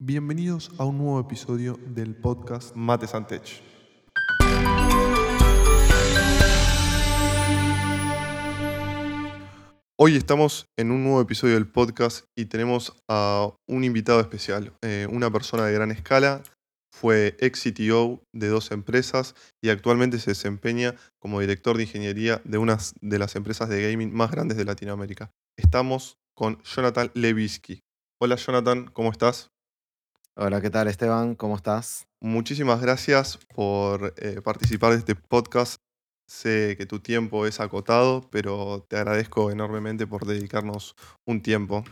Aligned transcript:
Bienvenidos 0.00 0.70
a 0.78 0.84
un 0.84 0.96
nuevo 0.98 1.18
episodio 1.18 1.76
del 1.88 2.14
podcast 2.14 2.72
Mates 2.76 3.16
and 3.16 3.26
Tech. 3.26 3.42
Hoy 9.96 10.14
estamos 10.14 10.66
en 10.78 10.92
un 10.92 11.02
nuevo 11.02 11.20
episodio 11.20 11.54
del 11.54 11.66
podcast 11.66 12.26
y 12.36 12.44
tenemos 12.44 12.92
a 13.08 13.52
un 13.66 13.82
invitado 13.82 14.20
especial, 14.20 14.72
eh, 14.82 15.08
una 15.10 15.32
persona 15.32 15.64
de 15.64 15.72
gran 15.72 15.90
escala, 15.90 16.44
fue 16.92 17.36
ex 17.40 17.64
CTO 17.64 18.22
de 18.32 18.46
dos 18.46 18.70
empresas 18.70 19.34
y 19.60 19.70
actualmente 19.70 20.20
se 20.20 20.30
desempeña 20.30 20.94
como 21.18 21.40
director 21.40 21.76
de 21.76 21.82
ingeniería 21.82 22.40
de 22.44 22.58
una 22.58 22.78
de 23.00 23.18
las 23.18 23.34
empresas 23.34 23.68
de 23.68 23.90
gaming 23.90 24.14
más 24.14 24.30
grandes 24.30 24.58
de 24.58 24.64
Latinoamérica. 24.64 25.32
Estamos 25.58 26.18
con 26.36 26.62
Jonathan 26.62 27.10
Levisky. 27.14 27.80
Hola 28.20 28.36
Jonathan, 28.36 28.86
¿cómo 28.92 29.10
estás? 29.10 29.50
Hola, 30.40 30.60
¿qué 30.60 30.70
tal 30.70 30.86
Esteban? 30.86 31.34
¿Cómo 31.34 31.56
estás? 31.56 32.06
Muchísimas 32.20 32.80
gracias 32.80 33.38
por 33.54 34.14
eh, 34.18 34.40
participar 34.40 34.92
de 34.92 34.98
este 34.98 35.14
podcast. 35.16 35.80
Sé 36.28 36.76
que 36.76 36.86
tu 36.86 37.00
tiempo 37.00 37.46
es 37.46 37.58
acotado, 37.58 38.28
pero 38.30 38.84
te 38.88 38.96
agradezco 38.96 39.50
enormemente 39.50 40.06
por 40.06 40.26
dedicarnos 40.26 40.94
un 41.26 41.42
tiempo. 41.42 41.84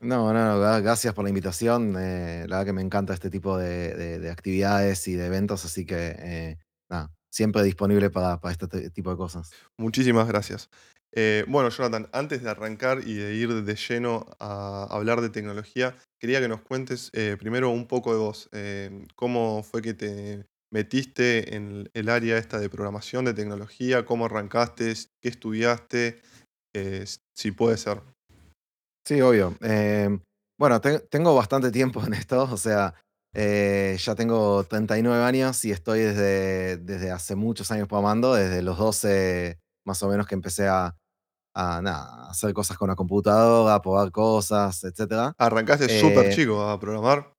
No, 0.00 0.32
no, 0.34 0.44
no, 0.44 0.60
gra- 0.60 0.82
gracias 0.82 1.14
por 1.14 1.24
la 1.24 1.30
invitación. 1.30 1.94
eh, 1.98 2.44
la 2.48 2.56
verdad 2.58 2.66
que 2.66 2.72
me 2.74 2.82
encanta 2.82 3.14
este 3.14 3.30
tipo 3.30 3.56
de, 3.56 3.94
de- 3.94 4.18
de 4.18 4.30
actividades 4.30 5.08
y 5.08 5.14
de 5.14 5.26
eventos, 5.26 5.64
así 5.64 5.86
que 5.86 6.14
eh, 6.18 6.58
nada, 6.90 7.10
siempre 7.32 7.62
disponible 7.62 8.10
para, 8.10 8.38
para 8.38 8.52
este 8.52 8.68
t- 8.68 8.90
tipo 8.90 9.10
de 9.10 9.16
cosas. 9.16 9.50
Muchísimas 9.78 10.28
gracias. 10.28 10.68
Eh, 11.18 11.46
bueno, 11.48 11.70
Jonathan, 11.70 12.08
antes 12.12 12.42
de 12.42 12.50
arrancar 12.50 13.00
y 13.06 13.14
de 13.14 13.34
ir 13.34 13.64
de 13.64 13.74
lleno 13.74 14.26
a 14.38 14.86
hablar 14.90 15.22
de 15.22 15.30
tecnología, 15.30 15.96
quería 16.20 16.40
que 16.40 16.48
nos 16.48 16.60
cuentes 16.60 17.10
eh, 17.14 17.38
primero 17.40 17.70
un 17.70 17.86
poco 17.86 18.12
de 18.12 18.18
vos. 18.18 18.50
Eh, 18.52 19.06
¿cómo 19.14 19.62
fue 19.62 19.80
que 19.80 19.94
te 19.94 20.44
metiste 20.70 21.56
en 21.56 21.88
el 21.94 22.10
área 22.10 22.36
esta 22.36 22.58
de 22.58 22.68
programación, 22.68 23.24
de 23.24 23.32
tecnología? 23.32 24.04
¿Cómo 24.04 24.26
arrancaste? 24.26 24.92
¿Qué 25.22 25.30
estudiaste? 25.30 26.20
Si 27.34 27.52
puede 27.52 27.78
ser. 27.78 28.02
Sí, 29.06 29.22
obvio. 29.22 29.56
eh, 29.62 30.10
bueno, 30.58 30.78
te- 30.82 30.98
tengo 30.98 31.34
bastante 31.34 31.70
tiempo 31.70 32.04
en 32.04 32.12
esto, 32.12 32.42
o 32.42 32.56
sea, 32.58 32.94
ya 33.34 34.14
tengo 34.14 34.64
39 34.64 35.24
años 35.24 35.64
y 35.64 35.70
estoy 35.70 36.00
desde, 36.00 36.76
desde 36.76 37.10
hace 37.10 37.36
muchos 37.36 37.70
años 37.70 37.88
programando, 37.88 38.34
desde 38.34 38.60
los 38.60 38.76
12 38.76 39.58
más 39.86 40.02
o 40.02 40.08
menos 40.10 40.26
que 40.26 40.34
empecé 40.34 40.68
a, 40.68 40.94
a, 41.56 41.80
nada, 41.82 42.28
hacer 42.30 42.52
cosas 42.52 42.76
con 42.76 42.88
la 42.88 42.94
computadora, 42.94 43.74
a 43.74 43.82
probar 43.82 44.10
cosas, 44.12 44.84
etcétera. 44.84 45.34
Arrancaste 45.38 45.88
súper 45.88 46.26
Eh, 46.26 46.34
chico 46.34 46.62
a 46.68 46.78
programar. 46.78 47.32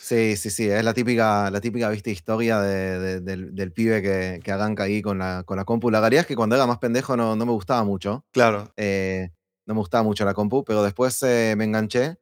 Sí, 0.00 0.36
sí, 0.36 0.50
sí, 0.50 0.68
es 0.68 0.84
la 0.84 0.92
típica, 0.92 1.50
la 1.50 1.60
típica, 1.60 1.88
viste, 1.88 2.10
historia 2.10 2.60
de- 2.60 2.98
de- 2.98 3.20
del, 3.20 3.54
del 3.54 3.72
pibe 3.72 4.02
que, 4.02 4.40
que 4.44 4.52
arranca 4.52 4.82
ahí 4.82 5.00
con 5.00 5.18
la, 5.18 5.44
con 5.44 5.56
la 5.56 5.64
compu. 5.64 5.90
La 5.90 6.00
realidad 6.00 6.22
es 6.22 6.26
que 6.26 6.36
cuando 6.36 6.56
era 6.56 6.66
más 6.66 6.78
pendejo 6.78 7.16
no, 7.16 7.36
no 7.36 7.46
me 7.46 7.52
gustaba 7.52 7.84
mucho, 7.84 8.22
Claro. 8.32 8.70
eh, 8.76 9.30
no 9.66 9.74
me 9.74 9.80
gustaba 9.80 10.02
mucho 10.04 10.24
la 10.26 10.34
compu, 10.34 10.62
pero 10.64 10.82
después 10.82 11.22
eh, 11.22 11.54
me 11.56 11.64
enganché 11.64 12.18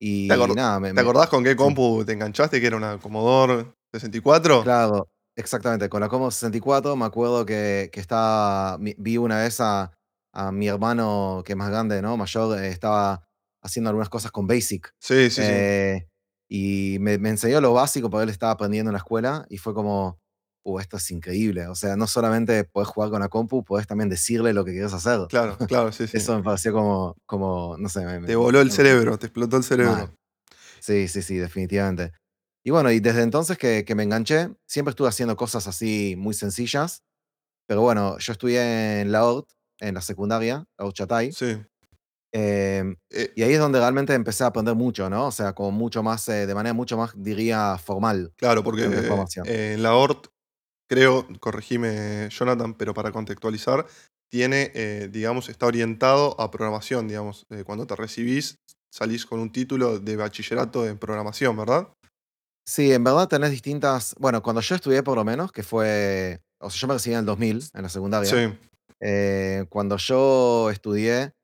y 0.00 0.28
¿Te, 0.28 0.34
acor- 0.34 0.54
nada, 0.54 0.78
me, 0.78 0.88
te 0.90 0.94
me- 0.94 1.00
acordás 1.00 1.28
con 1.28 1.42
qué 1.42 1.50
sí, 1.52 1.56
compu 1.56 2.04
te 2.04 2.12
enganchaste? 2.12 2.60
¿Que 2.60 2.66
era 2.68 2.76
una 2.76 2.98
Commodore 2.98 3.66
64? 3.92 4.62
claro, 4.62 5.08
exactamente, 5.36 5.88
con 5.88 6.00
la 6.02 6.08
Commodore 6.08 6.34
64 6.34 6.94
me 6.94 7.04
acuerdo 7.06 7.44
que, 7.44 7.90
que 7.92 7.98
estaba, 8.00 8.76
vi 8.78 9.16
una 9.16 9.38
vez 9.38 9.60
a, 9.60 9.90
a 10.34 10.52
mi 10.52 10.68
hermano 10.68 11.42
que 11.44 11.52
es 11.52 11.56
más 11.56 11.70
grande, 11.70 12.02
¿no? 12.02 12.16
Mayor, 12.16 12.58
eh, 12.62 12.68
estaba 12.68 13.26
haciendo 13.62 13.88
algunas 13.90 14.08
cosas 14.10 14.30
con 14.32 14.46
Basic. 14.46 14.92
Sí, 14.98 15.30
sí, 15.30 15.42
sí. 15.42 15.42
Eh, 15.42 16.06
y 16.48 16.98
me, 17.00 17.16
me 17.18 17.30
enseñó 17.30 17.60
lo 17.60 17.72
básico 17.72 18.10
porque 18.10 18.24
él 18.24 18.30
estaba 18.30 18.52
aprendiendo 18.52 18.90
en 18.90 18.94
la 18.94 18.98
escuela 18.98 19.46
y 19.48 19.56
fue 19.58 19.72
como, 19.72 20.18
uh, 20.64 20.78
esto 20.80 20.96
es 20.98 21.10
increíble. 21.10 21.66
O 21.68 21.74
sea, 21.74 21.96
no 21.96 22.06
solamente 22.06 22.64
podés 22.64 22.88
jugar 22.88 23.10
con 23.10 23.20
la 23.20 23.28
compu, 23.28 23.64
podés 23.64 23.86
también 23.86 24.10
decirle 24.10 24.52
lo 24.52 24.64
que 24.64 24.72
quieres 24.72 24.92
hacer. 24.92 25.20
Claro, 25.28 25.56
claro, 25.66 25.92
sí, 25.92 26.06
sí. 26.08 26.16
Eso 26.18 26.36
me 26.36 26.42
pareció 26.42 26.72
como, 26.72 27.16
como 27.26 27.76
no 27.78 27.88
sé, 27.88 28.04
me, 28.04 28.26
Te 28.26 28.36
voló 28.36 28.60
el 28.60 28.68
me- 28.68 28.74
cerebro, 28.74 29.18
te 29.18 29.26
explotó 29.26 29.56
el 29.56 29.62
mal. 29.62 29.68
cerebro. 29.68 30.14
Sí, 30.80 31.08
sí, 31.08 31.22
sí, 31.22 31.36
definitivamente. 31.36 32.12
Y 32.64 32.70
bueno, 32.70 32.90
y 32.90 33.00
desde 33.00 33.22
entonces 33.22 33.56
que, 33.58 33.84
que 33.84 33.94
me 33.94 34.02
enganché, 34.02 34.50
siempre 34.66 34.90
estuve 34.90 35.08
haciendo 35.08 35.36
cosas 35.36 35.66
así 35.66 36.14
muy 36.18 36.34
sencillas, 36.34 37.02
pero 37.66 37.80
bueno, 37.82 38.18
yo 38.18 38.32
estudié 38.32 39.00
en 39.02 39.12
la 39.12 39.24
ORT, 39.24 39.48
en 39.80 39.94
la 39.94 40.00
secundaria, 40.00 40.64
la 40.78 40.84
ORT 40.84 40.94
Chatay, 40.96 41.32
Sí. 41.32 41.56
em, 42.32 42.96
Eh, 43.10 43.32
y 43.36 43.42
ahí 43.42 43.52
es 43.52 43.58
donde 43.60 43.78
realmente 43.78 44.12
empecé 44.14 44.44
a 44.44 44.48
aprender 44.48 44.74
mucho, 44.74 45.08
¿no? 45.08 45.26
O 45.28 45.30
sea, 45.32 45.52
como 45.54 45.70
mucho 45.70 46.02
más, 46.02 46.28
eh, 46.28 46.46
de 46.46 46.54
manera 46.54 46.74
mucho 46.74 46.96
más, 46.96 47.12
diría, 47.16 47.78
formal. 47.78 48.32
claro, 48.36 48.62
porque 48.64 48.82
eh, 49.46 49.74
en 49.74 49.82
la 49.82 49.94
ORT, 49.94 50.26
creo, 50.88 51.26
corregime 51.40 52.28
Jonathan, 52.30 52.74
pero 52.74 52.92
para 52.94 53.12
contextualizar, 53.12 53.86
tiene, 54.30 54.72
eh, 54.74 55.08
digamos, 55.12 55.48
está 55.48 55.66
orientado 55.66 56.38
a 56.40 56.50
programación, 56.50 57.06
digamos. 57.06 57.46
Cuando 57.64 57.86
te 57.86 57.94
recibís, 57.94 58.56
salís 58.92 59.26
con 59.26 59.38
un 59.38 59.52
título 59.52 60.00
de 60.00 60.16
bachillerato 60.16 60.86
en 60.86 60.98
programación, 60.98 61.56
¿verdad? 61.56 61.88
Sí, 62.66 62.92
en 62.92 63.04
verdad 63.04 63.28
tenés 63.28 63.50
distintas. 63.50 64.14
Bueno, 64.18 64.42
cuando 64.42 64.60
yo 64.60 64.74
estudié, 64.74 65.02
por 65.02 65.16
lo 65.16 65.24
menos, 65.24 65.52
que 65.52 65.62
fue. 65.62 66.40
O 66.60 66.70
sea, 66.70 66.80
yo 66.80 66.88
me 66.88 66.94
recibí 66.94 67.14
en 67.14 67.20
el 67.20 67.26
2000, 67.26 67.62
en 67.74 67.82
la 67.82 67.88
secundaria. 67.88 68.28
Sí, 68.30 68.58
eh, 69.04 69.66
cuando 69.68 69.96
yo 69.98 70.70
estudié, 70.70 71.34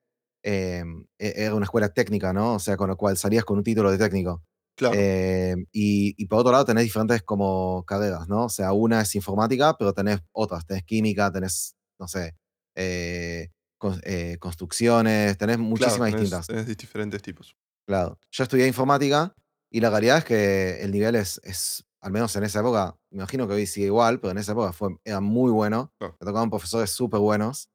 em, 0.42 1.04
e- 1.18 1.34
era 1.44 1.54
una 1.54 1.64
escuela 1.66 1.90
técnica, 1.90 2.32
¿no? 2.32 2.54
O 2.54 2.58
sea, 2.58 2.76
con 2.78 2.88
lo 2.88 2.96
cual 2.96 3.16
salías 3.18 3.44
con 3.44 3.58
un 3.58 3.64
título 3.64 3.90
de 3.92 3.98
técnico. 3.98 4.42
claro, 4.76 4.96
Em, 4.98 5.66
y, 5.72 6.14
y 6.16 6.26
por 6.26 6.40
otro 6.40 6.52
lado, 6.52 6.64
tenés 6.64 6.84
diferentes 6.84 7.22
como 7.22 7.84
carreras, 7.86 8.28
¿no? 8.28 8.46
O 8.46 8.48
sea, 8.48 8.72
una 8.72 9.02
es 9.02 9.14
informática, 9.14 9.76
pero 9.78 9.92
tenés 9.92 10.20
otras. 10.32 10.64
Tenés 10.66 10.84
química, 10.84 11.30
tenés, 11.30 11.74
no 12.00 12.08
sé, 12.08 12.34
eh, 12.76 13.48
cons- 13.78 14.00
eh, 14.04 14.38
construcciones, 14.40 15.36
tenés 15.38 15.56
claro, 15.58 15.68
muchísimas 15.68 16.10
tenés, 16.10 16.20
distintas. 16.22 16.46
tenés 16.46 16.66
diferentes 16.78 17.20
tipos. 17.22 17.54
Claro. 17.86 18.18
Yo 18.30 18.44
estudié 18.44 18.66
informática 18.66 19.34
y 19.70 19.80
la 19.80 19.90
realidad 19.90 20.18
es 20.18 20.24
que 20.24 20.80
el 20.82 20.92
nivel 20.92 21.14
es, 21.16 21.40
es, 21.44 21.84
al 22.00 22.12
menos 22.12 22.34
en 22.36 22.44
esa 22.44 22.60
época, 22.60 22.96
me 23.10 23.18
imagino 23.18 23.46
que 23.48 23.54
hoy 23.54 23.66
sigue 23.66 23.86
igual, 23.86 24.20
pero 24.20 24.32
en 24.32 24.38
esa 24.38 24.52
época 24.52 24.72
fue, 24.72 24.90
era 25.04 25.20
muy 25.20 25.50
bueno. 25.52 25.92
Me 26.00 26.26
tocaban 26.26 26.50
profesores 26.50 26.90
súper 26.90 27.20
buenos 27.20 27.68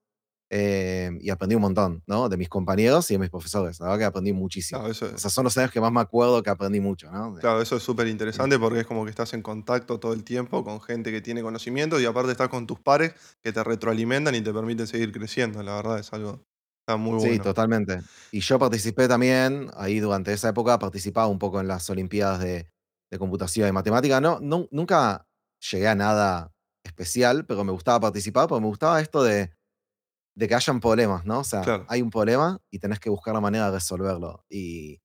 eh, 0.49 1.11
y 1.19 1.29
aprendí 1.29 1.55
un 1.55 1.61
montón, 1.63 2.03
¿no? 2.07 2.29
De 2.29 2.37
mis 2.37 2.49
compañeros 2.49 3.09
y 3.11 3.15
de 3.15 3.19
mis 3.19 3.29
profesores. 3.29 3.79
La 3.79 3.87
verdad 3.87 3.99
que 3.99 4.05
aprendí 4.05 4.33
muchísimo. 4.33 4.79
Claro, 4.79 4.91
eso, 4.91 5.05
O 5.13 5.17
sea, 5.17 5.29
son 5.31 5.43
los 5.45 5.57
años 5.57 5.71
que 5.71 5.81
más 5.81 5.91
me 5.91 6.01
acuerdo 6.01 6.41
que 6.43 6.49
aprendí 6.49 6.79
mucho, 6.79 7.11
¿no? 7.11 7.35
Claro, 7.39 7.61
eso 7.61 7.75
es 7.77 7.83
súper 7.83 8.07
sí. 8.07 8.11
interesante 8.11 8.57
porque 8.59 8.79
es 8.81 8.87
como 8.87 9.03
que 9.03 9.09
estás 9.09 9.33
en 9.33 9.41
contacto 9.41 9.99
todo 9.99 10.13
el 10.13 10.23
tiempo 10.23 10.63
con 10.63 10.81
gente 10.81 11.11
que 11.11 11.21
tiene 11.21 11.41
conocimiento 11.41 11.99
y 11.99 12.05
aparte 12.05 12.31
estás 12.31 12.49
con 12.49 12.65
tus 12.67 12.79
pares 12.79 13.13
que 13.43 13.51
te 13.53 13.63
retroalimentan 13.63 14.35
y 14.35 14.41
te 14.41 14.53
permiten 14.53 14.87
seguir 14.87 15.11
creciendo. 15.11 15.61
La 15.63 15.75
verdad 15.75 15.99
es 15.99 16.13
algo 16.13 16.45
está 16.79 16.97
muy 16.97 17.19
Sí, 17.19 17.39
bueno. 17.39 17.43
totalmente. 17.43 18.03
Y 18.31 18.41
yo 18.41 18.59
participé 18.59 19.07
también, 19.07 19.69
ahí 19.75 19.99
durante 19.99 20.33
esa 20.33 20.49
época, 20.49 20.77
participaba 20.79 21.27
un 21.27 21.39
poco 21.39 21.61
en 21.61 21.67
las 21.67 21.89
Olimpiadas 21.89 22.39
de, 22.41 22.69
de 23.11 23.19
Computación 23.19 23.67
y 23.69 23.71
Matemática. 23.71 24.19
No, 24.21 24.39
nu- 24.39 24.67
nunca 24.71 25.27
llegué 25.71 25.88
a 25.88 25.95
nada 25.95 26.51
especial, 26.83 27.45
pero 27.45 27.63
me 27.63 27.71
gustaba 27.71 27.99
participar 27.99 28.47
porque 28.47 28.61
me 28.61 28.67
gustaba 28.67 29.01
esto 29.01 29.23
de, 29.23 29.51
de 30.35 30.47
que 30.47 30.55
hayan 30.55 30.79
problemas, 30.79 31.25
¿no? 31.25 31.39
O 31.39 31.43
sea, 31.43 31.61
Claro. 31.61 31.85
hay 31.89 32.01
un 32.01 32.09
problema 32.09 32.59
y 32.69 32.79
tenés 32.79 32.99
que 32.99 33.09
buscar 33.09 33.33
la 33.33 33.41
manera 33.41 33.67
de 33.67 33.71
resolverlo. 33.77 34.45
Y 34.49 35.01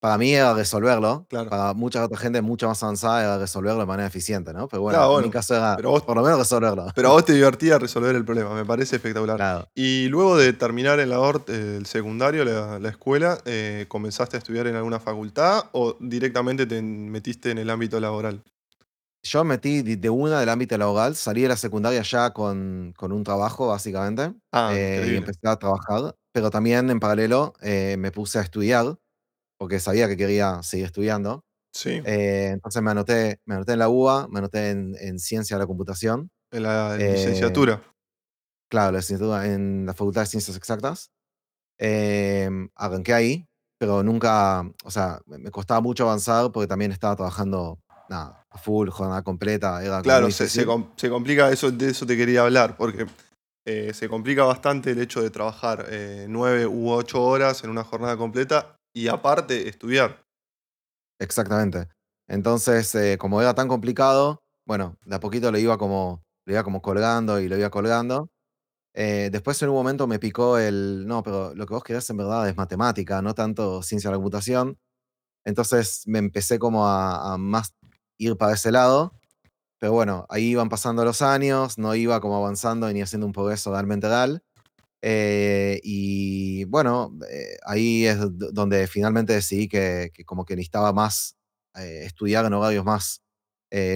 para 0.00 0.18
mí 0.18 0.32
era 0.34 0.54
resolverlo, 0.54 1.26
Claro. 1.28 1.50
para 1.50 1.74
mucha 1.74 2.04
otra 2.04 2.18
gente 2.18 2.42
mucho 2.42 2.68
más 2.68 2.82
avanzada 2.82 3.22
era 3.22 3.38
resolverlo 3.38 3.80
de 3.80 3.86
manera 3.86 4.06
eficiente, 4.08 4.52
¿no? 4.52 4.68
Pero 4.68 4.82
bueno, 4.82 4.98
Claro, 4.98 5.18
en 5.18 5.24
mi 5.24 5.30
caso 5.30 5.54
era 5.56 5.74
pero 5.76 5.90
vos, 5.90 6.02
por 6.02 6.16
lo 6.16 6.22
menos 6.22 6.38
resolverlo. 6.38 6.86
pero 6.94 7.08
a 7.08 7.12
vos 7.12 7.24
te 7.24 7.32
divertía 7.32 7.78
resolver 7.78 8.14
el 8.14 8.24
problema, 8.24 8.54
me 8.54 8.64
parece 8.64 8.96
espectacular. 8.96 9.36
Claro. 9.36 9.68
Y 9.74 10.08
luego 10.08 10.36
de 10.36 10.52
terminar 10.52 11.00
en 11.00 11.10
la 11.10 11.20
ORT, 11.20 11.48
eh, 11.50 11.76
el 11.78 11.86
secundario, 11.86 12.44
la, 12.44 12.78
la 12.78 12.88
escuela, 12.88 13.38
eh, 13.46 13.86
¿comenzaste 13.88 14.36
a 14.36 14.38
estudiar 14.38 14.66
en 14.66 14.76
alguna 14.76 15.00
facultad 15.00 15.64
o 15.72 15.96
directamente 16.00 16.66
te 16.66 16.80
metiste 16.82 17.50
en 17.50 17.58
el 17.58 17.70
ámbito 17.70 17.98
laboral? 18.00 18.42
Yo 19.22 19.42
metí 19.42 19.82
de 19.82 20.08
una 20.10 20.38
del 20.38 20.48
ámbito 20.50 20.78
laboral, 20.78 21.16
salí 21.16 21.42
de 21.42 21.48
la 21.48 21.56
secundaria 21.56 22.00
ya 22.02 22.30
con, 22.32 22.92
con 22.96 23.10
un 23.10 23.24
trabajo, 23.24 23.66
básicamente, 23.68 24.32
Ah, 24.52 24.70
eh, 24.72 25.04
y 25.12 25.16
empecé 25.16 25.40
a 25.48 25.56
trabajar, 25.56 26.14
pero 26.32 26.50
también 26.50 26.88
en 26.90 27.00
paralelo 27.00 27.54
eh, 27.60 27.96
me 27.98 28.12
puse 28.12 28.38
a 28.38 28.42
estudiar, 28.42 28.96
porque 29.58 29.80
sabía 29.80 30.08
que 30.08 30.16
quería 30.16 30.62
seguir 30.62 30.86
estudiando. 30.86 31.44
Sí, 31.74 32.00
Eh, 32.04 32.50
entonces 32.52 32.80
me 32.82 32.90
anoté, 32.90 33.38
me 33.44 33.56
anoté 33.56 33.72
en 33.74 33.78
la 33.80 33.88
UBA, 33.90 34.28
me 34.28 34.38
anoté 34.38 34.70
en, 34.70 34.94
en 34.98 35.18
Ciencia 35.18 35.56
de 35.56 35.62
la 35.62 35.66
Computación, 35.66 36.30
en 36.50 36.62
la 36.62 36.96
eh, 36.98 37.12
licenciatura. 37.12 37.82
claro, 38.70 38.92
la 38.92 38.98
licenciatura 38.98 39.46
en 39.46 39.84
la 39.84 39.92
Facultad 39.92 40.22
de 40.22 40.26
Ciencias 40.28 40.56
Exactas. 40.56 41.10
Em, 41.78 42.70
arranqué 42.74 43.12
ahí, 43.12 43.46
pero 43.78 44.02
nunca, 44.02 44.62
o 44.84 44.90
sea, 44.90 45.20
me 45.26 45.50
costaba 45.50 45.80
mucho 45.82 46.04
avanzar 46.04 46.50
porque 46.50 46.66
también 46.66 46.92
estaba 46.92 47.14
trabajando, 47.16 47.78
nada, 48.08 48.42
a 48.50 48.58
full, 48.58 48.88
jornada 48.88 49.22
completa, 49.22 49.84
era 49.84 50.00
Claro, 50.00 50.30
se, 50.30 50.48
se 50.48 50.66
se 50.96 51.10
complica, 51.10 51.50
eso, 51.52 51.70
de 51.70 51.90
eso 51.90 52.06
te 52.06 52.16
quería 52.16 52.42
hablar, 52.42 52.78
porque 52.78 53.06
eh, 53.66 53.92
se 53.92 54.08
complica 54.08 54.44
bastante 54.44 54.92
el 54.92 55.00
hecho 55.00 55.20
de 55.20 55.28
trabajar 55.28 55.84
eh, 55.90 56.26
nueve 56.30 56.66
u 56.66 56.90
ocho 56.90 57.22
horas 57.22 57.62
en 57.64 57.70
una 57.70 57.84
jornada 57.84 58.16
completa 58.16 58.76
y 58.96 59.08
aparte 59.08 59.68
estudiar. 59.68 60.24
exactamente. 61.20 61.88
Entonces, 62.28 62.94
eh, 62.94 63.18
como 63.18 63.40
era 63.40 63.54
tan 63.54 63.68
complicado, 63.68 64.42
bueno, 64.66 64.96
de 65.04 65.14
a 65.16 65.20
poquito 65.20 65.52
lo 65.52 65.58
iba 65.58 65.78
como 65.78 66.24
lo 66.46 66.52
iba 66.54 66.64
como 66.64 66.80
colgando 66.80 67.40
y 67.40 67.48
lo 67.48 67.56
iba 67.58 67.70
colgando. 67.70 68.30
Eh, 68.94 69.30
después 69.32 69.60
en 69.62 69.70
un 69.70 69.76
momento 69.76 70.06
me 70.06 70.18
picó 70.18 70.58
el, 70.58 71.06
no, 71.06 71.22
pero 71.22 71.54
lo 71.54 71.66
que 71.66 71.74
vos 71.74 71.84
querés 71.84 72.08
en 72.10 72.18
verdad 72.18 72.48
es 72.48 72.56
matemática, 72.56 73.22
no 73.22 73.34
tanto 73.34 73.82
ciencia 73.82 74.10
de 74.10 74.12
la 74.14 74.18
computación. 74.18 74.78
Entonces 75.44 76.04
me 76.06 76.18
empecé 76.20 76.58
como 76.58 76.88
a, 76.88 77.34
a 77.34 77.38
más 77.38 77.74
ir 78.18 78.36
para 78.36 78.54
ese 78.54 78.72
lado, 78.72 79.14
pero 79.78 79.92
bueno, 79.92 80.26
ahí 80.30 80.46
iban 80.50 80.68
pasando 80.70 81.04
los 81.04 81.22
años, 81.22 81.78
no 81.78 81.94
iba 81.94 82.20
como 82.20 82.36
avanzando 82.36 82.92
ni 82.92 83.02
haciendo 83.02 83.26
un 83.26 83.32
progreso 83.32 83.72
realmente 83.72 84.08
real. 84.08 84.42
Eh, 85.02 85.80
y 85.82 86.64
bueno, 86.64 87.16
eh, 87.30 87.56
ahí 87.64 88.06
es 88.06 88.18
donde 88.20 88.86
finalmente 88.86 89.34
decidí 89.34 89.68
que, 89.68 90.10
que 90.12 90.24
como 90.24 90.44
que 90.44 90.56
necesitaba 90.56 90.92
más 90.92 91.36
eh, 91.78 92.02
estudiar 92.04 92.44
en 92.46 92.54
horarios 92.54 92.84
más 92.84 93.22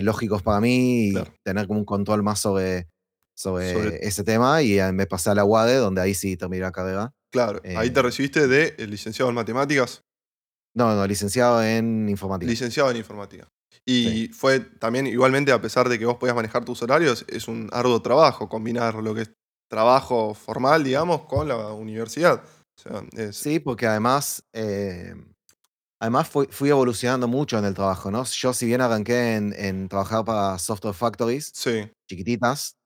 lógicos 0.03 0.43
para 0.43 0.61
mí 0.61 1.09
y 1.09 1.15
tener 1.43 1.67
como 1.67 1.79
un 1.79 1.87
control 1.87 2.23
más 2.23 2.39
sobre, 2.39 2.89
Sobre, 3.35 3.73
sobre 3.73 4.07
ese 4.07 4.25
tema. 4.25 4.61
Y 4.63 4.79
me 4.93 5.07
pasé 5.07 5.31
a 5.31 5.35
la 5.35 5.45
UADE, 5.45 5.77
donde 5.77 6.03
ahí 6.03 6.13
sí 6.13 6.37
terminé 6.37 6.63
la 6.63 6.73
carrera. 6.73 7.15
claro, 7.33 7.63
ahí 7.77 7.89
te 7.89 8.03
recibiste 8.03 8.47
de 8.47 8.75
licenciado 8.87 9.31
en 9.31 9.37
matemáticas, 9.37 10.03
no, 10.75 10.95
no, 10.95 11.07
licenciado 11.07 11.63
en 11.63 12.09
informática. 12.09 12.51
licenciado 12.51 12.91
en 12.91 12.97
informática. 12.97 13.49
Sí. 13.87 14.29
Y 14.29 14.29
fue 14.29 14.61
también, 14.61 15.07
igualmente, 15.07 15.53
a 15.53 15.61
pesar 15.61 15.89
de 15.89 15.99
que 15.99 16.05
vos 16.05 16.17
podías 16.17 16.37
manejar 16.37 16.65
tus 16.65 16.83
horarios, 16.83 17.25
es 17.29 17.49
un 17.49 17.69
arduo 17.73 18.01
trabajo 18.03 18.49
combinar 18.49 18.95
lo 18.97 19.15
que 19.15 19.23
es 19.23 19.31
trabajo 19.71 20.35
formal, 20.35 20.85
digamos, 20.85 21.23
con 21.23 21.49
la 21.49 21.73
universidad. 21.73 22.43
O 22.45 22.83
sea, 22.83 23.05
es, 23.17 23.37
Sí, 23.37 23.61
porque 23.61 23.87
además, 23.87 24.45
eh, 24.53 25.15
además 26.01 26.29
fui, 26.29 26.47
fui 26.51 26.71
evolucionando 26.71 27.29
mucho 27.29 27.59
en 27.59 27.65
el 27.65 27.75
trabajo, 27.75 28.11
¿no? 28.11 28.25
Yo 28.25 28.53
si 28.53 28.67
bien 28.67 28.81
arranqué 28.81 29.37
en, 29.37 29.55
en 29.57 29.89
trabajar 29.89 30.25
para 30.25 30.59
software 30.59 30.95
factories 30.95 31.51
sí, 31.55 31.91
chiquititas, 32.09 32.77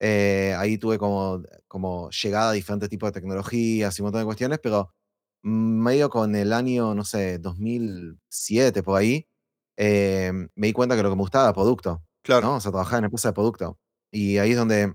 eh, 0.00 0.54
ahí 0.58 0.78
tuve 0.78 0.98
como, 0.98 1.42
como 1.68 2.10
llegada 2.10 2.50
a 2.50 2.52
diferentes 2.52 2.90
tipos 2.90 3.08
de 3.08 3.20
tecnologías 3.20 3.98
y 3.98 4.02
un 4.02 4.06
montón 4.06 4.22
de 4.22 4.26
cuestiones, 4.26 4.58
pero 4.62 4.90
medio 5.42 6.10
con 6.10 6.34
el 6.36 6.52
año, 6.52 6.94
no 6.94 7.04
sé, 7.04 7.38
2007 7.38 8.82
por 8.82 8.98
ahí, 8.98 9.26
eh, 9.76 10.32
me 10.56 10.68
di 10.68 10.72
cuenta 10.72 10.96
que 10.96 11.02
lo 11.02 11.10
que 11.10 11.16
me 11.16 11.22
gustaba 11.22 11.44
era 11.46 11.54
producto, 11.54 12.02
claro. 12.22 12.48
¿no? 12.48 12.56
O 12.56 12.60
sea, 12.60 12.72
trabajar 12.72 13.00
en 13.00 13.06
empresa 13.06 13.28
de 13.30 13.34
producto. 13.34 13.78
Y 14.12 14.38
ahí 14.38 14.52
es 14.52 14.56
donde 14.56 14.94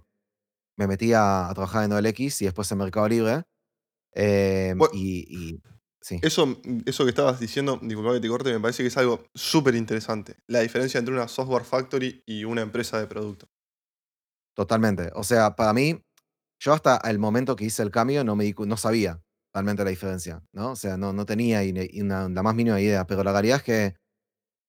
me 0.80 0.88
metí 0.88 1.14
a, 1.14 1.50
a 1.50 1.56
trabajar 1.56 1.86
en 1.86 1.94
OLX 1.94 2.42
y 2.44 2.46
después 2.48 2.72
en 2.72 2.80
Mercado 2.80 3.10
Libre. 3.10 3.44
em, 4.14 4.78
Bueno, 4.78 4.92
y, 4.92 5.26
y 5.56 5.64
sí. 6.02 6.22
eso, 6.22 6.60
eso 6.86 7.04
que 7.06 7.10
estabas 7.10 7.40
diciendo, 7.40 7.80
disculpa 7.82 8.14
que 8.14 8.20
te 8.20 8.28
corte, 8.28 8.52
me 8.54 8.60
parece 8.60 8.84
que 8.84 8.88
es 8.88 8.98
algo 8.98 9.26
súper 9.34 9.76
interesante. 9.76 10.38
La 10.48 10.62
diferencia 10.62 10.98
entre 11.00 11.14
una 11.14 11.28
software 11.28 11.64
factory 11.66 12.24
y 12.26 12.44
una 12.46 12.62
empresa 12.62 13.00
de 13.00 13.08
producto. 13.08 13.48
Totalmente. 14.56 15.12
O 15.16 15.24
sea, 15.24 15.56
para 15.56 15.74
mí, 15.74 16.02
yo 16.60 16.74
hasta 16.74 16.98
el 17.10 17.20
momento 17.20 17.56
que 17.56 17.66
hice 17.66 17.84
el 17.84 17.92
cambio 17.92 18.24
no 18.24 18.36
me 18.36 18.44
di 18.46 18.56
no 18.68 18.78
sabía 18.78 19.22
realmente 19.54 19.84
la 19.84 19.90
diferencia, 19.92 20.44
¿no? 20.54 20.72
O 20.72 20.76
sea, 20.76 20.98
no 20.98 21.14
no 21.14 21.26
tenía 21.26 21.62
una 22.02 22.30
la 22.30 22.44
más 22.44 22.56
mínima 22.56 22.82
idea, 22.82 23.08
pero 23.08 23.24
la 23.24 23.32
realidad 23.32 23.58
es 23.58 23.64
que, 23.64 23.96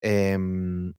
em, 0.03 0.95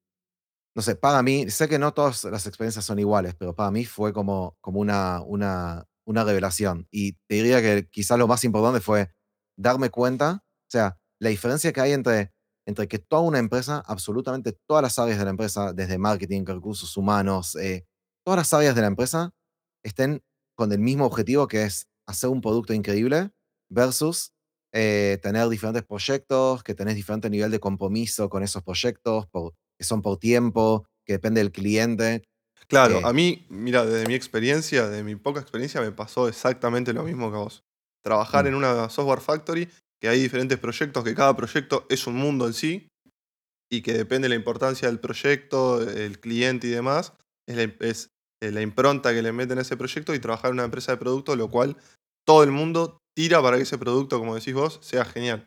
no 0.76 0.82
sé, 0.82 0.96
para 0.96 1.22
mí, 1.24 1.50
sé 1.50 1.68
que 1.68 1.80
no 1.80 1.94
todas 1.94 2.24
las 2.26 2.48
experiencias 2.48 2.86
son 2.86 3.00
iguales, 3.00 3.36
pero 3.38 3.56
para 3.56 3.72
mí 3.72 3.86
fue 3.86 4.14
como 4.14 4.58
como 4.62 4.80
una 4.80 5.22
una 5.22 5.86
una 6.06 6.24
revelación. 6.24 6.88
Y 6.92 7.14
te 7.28 7.36
diría 7.36 7.62
que 7.62 7.88
quizás 7.92 8.18
lo 8.20 8.28
más 8.28 8.44
importante 8.44 8.80
fue 8.82 9.12
darme 9.58 9.90
cuenta, 9.90 10.44
o 10.44 10.72
sea, 10.72 10.98
la 11.20 11.30
diferencia 11.30 11.72
que 11.74 11.82
hay 11.82 11.92
entre 11.94 12.32
entre 12.68 12.88
que 12.88 13.00
toda 13.00 13.24
una 13.24 13.40
empresa, 13.40 13.84
absolutamente 13.88 14.54
todas 14.68 14.84
las 14.84 15.00
áreas 15.00 15.18
de 15.20 15.26
la 15.26 15.32
empresa, 15.32 15.74
desde 15.74 15.98
marketing, 15.98 16.46
recursos 16.46 16.96
humanos, 16.98 17.56
eh, 17.56 17.86
todas 18.26 18.38
las 18.38 18.54
áreas 18.54 18.76
de 18.76 18.82
la 18.82 18.88
empresa 18.88 19.32
estén 19.84 20.22
con 20.56 20.72
el 20.72 20.80
mismo 20.80 21.06
objetivo, 21.06 21.48
que 21.48 21.64
es 21.64 21.88
hacer 22.08 22.30
un 22.30 22.40
producto 22.42 22.74
increíble 22.74 23.32
versus, 23.70 24.32
eh, 24.74 25.20
tener 25.24 25.50
diferentes 25.50 25.84
proyectos, 25.84 26.64
que 26.64 26.76
tenés 26.76 26.96
diferente 26.96 27.30
nivel 27.30 27.52
de 27.52 27.60
compromiso 27.60 28.30
con 28.30 28.44
esos 28.44 28.64
proyectos, 28.64 29.26
que 29.82 29.86
son 29.86 30.04
por 30.04 30.18
tiempo, 30.20 30.86
que 31.06 31.14
depende 31.14 31.42
del 31.42 31.52
cliente, 31.52 32.24
Claro, 32.72 33.06
a 33.06 33.10
eh, 33.10 33.14
mí, 33.14 33.46
mira, 33.50 33.86
desde 33.86 34.08
mi 34.08 34.14
experiencia, 34.14 34.88
de 34.88 35.04
mi 35.04 35.18
poca 35.18 35.42
experiencia, 35.42 35.82
me 35.82 35.92
pasó 35.92 36.30
exactamente 36.30 36.94
lo 36.94 37.04
mismo 37.04 37.30
que 37.30 37.36
a 37.36 37.42
vos. 37.42 37.64
Trabajar 38.02 38.46
mm, 38.46 38.48
en 38.48 38.56
una 38.56 38.90
software 38.90 39.20
factory, 39.20 39.68
que 40.00 40.08
hay 40.08 40.22
diferentes 40.22 40.58
proyectos, 40.58 41.04
que 41.04 41.14
cada 41.14 41.36
proyecto 41.36 41.86
es 41.90 42.08
un 42.08 42.16
mundo 42.16 42.48
en 42.48 42.54
sí, 42.54 42.88
y 43.70 43.82
que 43.82 43.92
depende 43.92 44.28
de 44.28 44.30
la 44.30 44.36
importancia 44.36 44.88
del 44.88 45.00
proyecto, 45.00 45.82
el 45.82 46.22
cliente 46.22 46.68
y 46.68 46.70
demás, 46.70 47.12
es 47.46 47.58
la, 47.58 47.64
es, 47.86 48.10
eh, 48.42 48.52
la 48.52 48.62
impronta 48.62 49.14
que 49.14 49.22
le 49.22 49.34
meten 49.34 49.58
a 49.58 49.64
ese 49.64 49.76
proyecto 49.76 50.16
y 50.16 50.20
trabajar 50.20 50.52
en 50.52 50.56
una 50.56 50.64
empresa 50.64 50.94
de 50.94 50.98
producto, 50.98 51.36
lo 51.36 51.50
cual 51.50 51.76
todo 52.26 52.44
el 52.44 52.52
mundo 52.52 53.00
tira 53.18 53.42
para 53.42 53.58
que 53.58 53.64
ese 53.64 53.78
producto, 53.78 54.18
como 54.18 54.36
decís 54.36 54.54
vos, 54.54 54.80
sea 54.82 55.04
genial. 55.04 55.46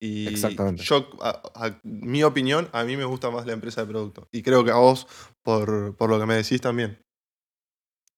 Y 0.00 0.28
exactamente. 0.28 0.82
yo, 0.82 1.10
a, 1.20 1.42
a 1.54 1.80
mi 1.82 2.22
opinión, 2.22 2.68
a 2.72 2.84
mí 2.84 2.96
me 2.96 3.04
gusta 3.04 3.30
más 3.30 3.46
la 3.46 3.52
empresa 3.52 3.82
de 3.82 3.86
producto. 3.88 4.28
Y 4.32 4.42
creo 4.42 4.64
que 4.64 4.70
a 4.70 4.76
vos, 4.76 5.06
por, 5.42 5.94
por 5.96 6.08
lo 6.08 6.18
que 6.18 6.26
me 6.26 6.34
decís 6.36 6.60
también. 6.60 6.98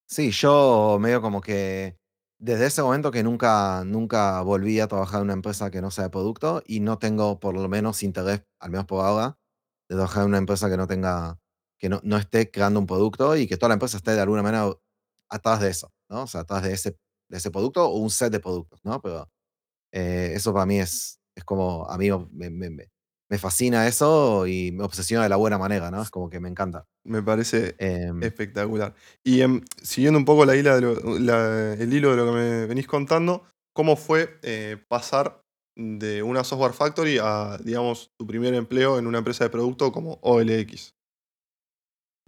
Sí, 0.08 0.31
yo 0.31 0.99
medio 1.00 1.23
como 1.23 1.40
que 1.40 1.96
desde 2.38 2.67
ese 2.67 2.82
momento 2.82 3.11
que 3.11 3.23
nunca 3.23 3.82
nunca 3.84 4.43
volví 4.43 4.79
a 4.81 4.88
trabajar 4.88 5.19
en 5.20 5.25
una 5.25 5.32
empresa 5.32 5.70
que 5.70 5.81
no 5.81 5.90
sea 5.90 6.05
de 6.05 6.11
producto, 6.11 6.62
y 6.67 6.81
no 6.81 6.99
tengo 6.99 7.40
por 7.40 7.55
lo 7.55 7.69
menos 7.69 8.02
interés, 8.02 8.43
al 8.61 8.70
menos 8.70 8.87
por 8.87 9.05
ahora, 9.05 9.38
de 9.88 9.96
trabajar 9.96 10.23
en 10.25 10.28
una 10.31 10.38
empresa 10.38 10.69
que 10.70 10.76
no 10.76 10.87
tenga 10.87 11.38
que 11.78 11.88
no 11.88 12.00
no 12.05 12.17
esté 12.19 12.50
creando 12.50 12.78
un 12.81 12.87
producto 12.87 13.37
y 13.37 13.46
que 13.46 13.56
toda 13.56 13.69
la 13.70 13.75
empresa 13.75 13.96
esté 13.96 14.12
de 14.12 14.20
alguna 14.20 14.43
manera 14.43 14.73
atrás 15.31 15.61
de 15.61 15.70
eso, 15.70 15.93
¿no? 16.11 16.25
O 16.25 16.26
sea, 16.26 16.43
atrás 16.43 16.62
de 16.62 16.73
ese 16.75 16.96
de 17.31 17.38
ese 17.38 17.50
producto 17.50 17.87
o 17.88 17.96
un 17.99 18.11
set 18.11 18.31
de 18.32 18.40
productos, 18.40 18.81
¿no? 18.85 19.00
Pero, 19.00 19.31
eh, 19.93 20.32
eso 20.35 20.52
para 20.55 20.67
mí 20.67 20.81
es 20.81 21.20
es 21.34 21.44
como 21.44 21.88
a 21.90 21.99
mí 21.99 22.08
me 22.32 22.50
me 23.31 23.38
fascina 23.38 23.88
eso 23.88 24.46
y 24.46 24.73
me 24.73 24.84
obsesiona 24.84 25.23
de 25.23 25.31
la 25.31 25.37
buena 25.37 25.56
manera, 25.56 25.90
¿no? 25.90 26.02
Es 26.02 26.11
como 26.11 26.29
que 26.29 26.38
me 26.38 26.50
encanta. 26.50 26.84
Me 27.05 27.23
parece 27.23 27.75
Em, 27.79 28.23
espectacular. 28.23 28.94
Y 29.25 29.40
em, 29.40 29.62
siguiendo 29.82 30.19
un 30.19 30.26
poco 30.26 30.44
la 30.44 30.55
hila 30.55 30.75
de 30.75 30.82
lo- 30.82 31.19
la- 31.19 31.73
el 31.73 31.93
hilo 31.94 32.11
de 32.11 32.17
lo 32.17 32.26
que 32.26 32.32
me 32.32 32.67
venís 32.67 32.87
contando, 32.87 33.44
¿cómo 33.73 33.96
fue 33.96 34.38
eh, 34.43 34.76
pasar 34.87 35.40
de 35.76 36.23
una 36.23 36.44
software 36.44 36.75
factory 36.75 37.19
a, 37.23 37.56
digamos, 37.64 38.11
tu 38.19 38.26
primer 38.26 38.52
empleo 38.55 38.99
en 38.99 39.06
una 39.06 39.19
empresa 39.19 39.44
de 39.44 39.50
producto 39.50 39.93
como 39.93 40.18
OLX? 40.23 40.92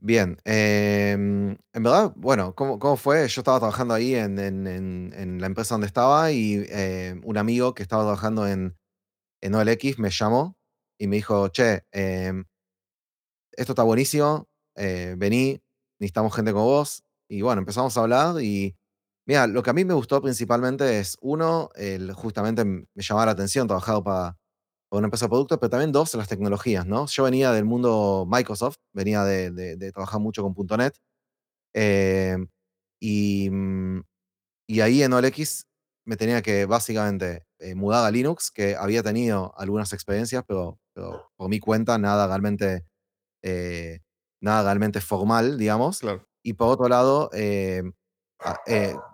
Bien, 0.00 0.37
em, 0.45 1.52
en 1.73 1.83
verdad, 1.83 2.12
bueno, 2.17 2.55
¿cómo, 2.55 2.78
cómo 2.78 2.97
fue? 2.97 3.26
Yo 3.28 3.40
estaba 3.40 3.59
trabajando 3.59 3.95
ahí 3.95 4.14
en, 4.14 4.38
en- 4.38 4.67
en- 4.67 5.12
en 5.17 5.40
la 5.40 5.47
empresa 5.47 5.75
donde 5.75 5.87
estaba 5.87 6.31
y 6.33 6.62
eh, 6.69 7.19
un 7.25 7.38
amigo 7.38 7.75
que 7.75 7.83
estaba 7.83 8.02
trabajando 8.02 8.47
en, 8.47 8.76
en 9.45 9.55
OLX 9.57 9.99
me 10.01 10.11
llamó 10.11 10.57
y 10.99 11.09
me 11.09 11.17
dijo, 11.19 11.49
che, 11.49 11.85
em, 11.93 12.45
esto 13.53 13.73
está 13.73 13.83
buenísimo, 13.83 14.49
eh, 14.77 15.15
vení, 15.19 15.61
necesitamos 16.01 16.35
gente 16.35 16.53
como 16.53 16.67
vos. 16.67 17.03
Y 17.29 17.43
bueno, 17.43 17.61
empezamos 17.61 17.97
a 17.97 18.01
hablar 18.03 18.43
y 18.43 18.77
mira, 19.27 19.47
lo 19.47 19.63
que 19.63 19.71
a 19.71 19.73
mí 19.73 19.85
me 19.85 19.95
gustó 19.95 20.21
principalmente 20.23 20.99
es, 21.01 21.17
uno, 21.21 21.71
el, 21.77 22.13
justamente 22.13 22.65
me 22.65 22.87
llamaba 22.97 23.27
la 23.27 23.33
atención 23.33 23.67
trabajar 23.69 24.03
para, 24.03 24.37
una 24.93 25.07
empresa 25.09 25.27
de 25.27 25.31
producto, 25.31 25.61
pero 25.61 25.71
también 25.71 25.93
dos, 25.93 26.15
las 26.15 26.29
tecnologías, 26.29 26.87
¿no? 26.87 27.07
Yo 27.09 27.25
venía 27.25 27.53
del 27.53 27.67
mundo 27.67 28.27
Microsoft, 28.31 28.77
venía 28.95 29.25
de, 29.25 29.51
de- 29.53 29.93
trabajar 29.93 30.21
mucho 30.21 30.43
con 30.45 30.55
.NET 30.79 30.95
Em, 31.75 32.49
y, 33.01 33.51
mm, 33.51 34.03
y 34.69 34.81
ahí 34.81 35.03
en 35.03 35.13
OLX 35.13 35.67
me 36.04 36.16
tenía 36.16 36.42
que 36.42 36.66
básicamente 36.66 37.46
eh, 37.58 37.75
mudar 37.75 38.04
a 38.04 38.11
Linux, 38.11 38.50
que 38.50 38.76
había 38.76 39.02
tenido 39.02 39.54
algunas 39.58 39.92
experiencias, 39.92 40.44
pero, 40.46 40.78
pero 40.94 41.30
por 41.37 41.49
mi 41.49 41.61
cuenta 41.61 41.99
nada 41.99 42.26
realmente, 42.26 42.84
eh, 43.42 44.00
nada 44.42 44.64
realmente 44.64 45.00
formal, 45.00 45.58
digamos. 45.58 46.00
Claro. 46.00 46.26
Y 46.42 46.54
por 46.54 46.68
otro 46.68 46.88
lado, 46.88 47.30
eh, 47.34 47.82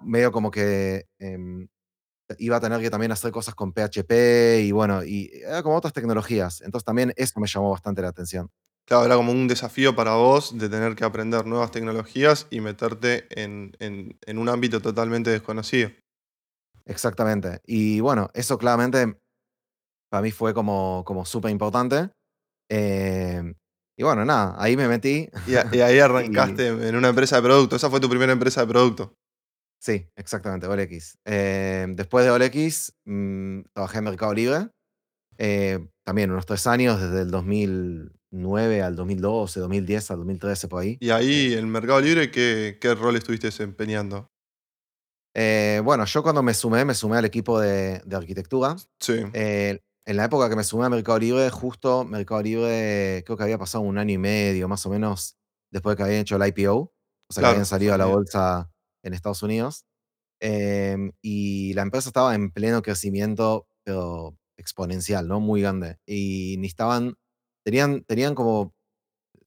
medio 0.03 0.33
como 0.33 0.51
que 0.51 1.07
em, 1.19 1.69
iba 2.39 2.57
a 2.57 2.61
tener 2.61 2.81
que 2.81 2.91
también 2.91 3.13
hacer 3.13 3.33
cosas 3.33 3.55
con 3.55 3.73
PHP 3.73 4.63
y 4.63 4.73
bueno, 4.73 5.05
y 5.05 5.31
era 5.45 5.63
como 5.63 5.77
otras 5.77 5.93
tecnologías. 5.93 6.61
Entonces 6.63 6.85
también 6.85 7.13
eso 7.17 7.41
me 7.41 7.49
llamó 7.49 7.71
bastante 7.71 8.03
la 8.03 8.09
atención. 8.09 8.51
Claro, 8.87 9.07
era 9.07 9.17
como 9.17 9.33
un 9.33 9.49
desafío 9.49 9.95
para 9.95 10.15
vos 10.15 10.59
de 10.59 10.69
tener 10.69 10.97
que 10.97 11.05
aprender 11.05 11.47
nuevas 11.47 11.71
tecnologías 11.71 12.47
y 12.51 12.61
meterte 12.61 13.27
en, 13.41 13.73
en- 13.79 14.19
en 14.27 14.39
un 14.39 14.49
ámbito 14.49 14.81
totalmente 14.81 15.31
desconocido. 15.31 15.91
Exactamente. 16.91 17.61
Y 17.67 18.01
bueno, 18.01 18.31
eso 18.35 18.59
claramente 18.59 19.17
para 20.11 20.23
mí 20.23 20.31
fue 20.33 20.53
como, 20.55 21.05
como 21.07 21.25
súper 21.25 21.51
importante. 21.51 22.11
Em, 22.71 23.55
y 23.99 24.03
bueno, 24.03 24.25
nada, 24.25 24.57
ahí 24.59 24.77
me 24.77 24.89
metí. 24.89 25.29
Y, 25.47 25.55
a- 25.57 25.69
y 25.73 25.81
ahí 25.81 25.97
y 25.99 26.01
arrancaste 26.01 26.69
en 26.89 26.97
una 26.97 27.09
empresa 27.09 27.37
de 27.37 27.43
producto. 27.43 27.77
Esa 27.77 27.91
fue 27.91 28.01
tu 28.01 28.09
primera 28.09 28.33
empresa 28.33 28.61
de 28.63 28.67
producto. 28.67 29.15
sí, 29.81 30.07
exactamente, 30.17 30.67
OLX. 30.67 31.19
Em, 31.25 31.97
después 31.97 32.25
de 32.25 32.31
OLX, 32.31 32.93
mm, 33.07 33.61
trabajé 33.73 33.99
en 33.99 34.05
Mercado 34.05 34.35
Libre. 34.35 34.69
Eh, 35.39 35.79
también 36.05 36.31
unos 36.31 36.45
3 36.47 36.67
años, 36.67 37.01
desde 37.01 37.23
el 37.23 37.31
2009 37.31 38.83
al 38.83 38.95
2012, 38.97 39.61
2010 39.61 40.11
al 40.11 40.19
2013, 40.19 40.69
por 40.69 40.83
ahí. 40.83 40.99
Y 41.01 41.11
Eh 41.11 41.13
ahí, 41.13 41.55
en 41.55 41.69
Mercado 41.71 42.01
Libre, 42.01 42.31
¿qué 42.31 42.79
qué 42.81 42.95
rol 42.95 43.17
estuviste 43.17 43.47
desempeñando? 43.49 44.30
Eh, 45.35 45.81
bueno, 45.85 46.05
yo 46.07 46.23
cuando 46.23 46.43
me 46.43 46.55
sumé, 46.55 46.85
me 46.85 46.95
sumé 46.95 47.19
al 47.19 47.25
equipo 47.25 47.61
de 47.61 48.01
de 48.05 48.17
arquitectura. 48.17 48.77
Sí. 49.01 49.33
Eh, 49.33 49.81
en 50.05 50.17
la 50.17 50.25
época 50.25 50.49
que 50.49 50.57
me 50.57 50.65
sumé 50.65 50.87
a 50.87 50.89
Mercado 50.89 51.19
Libre, 51.21 51.51
justo 51.51 52.05
Mercado 52.05 52.43
Libre 52.43 53.23
creo 53.25 53.37
que 53.37 53.45
había 53.45 53.59
pasado 53.59 53.85
1 53.85 53.97
año 53.99 54.15
y 54.15 54.19
medio, 54.19 54.67
más 54.69 54.85
o 54.87 54.91
menos, 54.91 55.37
después 55.71 55.93
de 55.95 55.97
que 55.99 56.03
habían 56.05 56.21
hecho 56.23 56.37
el 56.37 56.47
IPO, 56.49 56.75
o 57.29 57.33
sea, 57.33 57.45
que 57.45 57.51
habían 57.51 57.65
Claro, 57.65 57.67
salido 57.67 57.95
a 57.95 57.99
la 57.99 58.07
bolsa 58.07 58.71
en 59.05 59.15
Estados 59.15 59.43
Unidos. 59.45 59.85
Em, 60.41 61.13
y 61.23 61.75
la 61.75 61.83
empresa 61.83 62.09
estaba 62.11 62.35
en 62.35 62.51
pleno 62.53 62.83
crecimiento, 62.83 63.69
pero 63.85 64.37
exponencial, 64.59 65.29
¿no? 65.29 65.41
Muy 65.41 65.63
grande. 65.63 65.99
Y 66.07 66.57
necesitaban 66.59 67.17
tenían 67.65 68.05
tenían 68.05 68.35
como, 68.37 68.75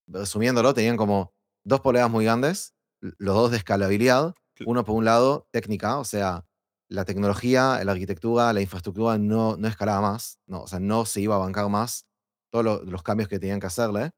resumiéndolo, 0.08 0.74
tenían 0.76 0.98
como 0.98 1.34
2 1.66 1.82
problemas 1.82 2.12
muy 2.12 2.26
grandes, 2.26 2.76
los 3.02 3.36
2 3.36 3.52
de 3.52 3.58
escalabilidad. 3.58 4.36
Uno, 4.66 4.84
por 4.86 4.96
un 4.96 5.06
lado, 5.06 5.48
técnica, 5.52 5.98
o 6.00 6.06
sea, 6.06 6.46
la 6.90 7.06
tecnología, 7.06 7.84
la 7.84 7.92
arquitectura, 7.94 8.54
la 8.54 8.62
infraestructura 8.62 9.18
no 9.18 9.58
no 9.58 9.68
escalaba 9.68 10.02
más, 10.02 10.40
no, 10.48 10.64
o 10.64 10.68
sea, 10.68 10.80
no 10.80 11.06
se 11.06 11.22
iba 11.22 11.36
a 11.36 11.40
bancar 11.40 11.70
más 11.70 12.06
todos 12.52 12.66
lo 12.66 12.84
los 12.84 13.04
cambios 13.04 13.30
que 13.30 13.40
tenían 13.40 13.60
que 13.60 13.68
hacerle. 13.68 14.12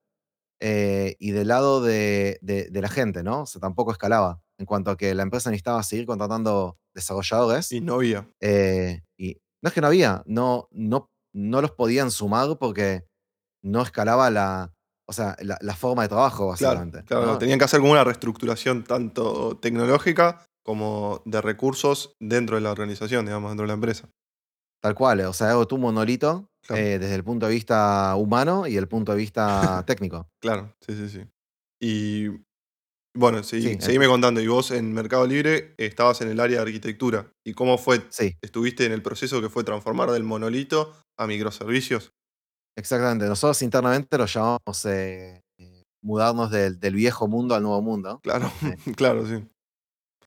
Eh, 0.61 1.15
y 1.19 1.31
del 1.31 1.49
lado 1.49 1.81
de 1.81 2.39
de 2.41 2.69
de 2.71 2.81
la 2.81 2.89
gente, 2.89 3.23
¿no? 3.23 3.41
O 3.43 3.45
sea, 3.45 3.61
tampoco 3.61 3.91
escalaba, 3.91 4.41
en 4.59 4.65
cuanto 4.65 4.91
a 4.91 4.97
que 4.97 5.13
la 5.15 5.23
empresa 5.23 5.49
necesitaba 5.51 5.83
seguir 5.83 6.05
contratando 6.07 6.79
desarrolladores, 6.95 7.75
Y 7.75 7.81
no 7.81 7.95
había. 7.95 8.27
eh, 8.41 9.01
y 9.17 9.37
no 9.63 9.69
es 9.69 9.73
que 9.73 9.81
no 9.81 9.87
había, 9.87 10.23
no 10.27 10.67
no 10.71 11.11
no 11.33 11.61
los 11.61 11.71
podían 11.73 12.11
sumar 12.11 12.57
porque 12.59 13.05
no 13.63 13.83
escalaba 13.83 14.31
la 14.31 14.74
o 15.07 15.13
sea, 15.13 15.35
la 15.41 15.57
la 15.61 15.75
forma 15.75 16.03
de 16.03 16.09
trabajo, 16.09 16.47
básicamente, 16.47 17.03
claro, 17.03 17.25
¿no? 17.25 17.37
tenían 17.37 17.59
que 17.59 17.65
hacer 17.65 17.79
como 17.79 17.91
una 17.91 18.03
reestructuración 18.03 18.83
tanto 18.83 19.57
tecnológica 19.57 20.45
como 20.65 21.21
de 21.25 21.41
recursos 21.41 22.13
dentro 22.19 22.55
de 22.55 22.61
la 22.61 22.71
organización, 22.71 23.25
digamos, 23.25 23.51
dentro 23.51 23.63
de 23.63 23.67
la 23.67 23.73
empresa. 23.75 24.09
Tal 24.81 24.95
cual, 24.95 25.21
o 25.21 25.33
sea, 25.33 25.51
algo 25.51 25.67
tu 25.67 25.77
monolito, 25.77 26.47
Claro. 26.67 26.81
eh, 26.81 26.97
desde 26.99 27.13
el 27.15 27.23
punto 27.23 27.45
de 27.47 27.53
vista 27.53 28.15
humano 28.15 28.65
y 28.65 28.75
el 28.77 28.87
punto 28.87 29.11
de 29.11 29.19
vista 29.19 29.83
técnico. 29.87 30.27
Claro, 30.41 30.73
sí, 30.81 30.95
sí, 30.95 31.09
sí. 31.09 31.21
Y 31.79 32.29
bueno, 33.15 33.43
Sí, 33.43 33.69
en 33.69 33.81
seguime 33.81 34.07
contando. 34.07 34.41
Y 34.41 34.47
vos 34.47 34.71
en 34.71 34.91
Mercado 34.93 35.25
Libre 35.27 35.73
estabas 35.77 36.21
en 36.21 36.29
el 36.29 36.39
área 36.39 36.57
de 36.57 36.63
arquitectura, 36.63 37.31
¿y 37.45 37.53
cómo 37.53 37.77
fue? 37.77 38.01
Sí. 38.09 38.35
¿Estuviste 38.41 38.85
en 38.85 38.91
el 38.91 39.01
proceso 39.03 39.41
que 39.41 39.49
fue 39.49 39.63
transformar 39.63 40.09
del 40.11 40.23
monolito 40.23 40.93
a 41.17 41.27
microservicios? 41.27 42.11
Exactamente. 42.77 43.25
Nosotros 43.25 43.61
internamente 43.61 44.17
lo 44.17 44.25
llamamos, 44.25 44.85
eh, 44.85 45.41
eh, 45.57 45.83
mudarnos 46.01 46.51
del 46.51 46.79
del 46.79 46.93
viejo 46.95 47.27
mundo 47.27 47.55
al 47.55 47.63
nuevo 47.63 47.81
mundo. 47.81 48.19
Claro, 48.21 48.51
Eh 48.63 48.77
claro, 48.97 49.25
sí. 49.25 49.47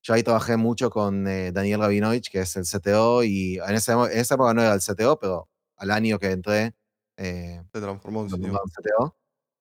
Yo 0.02 0.14
ahí 0.14 0.22
trabajé 0.22 0.56
mucho 0.56 0.90
con, 0.90 1.26
eh, 1.28 1.52
Daniel 1.52 1.80
Rabinovich, 1.80 2.30
que 2.30 2.40
es 2.40 2.56
el 2.56 2.64
CTO, 2.64 3.24
y 3.24 3.58
en 3.58 3.74
ese 3.74 3.94
mo 3.94 4.06
en 4.06 4.18
esa 4.18 4.34
época 4.36 4.54
no 4.54 4.62
era 4.62 4.72
el 4.74 4.80
CTO, 4.80 5.18
pero 5.18 5.48
al 5.76 5.90
año 5.90 6.18
que 6.18 6.30
entré, 6.30 6.74
eh, 7.18 7.62
Se 7.72 7.80
transformó 7.80 8.22
en 8.24 8.30
CTO. 8.30 9.16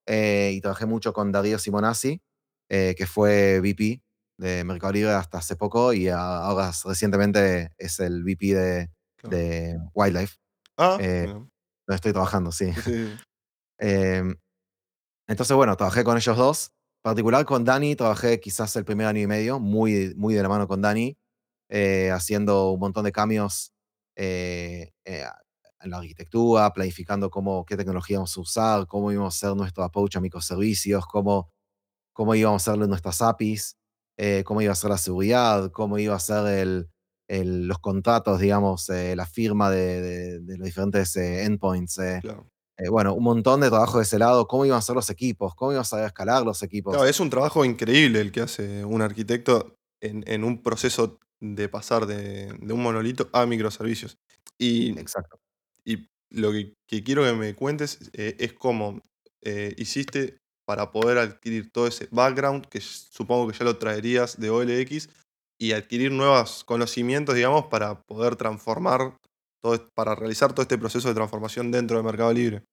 y 0.07 0.61
trabajé 0.61 0.85
mucho 0.85 1.11
con 1.13 1.31
Darío 1.31 1.59
Simonazzi, 1.59 2.21
que 2.69 3.05
fue 3.07 3.59
VP 3.59 4.01
de 4.39 4.63
Mercado 4.63 4.93
Libre 4.93 5.11
hasta 5.13 5.39
hace 5.39 5.55
poco, 5.57 5.91
y 5.93 6.07
ahora 6.09 6.71
recientemente 6.85 7.71
es 7.77 7.99
el 7.99 8.23
VP 8.23 8.53
de 8.53 8.89
Claro. 9.17 9.35
de 9.37 9.79
Wildlife, 9.95 10.37
Ah, 10.77 10.97
mira. 10.99 11.47
Donde 11.87 11.95
estoy 11.95 12.13
trabajando, 12.13 12.51
sí. 12.51 12.71
Em, 13.79 14.35
entonces, 15.27 15.55
bueno, 15.55 15.75
trabajé 15.77 16.03
con 16.03 16.17
ellos 16.17 16.37
2. 16.37 16.71
Particular 17.03 17.45
con 17.45 17.63
Dani, 17.63 17.95
trabajé 17.95 18.39
quizás 18.39 18.75
el 18.75 18.85
primer 18.85 19.07
año 19.07 19.21
y 19.21 19.27
medio, 19.27 19.59
muy 19.59 20.13
muy 20.17 20.33
de 20.35 20.43
la 20.43 20.49
mano 20.49 20.67
con 20.67 20.81
Dani, 20.81 21.17
eh, 21.69 22.11
haciendo 22.11 22.71
un 22.71 22.79
montón 22.79 23.05
de 23.05 23.11
cambios, 23.11 23.73
eh, 24.15 24.91
eh, 25.05 25.25
en 25.81 25.91
la 25.91 25.97
arquitectura, 25.97 26.73
planificando 26.73 27.29
cómo 27.29 27.65
qué 27.65 27.77
tecnología 27.77 28.15
íbamos 28.15 28.35
a 28.37 28.41
usar, 28.41 28.87
cómo 28.87 29.11
íbamos 29.11 29.35
a 29.35 29.47
hacer 29.47 29.57
nuestro 29.57 29.83
approach 29.83 30.15
a 30.17 30.21
microservicios, 30.21 31.05
cómo 31.07 31.51
cómo 32.13 32.35
íbamos 32.35 32.67
a 32.67 32.71
hacerle 32.71 32.87
nuestras 32.87 33.21
APIs, 33.21 33.77
cómo 34.45 34.61
iba 34.61 34.73
a 34.73 34.75
ser 34.75 34.89
la 34.91 34.97
seguridad, 34.97 35.71
cómo 35.71 35.99
iba 35.99 36.15
a 36.15 36.19
ser 36.19 36.47
el 36.47 36.89
el 37.27 37.67
los 37.67 37.79
contratos, 37.79 38.39
digamos, 38.39 38.89
eh, 38.89 39.15
la 39.15 39.25
firma 39.25 39.69
de 39.71 40.01
de 40.01 40.39
de 40.41 40.57
los 40.57 40.65
diferentes, 40.65 41.15
eh, 41.17 41.43
endpoints, 41.45 41.97
eh, 41.99 42.21
Claro. 42.21 42.47
eh, 42.77 42.89
bueno, 42.89 43.13
un 43.15 43.23
montón 43.23 43.61
de 43.61 43.69
trabajo 43.69 43.97
de 43.99 44.03
ese 44.03 44.19
lado, 44.19 44.47
cómo 44.47 44.65
iban 44.65 44.79
a 44.79 44.81
ser 44.81 44.95
los 44.95 45.09
equipos, 45.09 45.55
cómo 45.55 45.71
íbamos 45.73 45.93
a 45.93 46.05
escalar 46.07 46.43
los 46.45 46.63
Claro, 46.89 47.05
equipos. 47.05 47.09
es 47.09 47.19
un 47.19 47.29
trabajo 47.29 47.65
increíble 47.65 48.21
el 48.21 48.31
que 48.31 48.41
hace 48.41 48.85
un 48.85 49.01
arquitecto 49.01 49.75
en 50.01 50.23
en 50.27 50.43
un 50.43 50.63
proceso 50.63 51.19
de 51.41 51.69
pasar 51.69 52.05
de 52.05 52.53
de 52.61 52.73
un 52.73 52.81
monolito 52.81 53.29
a 53.33 53.45
microservicios. 53.45 54.17
Y 54.57 54.99
Exacto. 54.99 55.37
y 55.85 56.07
lo 56.31 56.51
que 56.51 56.73
que 56.87 57.03
quiero 57.03 57.23
que 57.23 57.33
me 57.33 57.55
cuentes, 57.55 58.09
es 58.13 58.53
cómo, 58.53 59.01
hiciste 59.77 60.37
para 60.65 60.91
poder 60.91 61.17
adquirir 61.17 61.71
todo 61.71 61.87
ese 61.87 62.07
background, 62.11 62.65
que 62.67 62.81
supongo 62.81 63.47
que 63.49 63.57
ya 63.57 63.65
lo 63.65 63.77
traerías 63.77 64.37
de 64.39 64.49
OLX, 64.49 65.09
y 65.59 65.73
adquirir 65.73 66.11
nuevos 66.11 66.63
conocimientos, 66.63 67.35
digamos, 67.35 67.65
para 67.67 68.01
poder 68.03 68.35
transformar 68.35 69.17
todo 69.61 69.89
para 69.95 70.15
realizar 70.15 70.53
todo 70.53 70.61
este 70.63 70.77
proceso 70.77 71.07
de 71.07 71.15
transformación 71.15 71.71
dentro 71.71 71.97
de 71.97 72.03
Mercado 72.03 72.31
Libre. 72.33 72.63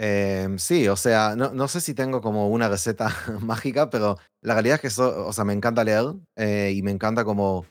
Em, 0.00 0.58
sí, 0.58 0.86
o 0.88 0.94
sea, 0.96 1.34
no 1.36 1.50
no 1.52 1.66
sé 1.66 1.80
si 1.80 1.92
tengo 1.92 2.20
como 2.20 2.48
una 2.50 2.68
receta 2.68 3.08
mágica, 3.40 3.90
pero 3.90 4.16
la 4.42 4.54
realidad 4.54 4.76
es 4.76 4.80
que 4.82 4.90
so 4.90 5.26
o 5.26 5.32
sea, 5.32 5.44
me 5.44 5.52
encanta 5.54 5.82
leer, 5.82 6.04
eh, 6.36 6.72
y 6.74 6.82
me 6.82 6.92
encanta 6.92 7.24
como 7.24 7.66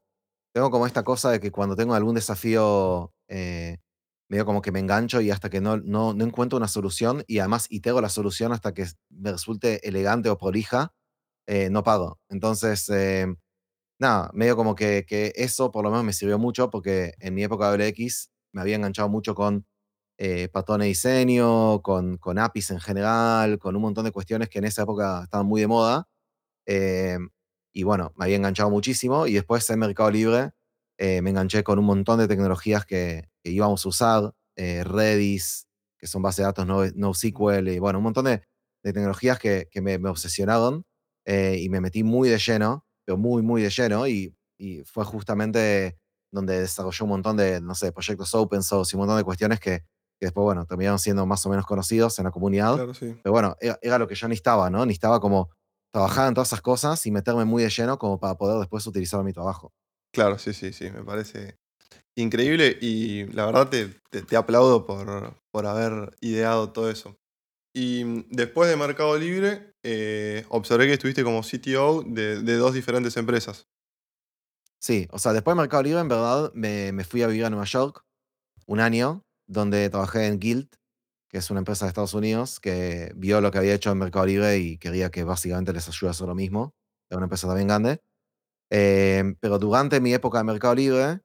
tengo 0.54 0.72
como 0.72 0.88
esta 0.88 1.04
cosa 1.04 1.32
de 1.32 1.40
que 1.40 1.52
cuando 1.52 1.76
tengo 1.76 1.96
algún 1.96 2.16
desafío, 2.16 3.14
eh, 3.30 3.78
medio 4.30 4.46
como 4.46 4.62
que 4.62 4.72
me 4.74 4.80
engancho 4.80 5.22
y 5.22 5.32
hasta 5.32 5.50
que 5.50 5.62
no 5.62 5.78
no 5.78 6.14
no 6.14 6.26
encuentro 6.26 6.58
una 6.58 6.68
solución, 6.70 7.24
y 7.28 7.40
además 7.40 7.68
itero 7.72 8.02
la 8.02 8.10
solución 8.10 8.54
hasta 8.54 8.74
que 8.74 8.88
me 9.10 9.32
resulte 9.34 9.88
elegante 9.88 10.30
o 10.30 10.38
prolija, 10.38 10.94
eh, 11.48 11.70
no 11.72 11.84
paro. 11.84 12.20
Entonces, 12.30 12.90
em, 12.90 13.38
nada, 14.00 14.30
medio 14.34 14.56
como 14.58 14.76
que 14.76 15.06
que 15.08 15.34
eso 15.36 15.72
por 15.72 15.84
lo 15.84 15.92
menos 15.92 16.06
me 16.06 16.14
sirvió 16.14 16.40
mucho, 16.40 16.70
porque 16.70 17.14
en 17.20 17.34
mi 17.36 17.44
época 17.44 17.72
de 17.72 17.86
OLX 17.86 18.32
me 18.54 18.62
había 18.62 18.76
enganchado 18.78 19.10
mucho 19.10 19.36
con, 19.36 19.66
eh, 20.20 20.50
patrones 20.50 20.86
de 20.86 20.90
diseño, 20.90 21.82
con 21.84 22.18
con 22.18 22.40
APIs 22.40 22.72
en 22.72 22.80
general, 22.82 23.60
con 23.60 23.76
un 23.78 23.84
montón 23.84 24.06
de 24.06 24.12
cuestiones 24.12 24.50
que 24.50 24.60
en 24.60 24.66
esa 24.66 24.84
época 24.84 25.24
estaban 25.26 25.48
muy 25.48 25.62
de 25.62 25.68
moda. 25.68 26.08
Em, 26.68 27.30
y 27.74 27.84
bueno, 27.84 28.14
me 28.18 28.26
había 28.26 28.38
enganchado 28.38 28.70
muchísimo, 28.72 29.28
y 29.28 29.34
después 29.36 29.70
en 29.72 29.80
Mercado 29.80 30.12
Libre, 30.12 30.52
eh, 31.00 31.22
me 31.24 31.32
enganché 31.32 31.64
con 31.64 31.80
un 31.80 31.86
montón 31.88 32.20
de 32.20 32.28
tecnologías 32.30 32.86
que 32.88 33.30
que 33.44 33.52
íbamos 33.52 33.86
a 33.86 33.90
usar, 33.90 34.34
eh, 34.58 34.84
Redis, 34.86 35.68
que 36.00 36.08
son 36.08 36.24
bases 36.24 36.40
de 36.40 36.44
datos 36.46 36.68
no 36.68 36.86
NoSQL, 36.96 37.70
y 37.70 37.80
bueno, 37.80 38.00
un 38.00 38.06
montón 38.06 38.26
de 38.28 38.44
de 38.84 38.94
tecnologías 38.94 39.40
que 39.40 39.70
que 39.72 39.82
me 39.84 40.00
me 40.00 40.10
obsesionaron, 40.12 40.86
eh, 41.28 41.60
y 41.62 41.70
me 41.70 41.82
metí 41.82 42.04
muy 42.06 42.30
de 42.30 42.40
lleno, 42.40 42.87
pero 43.08 43.18
muy, 43.18 43.44
muy 43.44 43.64
de 43.64 43.72
lleno, 43.72 44.08
y 44.08 44.36
y 44.60 44.84
fue 44.86 45.06
justamente 45.06 45.98
donde 46.34 46.62
desarrollé 46.62 47.06
un 47.06 47.10
montón 47.12 47.38
de, 47.38 47.62
no 47.62 47.76
sé, 47.76 47.94
proyectos 47.94 48.36
open 48.36 48.64
source 48.64 48.96
y 48.96 48.98
un 48.98 49.02
montón 49.02 49.18
de 49.18 49.24
cuestiones 49.26 49.60
que 49.62 49.82
que 50.20 50.28
después, 50.28 50.44
bueno, 50.46 50.66
terminaron 50.68 51.00
siendo 51.00 51.28
más 51.28 51.46
o 51.46 51.50
menos 51.52 51.66
conocidos 51.68 52.20
en 52.20 52.26
la 52.26 52.32
comunidad. 52.32 52.76
Claro, 52.76 52.94
sí. 52.96 53.16
Pero 53.24 53.34
bueno, 53.34 53.56
era 53.62 53.80
era 53.84 54.00
lo 54.00 54.08
que 54.08 54.16
yo 54.16 54.28
necesitaba, 54.28 54.70
¿no? 54.72 54.86
Necesitaba 54.86 55.20
como 55.22 55.52
trabajar 55.94 56.28
en 56.30 56.36
todas 56.36 56.50
esas 56.50 56.62
cosas 56.62 57.06
y 57.08 57.12
meterme 57.12 57.46
muy 57.46 57.64
de 57.64 57.70
lleno 57.70 57.98
como 58.00 58.20
para 58.20 58.36
poder 58.36 58.60
después 58.60 58.86
utilizarlo 58.88 59.22
en 59.22 59.28
mi 59.28 59.34
trabajo. 59.34 59.74
Claro, 60.14 60.40
sí, 60.40 60.54
sí, 60.54 60.74
sí, 60.74 60.92
me 60.92 61.04
parece 61.04 61.58
increíble 62.18 62.78
y 62.82 63.26
la 63.34 63.46
verdad 63.48 63.70
te 63.70 63.90
te 64.12 64.24
te 64.24 64.38
aplaudo 64.38 64.86
por 64.88 65.36
por 65.52 65.66
haber 65.68 66.16
ideado 66.22 66.72
todo 66.74 66.90
eso. 66.92 67.18
Y, 67.80 68.26
después 68.32 68.68
de 68.72 68.76
Mercado 68.76 69.16
Libre, 69.20 69.76
eh, 69.84 70.44
observé 70.50 70.88
que 70.88 70.94
estuviste 70.94 71.24
como 71.24 71.44
CTO 71.44 72.02
de 72.02 72.42
de 72.42 72.56
2 72.56 72.74
diferentes 72.74 73.16
empresas. 73.18 73.68
Sí, 74.80 75.08
o 75.12 75.20
sea, 75.20 75.32
después 75.32 75.56
de 75.56 75.62
Mercado 75.62 75.84
Libre, 75.84 76.00
en 76.00 76.08
verdad, 76.08 76.52
me 76.56 76.92
me 76.92 77.04
fui 77.04 77.22
a 77.22 77.28
vivir 77.28 77.46
a 77.46 77.52
Nueva 77.52 77.66
York, 77.66 78.04
1 78.66 78.80
año, 78.80 79.24
donde 79.46 79.92
trabajé 79.92 80.26
en 80.26 80.40
Guild, 80.40 80.70
que 81.30 81.38
es 81.38 81.52
una 81.52 81.60
empresa 81.60 81.86
de 81.86 81.90
Estados 81.90 82.16
Unidos, 82.16 82.60
que 82.60 83.12
vio 83.16 83.42
lo 83.42 83.52
que 83.52 83.60
había 83.60 83.76
hecho 83.76 83.92
en 83.92 84.00
Mercado 84.00 84.26
Libre 84.26 84.58
y 84.58 84.80
quería 84.80 85.12
que 85.12 85.24
básicamente 85.24 85.72
les 85.72 85.88
ayude 85.88 86.08
a 86.08 86.12
hacer 86.12 86.28
lo 86.28 86.34
mismo. 86.34 86.74
Era 87.12 87.18
una 87.18 87.26
empresa 87.26 87.48
también 87.48 87.68
grande. 87.68 88.02
Em, 88.72 89.36
pero 89.40 89.60
durante 89.60 90.02
mi 90.02 90.14
época 90.16 90.40
de 90.40 90.46
Mercado 90.46 90.74
Libre, 90.76 91.22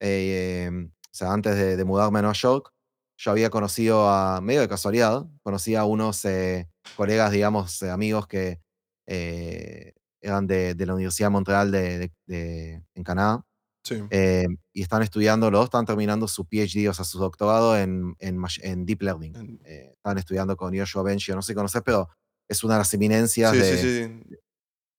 em, 0.00 0.88
o 0.88 1.14
sea, 1.14 1.32
antes 1.32 1.56
de 1.56 1.76
de 1.76 1.84
mudarme 1.86 2.18
a 2.18 2.22
Nueva 2.22 2.34
York, 2.34 2.73
yo 3.16 3.30
había 3.30 3.50
conocido 3.50 4.08
a 4.08 4.40
medio 4.40 4.60
de 4.60 4.68
casualidad, 4.68 5.26
conocí 5.42 5.74
a 5.74 5.84
unos, 5.84 6.24
eh, 6.24 6.68
colegas, 6.96 7.30
digamos, 7.32 7.80
eh, 7.82 7.90
amigos 7.90 8.26
que, 8.26 8.60
eh, 9.06 9.92
eran 10.22 10.46
de 10.46 10.74
de 10.74 10.86
la 10.86 10.94
Universidad 10.94 11.26
de 11.28 11.32
Montreal 11.32 11.70
de 11.70 12.10
de 12.26 12.82
en 12.94 13.04
Canadá. 13.04 13.44
Sí. 13.86 14.02
eh, 14.08 14.46
y 14.72 14.80
están 14.80 15.02
estudiando, 15.02 15.50
los 15.50 15.60
dos 15.60 15.64
están 15.66 15.84
terminando 15.84 16.26
su 16.26 16.46
PhD, 16.46 16.88
o 16.88 16.94
sea, 16.94 17.04
su 17.04 17.18
doctorado 17.18 17.76
en, 17.76 18.16
en, 18.18 18.42
en 18.62 18.86
Deep 18.86 19.02
Learning. 19.02 19.36
En- 19.36 19.60
Eh, 19.66 19.90
están 19.92 20.16
estudiando 20.16 20.56
con 20.56 20.72
Yoshua 20.72 21.02
Bengio, 21.02 21.34
no 21.34 21.42
sé 21.42 21.52
si 21.52 21.54
conoces, 21.54 21.82
pero 21.84 22.08
es 22.48 22.64
una 22.64 22.74
de 22.74 22.78
las 22.78 22.94
eminencias 22.94 23.52
Sí, 23.52 23.58
de, 23.58 23.76
sí, 23.76 24.36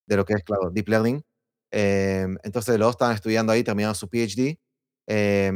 de 0.07 0.15
lo 0.17 0.23
que 0.23 0.33
es, 0.33 0.43
claro, 0.43 0.69
Deep 0.69 0.87
Learning. 0.87 1.19
Em, 1.71 2.37
entonces 2.43 2.77
los 2.77 2.85
dos 2.87 2.93
estaban 2.95 3.15
estudiando 3.15 3.51
ahí, 3.51 3.63
terminaron 3.63 3.95
su 3.95 4.07
PhD, 4.07 4.59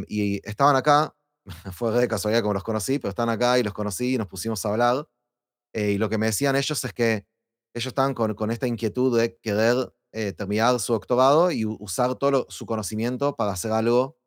y 0.08 0.42
estaban 0.48 0.76
acá, 0.76 1.14
fue 1.74 1.92
de 1.92 2.08
casualidad 2.08 2.42
como 2.42 2.54
los 2.54 2.64
conocí, 2.64 3.00
pero 3.00 3.10
estaban 3.10 3.34
acá 3.34 3.60
y 3.60 3.64
los 3.64 3.74
conocí 3.74 4.16
y 4.16 4.18
nos 4.18 4.28
pusimos 4.28 4.66
a 4.66 4.70
hablar. 4.70 5.08
eh, 5.74 5.92
y 5.92 5.98
lo 6.00 6.10
que 6.10 6.18
me 6.18 6.28
decían 6.28 6.56
ellos 6.56 6.84
es 6.84 6.94
que 6.94 7.26
ellos 7.76 7.88
estaban 7.88 8.14
con, 8.16 8.34
con 8.36 8.52
esta 8.52 8.68
inquietud 8.68 9.18
de 9.20 9.38
querer 9.42 9.94
eh, 10.14 10.34
terminar 10.34 10.80
su 10.80 10.94
doctorado 10.94 11.52
y 11.52 11.66
usar 11.66 12.16
todo 12.16 12.32
lo- 12.32 12.46
su 12.50 12.66
conocimiento 12.66 13.36
para 13.36 13.52
hacer 13.54 13.72
algo 13.72 14.18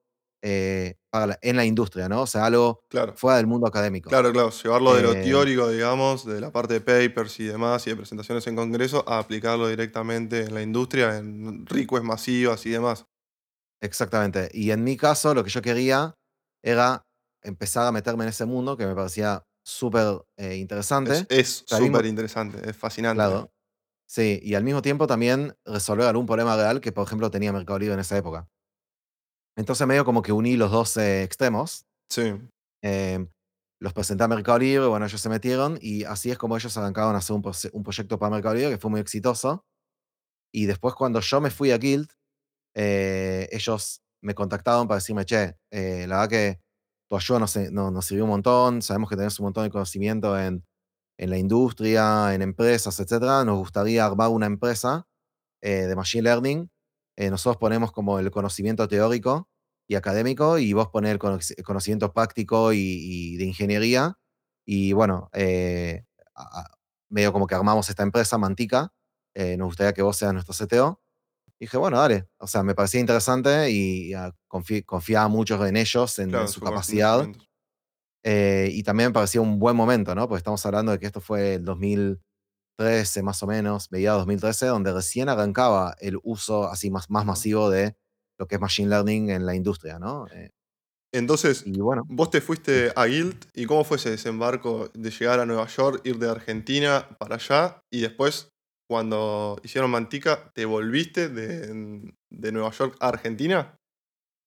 eh, 0.44 0.96
para 1.10 1.26
la- 1.28 1.38
en 1.42 1.56
la 1.56 1.64
industria, 1.64 2.08
¿no? 2.08 2.22
O 2.22 2.26
sea, 2.26 2.46
algo 2.46 2.84
Claro. 2.88 3.14
fuera 3.16 3.36
del 3.38 3.46
mundo 3.46 3.66
académico. 3.68 4.10
Claro, 4.10 4.32
claro, 4.32 4.50
llevarlo 4.50 4.94
de 4.94 5.02
lo 5.02 5.12
Eh, 5.12 5.22
teórico, 5.22 5.68
digamos, 5.70 6.24
de 6.26 6.40
la 6.40 6.50
parte 6.52 6.74
de 6.74 6.80
papers 6.80 7.38
y 7.40 7.44
demás, 7.44 7.86
y 7.86 7.90
de 7.90 7.96
presentaciones 7.96 8.46
en 8.48 8.56
congreso, 8.56 9.04
a 9.08 9.18
aplicarlo 9.20 9.68
directamente 9.68 10.40
en 10.46 10.54
la 10.54 10.62
industria, 10.62 11.18
en 11.18 11.64
requests 11.66 12.04
masivas 12.06 12.66
y 12.66 12.70
demás. 12.70 13.06
Exactamente. 13.80 14.48
Y 14.52 14.70
en 14.70 14.84
mi 14.84 14.96
caso, 14.96 15.34
lo 15.34 15.42
que 15.44 15.50
yo 15.50 15.62
quería 15.62 16.14
era 16.64 17.04
empezar 17.42 17.86
a 17.86 17.92
meterme 17.92 18.24
en 18.24 18.30
ese 18.30 18.44
mundo 18.44 18.76
que 18.76 18.86
me 18.86 18.94
parecía 18.94 19.44
súper 19.64 20.22
eh, 20.36 20.54
Es 20.54 20.58
interesante. 20.58 21.26
es 21.28 21.64
súper 21.66 22.06
interesante, 22.06 22.68
es 22.68 22.76
fascinante. 22.76 23.16
Claro. 23.16 23.52
Sí, 24.08 24.40
y 24.42 24.54
al 24.54 24.64
mismo 24.64 24.82
tiempo 24.82 25.06
también 25.06 25.54
resolver 25.64 26.06
algún 26.06 26.26
problema 26.26 26.56
real 26.56 26.80
que, 26.80 26.92
por 26.92 27.06
ejemplo, 27.06 27.30
tenía 27.30 27.52
Mercado 27.52 27.78
Libre 27.78 27.94
en 27.94 28.00
esa 28.00 28.16
época. 28.18 28.48
Entonces, 29.56 29.86
medio 29.86 30.04
como 30.04 30.22
que 30.22 30.32
uní 30.32 30.56
los 30.56 30.70
dos 30.70 30.96
eh, 30.96 31.22
extremos. 31.22 31.86
Sí, 32.10 32.34
em, 32.82 33.28
los 33.80 33.92
presenté 33.92 34.22
a 34.24 34.28
Mercado 34.28 34.58
Libre, 34.58 34.86
bueno, 34.86 35.06
ellos 35.06 35.20
se 35.20 35.28
metieron 35.28 35.78
y 35.80 36.04
así 36.04 36.30
es 36.30 36.38
como 36.38 36.56
ellos 36.56 36.76
arrancaron 36.76 37.14
a 37.14 37.18
hacer 37.18 37.34
un, 37.34 37.42
un 37.72 37.82
proyecto 37.82 38.18
para 38.18 38.30
Mercado 38.30 38.54
Libre 38.54 38.70
que 38.70 38.78
fue 38.78 38.90
muy 38.90 39.00
exitoso. 39.00 39.64
Y 40.54 40.66
después, 40.66 40.94
cuando 40.94 41.20
yo 41.20 41.40
me 41.40 41.50
fui 41.50 41.70
a 41.72 41.78
Guild, 41.78 42.10
eh, 42.76 43.48
ellos 43.50 44.02
me 44.22 44.34
contactaron 44.34 44.86
para 44.86 44.98
decirme, 44.98 45.24
che, 45.24 45.56
eh, 45.72 46.06
la 46.06 46.20
verdad 46.20 46.28
que 46.28 46.61
tu 47.12 47.16
ayuda 47.18 47.40
nos, 47.40 47.56
no- 47.72 47.90
nos 47.92 48.06
sirvió 48.06 48.24
un 48.24 48.30
montón, 48.30 48.82
sabemos 48.82 49.10
que 49.10 49.16
tenés 49.16 49.38
un 49.40 49.44
montón 49.46 49.64
de 49.64 49.70
conocimiento 49.70 50.38
en, 50.40 50.64
en 51.18 51.30
la 51.30 51.38
industria, 51.38 52.34
en 52.34 52.42
empresas, 52.42 52.98
etcétera. 53.00 53.44
Nos 53.44 53.58
gustaría 53.58 54.06
armar 54.06 54.30
una 54.30 54.46
empresa 54.46 55.06
eh, 55.62 55.86
de 55.88 55.96
Machine 55.96 56.24
Learning. 56.24 56.70
Eh, 57.18 57.30
nosotros 57.30 57.58
ponemos 57.58 57.92
como 57.92 58.18
el 58.20 58.30
conocimiento 58.32 58.88
teórico 58.88 59.48
y 59.88 59.96
académico 59.96 60.58
y 60.58 60.72
vos 60.74 60.88
ponés 60.90 61.12
el 61.12 61.18
conoc- 61.20 61.54
el 61.56 61.64
conocimiento 61.64 62.12
práctico 62.14 62.72
y, 62.74 63.36
de 63.38 63.44
ingeniería. 63.46 64.18
Y 64.66 64.92
bueno, 64.94 65.30
eh, 65.34 66.04
medio 67.10 67.32
como 67.32 67.46
que 67.46 67.54
armamos 67.54 67.88
esta 67.88 68.02
empresa, 68.02 68.38
Mantica. 68.38 68.92
eh, 69.34 69.56
nos 69.56 69.68
gustaría 69.68 69.92
que 69.94 70.02
vos 70.02 70.16
seas 70.16 70.32
nuestro 70.34 70.54
CTO. 70.54 71.01
Dije, 71.62 71.76
bueno, 71.78 71.98
dale. 71.98 72.26
O 72.38 72.46
sea, 72.46 72.62
me 72.62 72.74
parecía 72.74 73.00
interesante 73.00 73.70
y 73.70 74.14
ah, 74.14 74.32
confi- 74.48 74.84
confiaba 74.84 75.28
mucho 75.28 75.64
en 75.66 75.76
ellos, 75.76 76.18
en, 76.18 76.24
en 76.24 76.30
claro, 76.30 76.46
su 76.48 76.54
su 76.54 76.60
capacidad. 76.60 77.18
eh, 78.24 78.68
y 78.72 78.82
también 78.82 79.10
me 79.10 79.14
parecía 79.14 79.40
un 79.40 79.58
buen 79.58 79.76
momento, 79.76 80.14
¿no? 80.14 80.28
Porque 80.28 80.38
estamos 80.38 80.64
hablando 80.66 80.92
de 80.92 80.98
que 80.98 81.06
esto 81.06 81.20
fue 81.20 81.54
el 81.54 81.64
2013, 81.64 83.22
más 83.22 83.42
o 83.42 83.46
menos, 83.46 83.90
mediados 83.90 84.20
2013, 84.20 84.66
donde 84.66 84.92
recién 84.92 85.28
arrancaba 85.28 85.94
el 86.00 86.18
uso 86.22 86.68
así 86.68 86.90
más, 86.90 87.10
más 87.10 87.26
masivo 87.26 87.70
de 87.70 87.96
lo 88.38 88.46
que 88.46 88.56
es 88.56 88.60
Machine 88.60 88.88
Learning 88.90 89.30
en 89.30 89.46
la 89.46 89.54
industria, 89.54 89.98
¿no? 89.98 90.26
Eh, 90.28 90.50
Entonces, 91.14 91.64
y 91.66 91.80
bueno, 91.80 92.04
vos 92.08 92.30
te 92.30 92.40
fuiste 92.40 92.92
a 92.96 93.04
Guild, 93.06 93.46
¿y 93.54 93.66
cómo 93.66 93.84
fue 93.84 93.98
ese 93.98 94.10
desembarco 94.10 94.88
de 94.94 95.10
llegar 95.10 95.40
a 95.40 95.46
Nueva 95.46 95.66
York, 95.66 96.00
ir 96.04 96.18
de 96.18 96.30
Argentina 96.30 97.08
para 97.18 97.36
allá, 97.36 97.80
y 97.92 98.00
después, 98.00 98.48
cuando 98.92 99.58
hicieron 99.64 99.90
Mantica, 99.90 100.52
te 100.54 100.66
volviste 100.66 101.28
de, 101.30 102.12
de 102.30 102.52
Nueva 102.52 102.70
York 102.70 102.96
a 103.00 103.08
Argentina? 103.08 103.78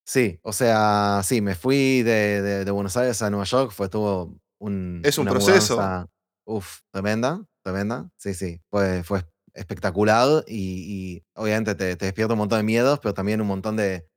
sí, 0.05 0.39
o 0.43 0.53
sea, 0.53 1.21
sí, 1.23 1.41
me 1.41 1.55
fui 1.55 2.03
de, 2.03 2.41
de- 2.41 2.65
de 2.65 2.71
Buenos 2.71 2.95
Aires 2.97 3.21
a 3.21 3.29
Nueva 3.29 3.45
York, 3.45 3.71
fue 3.71 3.89
tuvo 3.89 4.37
un, 4.59 5.01
Es 5.03 5.17
un 5.17 5.23
una 5.23 5.31
proceso. 5.31 5.75
mudanza, 5.77 6.07
uf, 6.45 6.79
tremenda, 6.91 7.43
tremenda, 7.63 8.09
sí, 8.17 8.33
sí, 8.33 8.61
fue, 8.69 9.03
fue 9.03 9.23
espectacular 9.53 10.43
y, 10.47 11.15
y 11.17 11.23
obviamente 11.35 11.75
te, 11.75 11.95
te 11.95 12.05
despierta 12.05 12.33
un 12.33 12.39
montón 12.39 12.59
de 12.59 12.63
miedos, 12.63 12.99
pero 13.01 13.13
también 13.13 13.41
un 13.41 13.47
montón 13.47 13.75
de, 13.77 14.07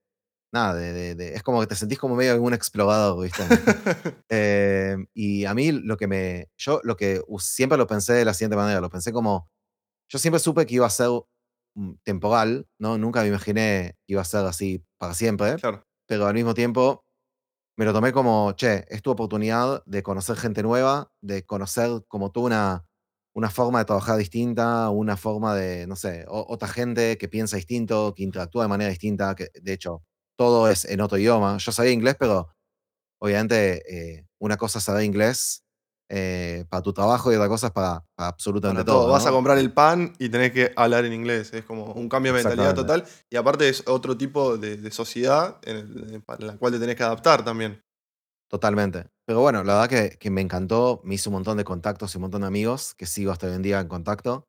nada, 0.53 0.74
de, 0.74 1.35
es 1.35 1.42
como 1.42 1.61
que 1.61 1.66
te 1.68 1.76
sentís 1.76 1.98
como 1.98 2.16
medio 2.16 2.40
un 2.42 2.55
explorador, 2.55 3.22
¿viste? 3.24 3.44
Eh, 4.31 4.96
y 5.14 5.46
a 5.46 5.55
mí 5.55 5.72
lo 5.72 5.96
que 5.96 6.07
me, 6.07 6.50
yo 6.59 6.81
lo 6.85 6.96
que 6.96 7.22
siempre 7.38 7.79
lo 7.79 7.87
pensé 7.87 8.12
de 8.12 8.24
la 8.26 8.35
siguiente 8.35 8.57
manera, 8.57 8.81
lo 8.81 8.90
pensé 8.90 9.12
como, 9.12 9.48
yo 10.09 10.18
siempre 10.18 10.40
supe 10.40 10.66
que 10.66 10.75
iba 10.77 10.87
a 10.87 10.90
ser 10.90 11.11
mm, 11.75 11.92
temporal, 12.05 12.68
¿no? 12.79 12.99
Nunca 12.99 13.23
me 13.23 13.29
imaginé 13.29 13.97
que 14.07 14.14
iba 14.14 14.23
a 14.23 14.25
ser 14.25 14.44
así 14.47 14.85
para 14.99 15.14
siempre, 15.14 15.57
claro, 15.57 15.85
pero 16.07 16.27
al 16.27 16.35
mismo 16.35 16.55
tiempo 16.55 17.05
me 17.77 17.85
lo 17.85 17.92
tomé 17.92 18.12
como, 18.12 18.53
che, 18.53 18.85
es 18.88 19.03
tu 19.03 19.11
oportunidad 19.11 19.83
de 19.87 20.03
conocer 20.03 20.37
gente 20.37 20.62
nueva, 20.62 21.12
de 21.23 21.44
conocer 21.47 22.05
como 22.09 22.33
tú 22.33 22.47
una, 22.47 22.87
una 23.35 23.51
forma 23.51 23.79
de 23.81 23.85
trabajar 23.85 24.16
distinta, 24.18 24.90
una 24.90 25.16
forma 25.16 25.55
de, 25.55 25.87
no 25.87 25.94
sé, 25.97 26.25
o- 26.29 26.47
otra 26.49 26.68
gente 26.68 27.18
que 27.18 27.29
piensa 27.29 27.57
distinto, 27.57 28.14
que 28.16 28.25
interactúa 28.25 28.64
de 28.64 28.68
manera 28.68 28.90
distinta, 28.90 29.35
que 29.37 29.49
de 29.62 29.73
hecho 29.73 30.03
todo 30.37 30.68
es 30.68 30.85
en 30.87 31.01
otro 31.01 31.18
idioma. 31.18 31.59
Yo 31.59 31.71
sabía 31.73 31.92
inglés, 31.92 32.16
pero 32.18 32.49
obviamente 33.21 34.18
eh, 34.18 34.27
una 34.40 34.57
cosa 34.57 34.79
es 34.79 34.85
saber 34.85 35.05
inglés 35.05 35.64
eh, 36.11 36.64
para 36.68 36.83
tu 36.83 36.92
trabajo 36.92 37.31
y 37.33 37.37
otra 37.37 37.49
cosa 37.49 37.66
es 37.68 37.73
para, 37.73 38.05
para 38.14 38.29
absolutamente 38.29 38.85
para 38.85 38.92
todo. 38.97 39.03
todo. 39.05 39.12
Vas 39.12 39.27
a 39.27 39.31
¿no? 39.31 39.37
comprar 39.37 39.59
el 39.59 39.73
pan 39.73 40.12
y 40.18 40.29
tenés 40.29 40.53
que 40.53 40.73
hablar 40.77 41.05
en 41.05 41.12
inglés. 41.12 41.53
Es 41.53 41.64
como 41.64 41.92
un 41.92 42.09
cambio 42.09 42.33
de 42.33 42.42
mentalidad 42.42 42.75
total. 42.75 43.05
Y 43.31 43.37
aparte 43.37 43.68
es 43.68 43.83
otro 43.87 44.16
tipo 44.16 44.57
de, 44.57 44.77
de 44.77 44.90
sociedad 44.90 45.59
en, 45.64 45.77
el- 45.77 46.23
para 46.23 46.44
la 46.47 46.57
cual 46.57 46.73
te 46.73 46.79
tenés 46.79 46.97
que 46.97 47.03
adaptar 47.03 47.44
también. 47.44 47.83
Totalmente. 48.51 49.07
Pero 49.27 49.40
bueno, 49.40 49.62
la 49.62 49.75
verdad 49.75 49.88
que, 50.11 50.18
que 50.18 50.31
me 50.31 50.40
encantó, 50.40 51.01
me 51.05 51.14
hizo 51.16 51.29
un 51.31 51.35
montón 51.35 51.59
de 51.59 51.64
contactos 51.64 52.14
y 52.14 52.18
un 52.18 52.23
montón 52.23 52.40
de 52.40 52.47
amigos 52.47 52.94
que 52.94 53.05
sigo 53.05 53.31
hasta 53.31 53.47
hoy 53.47 53.55
en 53.55 53.62
día 53.62 53.79
en 53.81 53.88
contacto. 53.88 54.49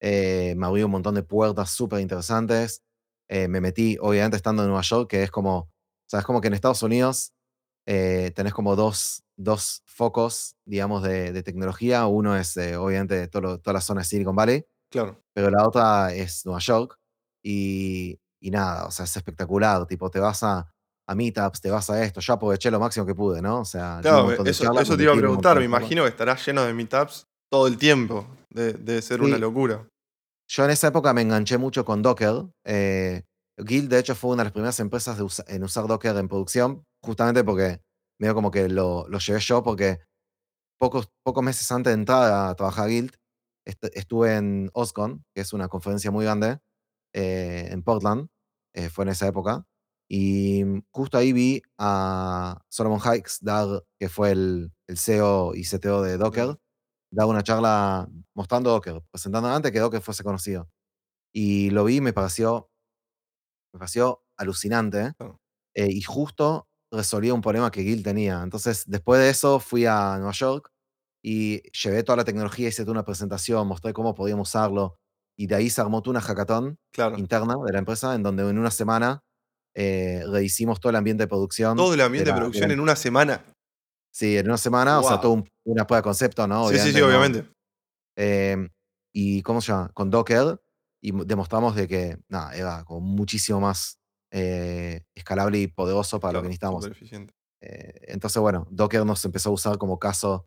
Eh, 0.00 0.54
me 0.56 0.66
abrió 0.66 0.86
un 0.86 0.92
montón 0.92 1.14
de 1.14 1.22
puertas 1.22 1.70
súper 1.70 2.00
interesantes. 2.00 2.82
Eh, 3.28 3.48
me 3.48 3.60
metí, 3.60 3.98
obviamente, 4.00 4.36
estando 4.36 4.62
en 4.62 4.68
Nueva 4.68 4.82
York, 4.82 5.10
que 5.10 5.22
es 5.22 5.30
como, 5.30 5.58
o 5.58 5.70
sea, 6.08 6.20
es 6.20 6.26
como 6.26 6.40
que 6.40 6.48
en 6.48 6.54
Estados 6.54 6.82
Unidos 6.82 7.32
eh, 7.86 8.32
tenés 8.34 8.52
como 8.52 8.74
dos, 8.76 9.22
dos 9.38 9.82
focos, 9.86 10.56
digamos, 10.66 11.02
de, 11.02 11.32
de 11.32 11.42
tecnología. 11.42 12.06
Uno 12.06 12.36
es, 12.36 12.56
eh, 12.56 12.76
obviamente, 12.76 13.28
todo 13.28 13.42
lo- 13.42 13.58
toda 13.58 13.74
la 13.74 13.80
zona 13.80 14.00
de 14.00 14.06
Silicon 14.06 14.34
Valley, 14.36 14.64
Claro. 14.90 15.20
pero 15.34 15.50
la 15.50 15.66
otra 15.66 16.12
es 16.12 16.44
Nueva 16.44 16.60
York. 16.60 16.96
Y, 17.44 18.18
y 18.42 18.50
nada, 18.50 18.86
o 18.86 18.90
sea, 18.90 19.04
es 19.04 19.16
espectacular. 19.16 19.86
Tipo, 19.86 20.10
te 20.10 20.18
vas 20.18 20.42
a, 20.42 20.68
a 21.08 21.14
meetups, 21.14 21.60
te 21.60 21.70
vas 21.70 21.88
a 21.90 22.02
esto. 22.02 22.20
Yo 22.20 22.32
aproveché 22.32 22.70
lo 22.70 22.80
máximo 22.80 23.06
que 23.06 23.14
pude, 23.14 23.40
¿no? 23.40 23.60
O 23.60 23.64
sea, 23.64 24.00
Claro, 24.02 24.32
eso, 24.32 24.64
charlas, 24.64 24.82
eso 24.84 24.96
te 24.96 25.04
iba 25.04 25.12
a 25.12 25.16
preguntar. 25.16 25.58
Me 25.58 25.64
imagino 25.64 26.02
que 26.02 26.08
estará 26.08 26.34
lleno 26.36 26.64
de 26.64 26.74
meetups 26.74 27.24
todo 27.50 27.68
el 27.68 27.78
tiempo. 27.78 28.26
De- 28.52 28.72
Debe 28.72 29.00
ser 29.02 29.22
una 29.22 29.38
locura. 29.38 29.86
Yo 30.48 30.64
en 30.64 30.70
esa 30.70 30.88
época 30.88 31.12
me 31.12 31.22
enganché 31.22 31.58
mucho 31.58 31.84
con 31.84 32.02
Docker. 32.02 32.46
eh, 32.64 33.22
Guild, 33.58 33.88
de 33.90 33.98
hecho, 34.00 34.14
fue 34.14 34.30
una 34.32 34.42
de 34.42 34.44
las 34.46 34.52
primeras 34.52 34.80
empresas 34.80 35.16
de 35.16 35.22
usa- 35.22 35.44
en 35.48 35.62
usar 35.64 35.86
Docker 35.86 36.14
en 36.16 36.28
producción, 36.28 36.84
justamente 37.02 37.44
porque 37.44 37.80
medio 38.20 38.34
como 38.34 38.50
que 38.50 38.68
lo, 38.68 39.06
lo 39.08 39.18
llevé 39.18 39.40
yo, 39.40 39.62
porque 39.62 40.00
pocos, 40.78 41.10
pocos 41.24 41.42
meses 41.44 41.70
antes 41.72 41.92
de 41.92 42.00
entrar 42.00 42.50
a 42.50 42.54
trabajar 42.54 42.86
a 42.86 42.88
Guild, 42.88 43.12
est- 43.66 43.84
estuve 43.96 44.36
en 44.36 44.70
OSCON, 44.74 45.24
que 45.34 45.42
es 45.42 45.52
una 45.52 45.68
conferencia 45.68 46.10
muy 46.10 46.24
grande, 46.24 46.58
eh, 47.14 47.68
en 47.70 47.82
Portland, 47.82 48.28
eh, 48.74 48.90
fue 48.90 49.04
en 49.04 49.10
esa 49.10 49.26
época, 49.28 49.66
y 50.10 50.64
justo 50.92 51.18
ahí 51.18 51.32
vi 51.32 51.62
a 51.78 52.60
Solomon 52.68 53.00
Hikes 53.00 53.34
dar, 53.42 53.84
que 54.00 54.08
fue 54.08 54.32
el, 54.32 54.72
el 54.88 54.98
CEO 54.98 55.54
y 55.54 55.64
CTO 55.64 56.02
de 56.02 56.16
Docker, 56.18 56.58
dar 57.12 57.26
una 57.28 57.42
charla 57.42 58.08
mostrando 58.34 58.70
Docker, 58.70 59.02
presentando 59.10 59.48
antes 59.50 59.72
que 59.72 59.80
Docker 59.80 60.00
fuese 60.02 60.24
conocido. 60.24 60.68
Y 61.34 61.70
lo 61.70 61.84
vi 61.84 61.96
y 61.96 62.00
me 62.02 62.12
pareció, 62.14 62.70
me 63.72 63.78
pareció 63.78 64.22
alucinante. 64.36 65.12
claro. 65.18 65.40
eh, 65.74 65.88
y 65.90 66.02
justo 66.02 66.68
resolvió 66.90 67.34
un 67.34 67.40
problema 67.42 67.70
que 67.70 67.82
Gil 67.82 68.02
tenía. 68.02 68.42
Entonces, 68.42 68.84
después 68.86 69.20
de 69.20 69.30
eso, 69.30 69.58
fui 69.60 69.86
a 69.86 70.16
Nueva 70.18 70.32
York 70.32 70.70
y 71.22 71.60
llevé 71.72 72.02
toda 72.02 72.16
la 72.16 72.24
tecnología, 72.24 72.68
hice 72.68 72.82
toda 72.84 72.92
una 72.92 73.04
presentación, 73.04 73.66
mostré 73.66 73.92
cómo 73.92 74.14
podíamos 74.14 74.48
usarlo. 74.48 74.96
Y 75.38 75.46
de 75.48 75.54
ahí 75.56 75.68
se 75.70 75.80
armó 75.80 76.02
una 76.06 76.20
hackathon 76.20 76.78
Claro. 76.92 77.18
interna 77.18 77.54
de 77.66 77.72
la 77.72 77.78
empresa, 77.78 78.14
en 78.14 78.22
donde 78.22 78.48
en 78.48 78.58
una 78.58 78.70
semana 78.70 79.22
eh, 79.78 80.22
rehicimos 80.30 80.80
todo 80.80 80.88
el 80.90 80.96
ambiente 80.96 81.24
de 81.24 81.28
producción. 81.28 81.76
Todo 81.76 81.92
el 81.92 82.00
ambiente 82.00 82.24
de 82.24 82.30
la- 82.30 82.34
de 82.36 82.40
producción 82.40 82.68
la- 82.68 82.74
en 82.74 82.80
una 82.80 82.96
semana. 82.96 83.44
sí, 84.10 84.38
en 84.38 84.46
una 84.46 84.56
semana, 84.56 84.98
o 85.00 85.02
sea, 85.02 85.12
Wow. 85.16 85.20
todo 85.20 85.32
un- 85.32 85.48
una 85.66 85.86
prueba 85.86 85.98
de 85.98 86.04
concepto, 86.04 86.46
¿no? 86.46 86.68
Sí, 86.70 86.78
sí, 86.78 86.92
sí, 86.92 87.00
no- 87.00 87.06
obviamente. 87.08 87.46
eh, 88.16 88.56
y 89.12 89.42
cómo 89.42 89.60
se 89.60 89.72
llama, 89.72 89.90
con 89.92 90.08
Docker, 90.10 90.58
y 91.02 91.12
mo- 91.12 91.24
demostramos 91.26 91.74
de 91.76 91.86
que 91.86 92.18
nada, 92.28 92.54
era 92.56 92.84
como 92.84 93.00
muchísimo 93.00 93.60
más 93.60 93.98
eh, 94.38 95.00
escalable 95.14 95.58
y 95.58 95.66
poderoso 95.66 96.20
para 96.20 96.34
lo 96.34 96.42
que 96.42 96.48
necesitamos. 96.48 96.86
Eh, 97.62 97.92
entonces, 98.08 98.40
bueno, 98.40 98.66
Docker 98.70 99.04
nos 99.06 99.24
empezó 99.24 99.48
a 99.48 99.52
usar 99.52 99.78
como 99.78 99.98
caso, 99.98 100.46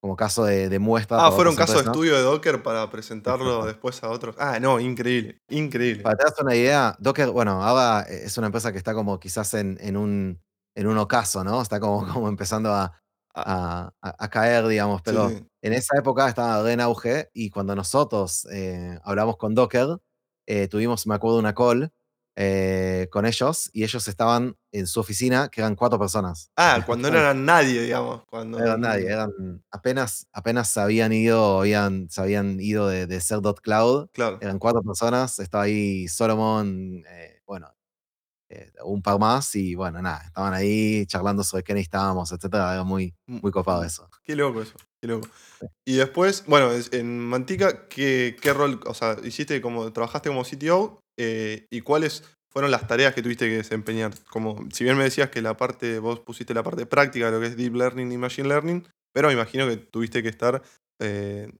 como 0.00 0.16
caso 0.16 0.44
de, 0.44 0.68
de 0.70 0.78
muestra 0.78 1.18
Ah, 1.26 1.30
¿fueron 1.30 1.54
casos 1.54 1.84
de 1.84 1.90
estudio 1.90 2.16
de 2.16 2.22
Docker 2.22 2.62
para 2.62 2.88
presentarlo 2.90 3.64
después 3.66 4.02
a 4.02 4.08
otros? 4.08 4.36
Ah, 4.38 4.58
no, 4.58 4.80
increíble, 4.80 5.38
increíble. 5.50 6.02
Para 6.02 6.16
que 6.16 6.24
te 6.24 6.28
hagas 6.28 6.40
una 6.40 6.54
idea, 6.56 6.96
Docker, 6.98 7.30
bueno, 7.30 7.62
ahora 7.62 8.02
es 8.08 8.36
una 8.38 8.46
empresa 8.46 8.72
que 8.72 8.78
está 8.78 8.94
como 8.94 9.20
quizás 9.20 9.52
en, 9.54 9.76
en 9.80 9.96
un, 9.98 10.40
en 10.74 10.86
un 10.86 10.96
ocaso, 10.98 11.44
¿no? 11.44 11.60
Está 11.60 11.78
como, 11.78 12.06
como 12.12 12.28
empezando 12.28 12.72
a, 12.72 12.98
a, 13.34 13.90
a- 14.00 14.24
a 14.24 14.30
caer, 14.30 14.66
digamos, 14.66 15.02
pero 15.02 15.28
sí. 15.28 15.46
en 15.62 15.72
esa 15.74 15.98
época 15.98 16.26
estaba 16.26 16.62
re 16.62 16.72
en 16.72 16.80
auge 16.80 17.28
y 17.34 17.50
cuando 17.50 17.76
nosotros 17.76 18.46
eh, 18.50 18.98
hablamos 19.04 19.36
con 19.36 19.54
Docker, 19.54 19.98
eh, 20.46 20.68
tuvimos, 20.68 21.06
me 21.06 21.14
acuerdo, 21.16 21.38
una 21.38 21.54
call 21.54 21.92
eh, 22.36 23.08
con 23.10 23.24
ellos 23.26 23.70
y 23.72 23.82
ellos 23.82 24.06
estaban 24.08 24.56
en 24.70 24.86
su 24.86 25.00
oficina, 25.00 25.48
que 25.48 25.62
eran 25.62 25.74
cuatro 25.74 25.98
personas. 25.98 26.50
Ah, 26.54 26.82
cuando 26.84 27.10
no 27.10 27.18
eran 27.18 27.44
nadie, 27.46 27.80
digamos. 27.82 28.22
Cuando. 28.28 28.58
No 28.58 28.64
eran 28.64 28.80
nadie, 28.82 29.06
eran 29.06 29.64
apenas, 29.70 30.26
apenas 30.32 30.68
se 30.68 30.80
habían 30.80 31.12
ido, 31.12 31.60
habían, 31.60 32.08
se 32.10 32.20
habían 32.20 32.60
ido 32.60 32.88
de, 32.88 33.06
de 33.06 33.20
ser 33.22 33.40
.cloud, 33.62 34.08
Claro. 34.12 34.38
eran 34.42 34.58
cuatro 34.58 34.82
personas, 34.82 35.38
estaba 35.38 35.64
ahí 35.64 36.06
Solomon, 36.08 37.02
eh, 37.08 37.40
bueno, 37.46 37.74
eh, 38.48 38.72
un 38.84 39.02
par 39.02 39.18
más 39.18 39.54
y 39.56 39.74
bueno, 39.74 40.00
nada, 40.02 40.22
estaban 40.26 40.54
ahí 40.54 41.04
charlando 41.06 41.42
sobre 41.44 41.64
qué 41.64 41.74
necesitábamos, 41.74 42.30
etcétera, 42.32 42.72
era 42.74 42.84
muy, 42.84 43.14
Mm, 43.26 43.38
muy 43.42 43.50
copado 43.52 43.82
mm, 43.82 43.86
eso. 43.86 44.08
Qué 44.22 44.36
loco 44.36 44.62
eso, 44.62 44.74
qué 45.00 45.08
loco. 45.08 45.28
Y 45.86 45.96
después, 45.96 46.44
bueno, 46.46 46.70
en 46.92 47.18
Mantica, 47.20 47.88
¿qué, 47.88 48.36
qué 48.40 48.52
rol, 48.52 48.80
o 48.86 48.94
sea, 48.94 49.16
hiciste 49.24 49.60
como, 49.60 49.92
trabajaste 49.92 50.28
como 50.28 50.44
CTO 50.44 51.00
eh, 51.18 51.66
y 51.70 51.80
cuáles 51.80 52.24
fueron 52.52 52.70
las 52.70 52.86
tareas 52.86 53.14
que 53.14 53.22
tuviste 53.22 53.48
que 53.48 53.56
desempeñar? 53.58 54.12
Como, 54.30 54.66
si 54.72 54.84
bien 54.84 54.96
me 54.96 55.04
decías 55.04 55.30
que 55.30 55.42
la 55.42 55.56
parte, 55.56 55.98
vos 55.98 56.20
pusiste 56.20 56.54
la 56.54 56.62
parte 56.62 56.86
práctica 56.86 57.26
de 57.26 57.32
lo 57.32 57.40
que 57.40 57.46
es 57.46 57.56
Deep 57.56 57.74
Learning 57.74 58.12
y 58.12 58.18
Machine 58.18 58.48
Learning, 58.48 58.86
pero 59.14 59.28
me 59.28 59.34
imagino 59.34 59.66
que 59.66 59.76
tuviste 59.78 60.22
que 60.22 60.28
estar 60.28 60.62
eh, 61.00 61.50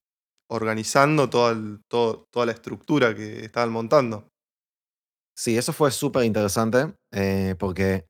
organizando 0.51 1.29
toda, 1.31 1.53
el- 1.53 1.81
todo- 1.89 2.27
toda 2.33 2.47
la 2.47 2.53
estructura 2.53 3.15
que 3.15 3.45
estaban 3.45 3.71
montando. 3.73 4.29
Sí, 5.39 5.59
eso 5.59 5.73
fue 5.75 5.91
súper 5.91 6.25
interesante 6.25 6.95
eh, 7.13 7.55
porque 7.59 8.07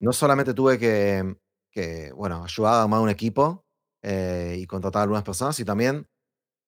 no 0.00 0.12
solamente 0.12 0.54
tuve 0.54 0.78
que, 0.78 2.12
bueno, 2.14 2.44
ayudar 2.44 2.74
a 2.74 2.82
armar 2.84 3.00
un 3.00 3.10
equipo 3.10 3.66
eh, 4.02 4.56
y 4.58 4.66
contratar 4.66 5.00
a 5.00 5.02
algunas 5.04 5.24
personas, 5.24 5.60
y 5.60 5.64
también 5.66 6.08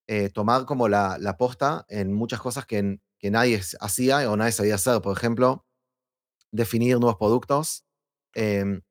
eh, 0.09 0.31
tomar 0.31 0.67
como 0.67 0.89
la, 0.89 1.19
posta 1.39 1.87
en 1.89 2.13
muchas 2.15 2.41
cosas 2.41 2.67
que, 2.67 3.01
nadie 3.25 3.61
hacía 3.81 4.31
o 4.31 4.37
nadie 4.37 4.53
sabía 4.53 4.77
hacer. 4.77 5.03
Por 5.03 5.17
ejemplo, 5.17 5.67
definir 6.53 6.99
nuevos 7.01 7.17
productos, 7.19 7.85
em, 8.35 8.83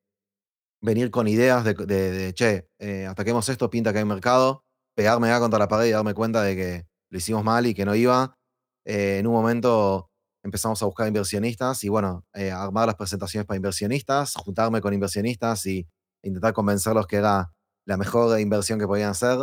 venir 0.82 1.10
con 1.10 1.28
ideas 1.28 1.64
de, 1.64 2.32
che, 2.34 2.68
ataquemos 3.08 3.48
esto, 3.48 3.70
pinta 3.70 3.92
que 3.92 4.00
hay 4.00 4.04
mercado, 4.04 4.64
pegarme 4.96 5.28
acá 5.30 5.40
contra 5.40 5.58
la 5.60 5.68
pared 5.68 5.88
y 5.88 5.92
darme 5.92 6.14
cuenta 6.14 6.42
de 6.42 6.56
que 6.56 6.86
lo 7.10 7.18
hicimos 7.18 7.44
mal 7.44 7.66
y 7.66 7.74
que 7.74 7.84
no 7.86 7.94
iba. 7.94 8.36
En 8.84 9.26
un 9.26 9.34
momento 9.34 10.07
empezamos 10.48 10.82
a 10.82 10.86
buscar 10.86 11.06
inversionistas 11.08 11.84
y 11.84 11.88
bueno, 11.90 12.24
eh, 12.34 12.50
armar 12.50 12.86
las 12.86 12.96
presentaciones 12.96 13.46
para 13.46 13.56
inversionistas, 13.56 14.34
juntarme 14.36 14.80
con 14.80 14.94
inversionistas 14.94 15.66
y 15.66 15.86
intentar 16.22 16.52
convencerlos 16.54 17.06
que 17.06 17.16
era 17.16 17.52
la 17.86 17.96
mejor 17.96 18.38
inversión 18.40 18.78
que 18.78 18.86
podían 18.86 19.10
hacer. 19.10 19.38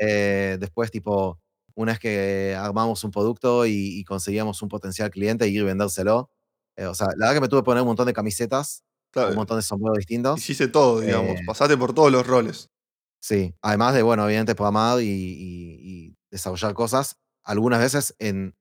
Eh, 0.00 0.56
después, 0.60 0.90
tipo, 0.90 1.40
una 1.74 1.92
vez 1.92 1.98
que 2.00 2.56
armamos 2.58 3.04
un 3.04 3.10
producto 3.10 3.66
y, 3.66 3.98
y 4.00 4.04
conseguíamos 4.04 4.62
un 4.62 4.68
potencial 4.68 5.10
cliente, 5.10 5.48
ir 5.48 5.60
y 5.62 5.64
vendérselo. 5.64 6.30
Eh, 6.76 6.86
o 6.86 6.94
sea, 6.94 7.08
la 7.16 7.26
verdad 7.28 7.34
que 7.34 7.40
me 7.42 7.48
tuve 7.48 7.60
que 7.60 7.64
poner 7.64 7.82
un 7.82 7.88
montón 7.88 8.06
de 8.06 8.12
camisetas, 8.12 8.84
un 9.26 9.34
Claro, 9.34 9.36
montón 9.36 9.58
de 9.58 9.62
sombreros 9.62 9.98
distintos. 9.98 10.40
hiciste 10.40 10.68
todo, 10.68 11.00
digamos, 11.00 11.42
Eh, 11.42 11.44
pasaste 11.44 11.76
por 11.76 11.94
todos 11.94 12.12
los 12.12 12.26
roles. 12.26 12.68
sí, 13.20 13.54
además 13.62 13.94
de, 13.94 14.02
bueno, 14.02 14.24
obviamente 14.24 14.54
programar 14.54 15.00
y, 15.02 15.06
y- 15.06 16.08
y 16.10 16.16
desarrollar 16.30 16.74
cosas, 16.74 17.16
algunas 17.44 17.80
veces 17.80 18.14
en, 18.18 18.56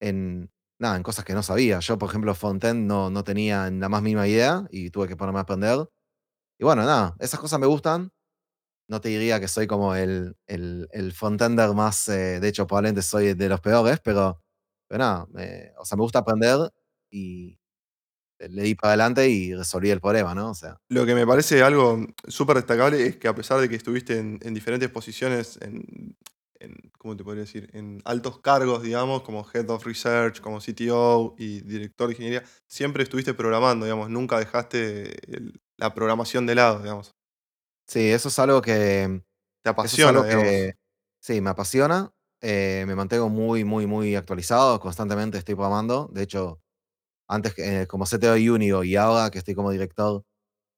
en, 0.00 0.50
nada, 0.78 0.96
en 0.96 1.02
cosas 1.02 1.24
que 1.24 1.34
no 1.34 1.42
sabía. 1.42 1.80
Yo, 1.80 1.98
por 1.98 2.08
ejemplo, 2.08 2.34
frontend 2.34 2.86
no, 2.86 3.10
no 3.10 3.24
tenía 3.24 3.70
la 3.70 3.88
más 3.88 4.02
mínima 4.02 4.26
idea 4.28 4.66
y 4.70 4.90
tuve 4.90 5.08
que 5.08 5.16
ponerme 5.16 5.40
a 5.40 5.42
aprender. 5.42 5.88
Y 6.58 6.64
bueno, 6.64 6.84
nada, 6.84 7.16
esas 7.20 7.40
cosas 7.40 7.60
me 7.60 7.66
gustan. 7.66 8.12
No 8.88 9.00
te 9.00 9.10
diría 9.10 9.40
que 9.40 9.48
soy 9.48 9.66
como 9.66 9.94
el, 9.94 10.36
el, 10.46 10.88
el 10.92 11.12
frontender 11.12 11.74
más, 11.74 12.08
eh, 12.08 12.40
de 12.40 12.48
hecho, 12.48 12.66
probablemente 12.66 13.02
soy 13.02 13.34
de 13.34 13.48
los 13.48 13.60
peores, 13.60 14.00
pero, 14.02 14.42
pero 14.88 14.98
nada, 14.98 15.26
o 15.78 15.84
sea, 15.84 15.96
me 15.96 16.02
gusta 16.02 16.20
aprender 16.20 16.70
y 17.10 17.58
le 18.38 18.62
di 18.62 18.74
para 18.74 18.90
adelante 18.90 19.28
y 19.28 19.54
resolví 19.54 19.90
el 19.90 20.00
problema, 20.00 20.34
¿no? 20.34 20.50
O 20.50 20.54
sea, 20.54 20.80
Lo 20.88 21.04
que 21.04 21.14
me 21.14 21.26
parece 21.26 21.62
algo 21.62 22.06
súper 22.28 22.56
destacable 22.56 23.04
es 23.06 23.16
que 23.16 23.28
a 23.28 23.34
pesar 23.34 23.60
de 23.60 23.68
que 23.68 23.76
estuviste 23.76 24.18
en, 24.18 24.38
en 24.42 24.54
diferentes 24.54 24.88
posiciones, 24.90 25.58
en, 25.60 26.16
en, 26.60 26.74
¿cómo 26.98 27.16
te 27.16 27.24
podría 27.24 27.42
decir? 27.44 27.70
En 27.72 28.00
altos 28.04 28.40
cargos, 28.40 28.82
digamos, 28.82 29.22
como 29.22 29.46
Head 29.52 29.70
of 29.70 29.84
Research, 29.86 30.40
como 30.40 30.60
CTO 30.60 31.34
y 31.38 31.60
Director 31.62 32.08
de 32.08 32.14
Ingeniería, 32.14 32.44
siempre 32.66 33.02
estuviste 33.02 33.34
programando, 33.34 33.86
digamos, 33.86 34.10
nunca 34.10 34.38
dejaste 34.38 35.34
el- 35.36 35.60
la 35.76 35.94
programación 35.94 36.46
de 36.46 36.54
lado, 36.56 36.80
digamos. 36.82 37.14
sí, 37.86 38.10
eso 38.10 38.28
es 38.28 38.38
algo 38.38 38.62
que, 38.62 39.22
Te 39.62 39.70
eso 39.82 39.96
es 39.96 40.06
apasiona, 40.06 40.06
algo 40.06 40.24
digamos. 40.24 40.68
que, 40.68 40.74
sí, 41.20 41.40
me 41.40 41.50
apasiona. 41.50 42.12
eh, 42.42 42.84
me 42.88 42.96
mantengo 42.96 43.28
muy, 43.30 43.64
muy, 43.64 43.86
muy 43.86 44.16
actualizado, 44.16 44.80
constantemente 44.80 45.38
estoy 45.38 45.54
programando. 45.56 46.08
De 46.12 46.22
hecho, 46.24 46.62
antes 47.28 47.54
que, 47.54 47.82
eh, 47.82 47.86
como 47.88 48.06
CTO 48.06 48.34
de 48.34 48.50
Unigo 48.52 48.84
y 48.84 48.96
ahora 48.96 49.30
que 49.30 49.38
estoy 49.40 49.54
como 49.56 49.70
director, 49.72 50.24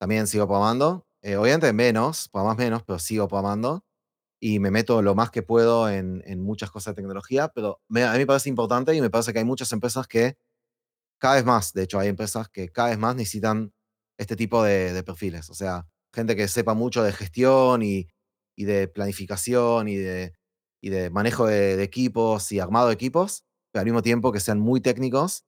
también 0.01 0.27
sigo 0.29 0.47
programando. 0.49 1.07
Eh, 1.23 1.37
obviamente 1.37 1.73
menos, 1.75 2.29
programas 2.31 2.59
menos, 2.59 2.85
pero 2.85 2.99
sigo 3.01 3.29
programando. 3.29 3.85
Y 4.41 4.59
me 4.61 4.71
meto 4.71 5.03
lo 5.03 5.15
más 5.15 5.31
que 5.31 5.43
puedo 5.43 5.89
en, 5.91 6.23
en 6.27 6.43
muchas 6.43 6.71
cosas 6.71 6.95
de 6.95 7.03
tecnología, 7.03 7.49
pero 7.55 7.81
me- 7.89 8.05
a 8.05 8.13
mí 8.15 8.19
me 8.21 8.27
parece 8.27 8.49
importante 8.51 8.95
y 8.95 9.01
me 9.01 9.11
parece 9.11 9.33
que 9.33 9.41
hay 9.41 9.45
muchas 9.45 9.73
empresas 9.73 10.07
que 10.09 10.37
cada 11.19 11.35
vez 11.37 11.45
más, 11.45 11.73
de 11.73 11.83
hecho, 11.85 11.99
hay 11.99 12.09
empresas 12.09 12.49
que 12.49 12.69
cada 12.71 12.91
vez 12.91 12.99
más 12.99 13.15
necesitan 13.17 13.73
este 14.19 14.37
tipo 14.37 14.63
de, 14.63 14.93
de 14.93 15.03
perfiles, 15.03 15.51
o 15.51 15.55
sea, 15.55 15.87
gente 16.15 16.37
que 16.37 16.49
sepa 16.49 16.75
mucho 16.75 17.03
de 17.03 17.13
gestión 17.13 17.83
y, 17.83 18.09
y 18.57 18.65
de 18.65 18.89
planificación 18.89 19.89
y 19.89 19.97
de, 19.97 20.35
y 20.81 20.91
de 20.91 21.11
manejo 21.11 21.47
de, 21.47 21.77
de 21.77 21.83
equipos 21.85 22.53
y 22.53 22.61
armado 22.61 22.89
de 22.89 22.95
equipos, 22.95 23.45
pero 23.73 23.81
al 23.81 23.87
mismo 23.87 24.03
tiempo 24.03 24.33
que 24.33 24.41
sean 24.41 24.61
muy 24.61 24.81
técnicos 24.81 25.45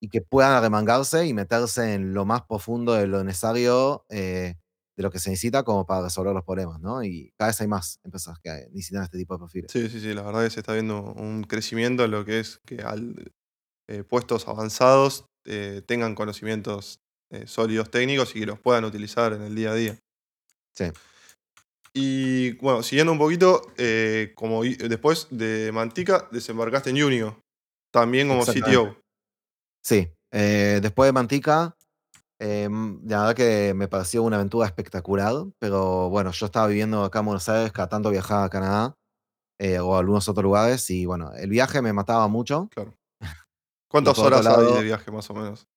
y 0.00 0.08
que 0.08 0.20
puedan 0.22 0.52
arremangarse 0.52 1.26
y 1.26 1.34
meterse 1.34 1.94
en 1.94 2.14
lo 2.14 2.24
más 2.26 2.42
profundo 2.42 2.92
de 2.94 3.06
lo 3.06 3.24
necesario 3.24 4.04
eh, 4.10 4.54
de 4.96 5.02
lo 5.02 5.10
que 5.10 5.18
se 5.18 5.30
necesita 5.30 5.62
como 5.64 5.86
para 5.86 6.02
resolver 6.04 6.32
los 6.32 6.44
problemas, 6.44 6.80
¿no? 6.80 7.02
Y 7.02 7.32
cada 7.36 7.50
vez 7.50 7.60
hay 7.60 7.66
más 7.66 7.98
empresas 8.04 8.38
que 8.40 8.68
necesitan 8.72 9.02
este 9.02 9.18
tipo 9.18 9.34
de 9.34 9.40
perfiles. 9.40 9.72
Sí, 9.72 9.88
sí, 9.88 10.00
sí, 10.00 10.14
la 10.14 10.22
verdad 10.22 10.44
que 10.44 10.50
se 10.50 10.60
está 10.60 10.72
viendo 10.72 11.02
un 11.02 11.42
crecimiento 11.44 12.04
en 12.04 12.12
lo 12.12 12.24
que 12.24 12.40
es 12.40 12.60
que 12.64 12.80
al 12.82 13.32
eh, 13.86 14.02
puestos 14.02 14.48
avanzados 14.48 15.26
eh, 15.44 15.82
tengan 15.86 16.14
conocimientos 16.14 17.00
eh, 17.30 17.46
sólidos 17.46 17.90
técnicos 17.90 18.34
y 18.34 18.40
que 18.40 18.46
los 18.46 18.58
puedan 18.58 18.84
utilizar 18.84 19.34
en 19.34 19.42
el 19.42 19.54
día 19.54 19.72
a 19.72 19.74
día. 19.74 19.98
Sí, 20.74 20.86
Y 21.92 22.52
bueno, 22.54 22.82
siguiendo 22.82 23.12
un 23.12 23.18
poquito, 23.18 23.62
como 24.34 24.64
después 24.64 25.28
de 25.30 25.70
Mantica 25.72 26.28
desembarcaste 26.32 26.90
en 26.90 27.02
Unio, 27.02 27.40
también 27.92 28.26
como. 28.26 28.44
CTO. 28.44 28.96
Sí, 29.82 30.08
después 30.32 31.08
de 31.08 31.12
Mantica, 31.12 31.76
em, 32.38 33.00
la 33.06 33.20
verdad 33.20 33.34
que 33.36 33.74
me 33.74 33.88
pareció 33.88 34.22
una 34.22 34.36
aventura 34.36 34.66
espectacular, 34.66 35.34
pero 35.58 36.10
bueno, 36.10 36.30
yo 36.32 36.46
estaba 36.46 36.66
viviendo 36.66 37.04
acá 37.04 37.20
en 37.20 37.26
Buenos 37.26 37.48
Aires, 37.48 37.72
cada 37.72 37.88
tanto 37.88 38.10
viajaba 38.10 38.44
a 38.44 38.50
Canadá 38.50 38.96
eh, 39.60 39.78
o 39.80 39.96
a 39.96 40.00
algunos 40.00 40.28
otros 40.28 40.44
lugares 40.44 40.88
y 40.90 41.06
bueno, 41.06 41.32
el 41.34 41.50
viaje 41.50 41.82
me 41.82 41.92
mataba 41.92 42.28
mucho 42.28 42.68
Claro. 42.72 42.94
¿Cuántas 43.90 44.18
horas 44.18 44.46
hay 44.46 44.56
de 44.56 44.72
lado 44.72 44.82
viaje 44.82 45.10
más 45.10 45.30
o 45.30 45.34
menos? 45.34 45.68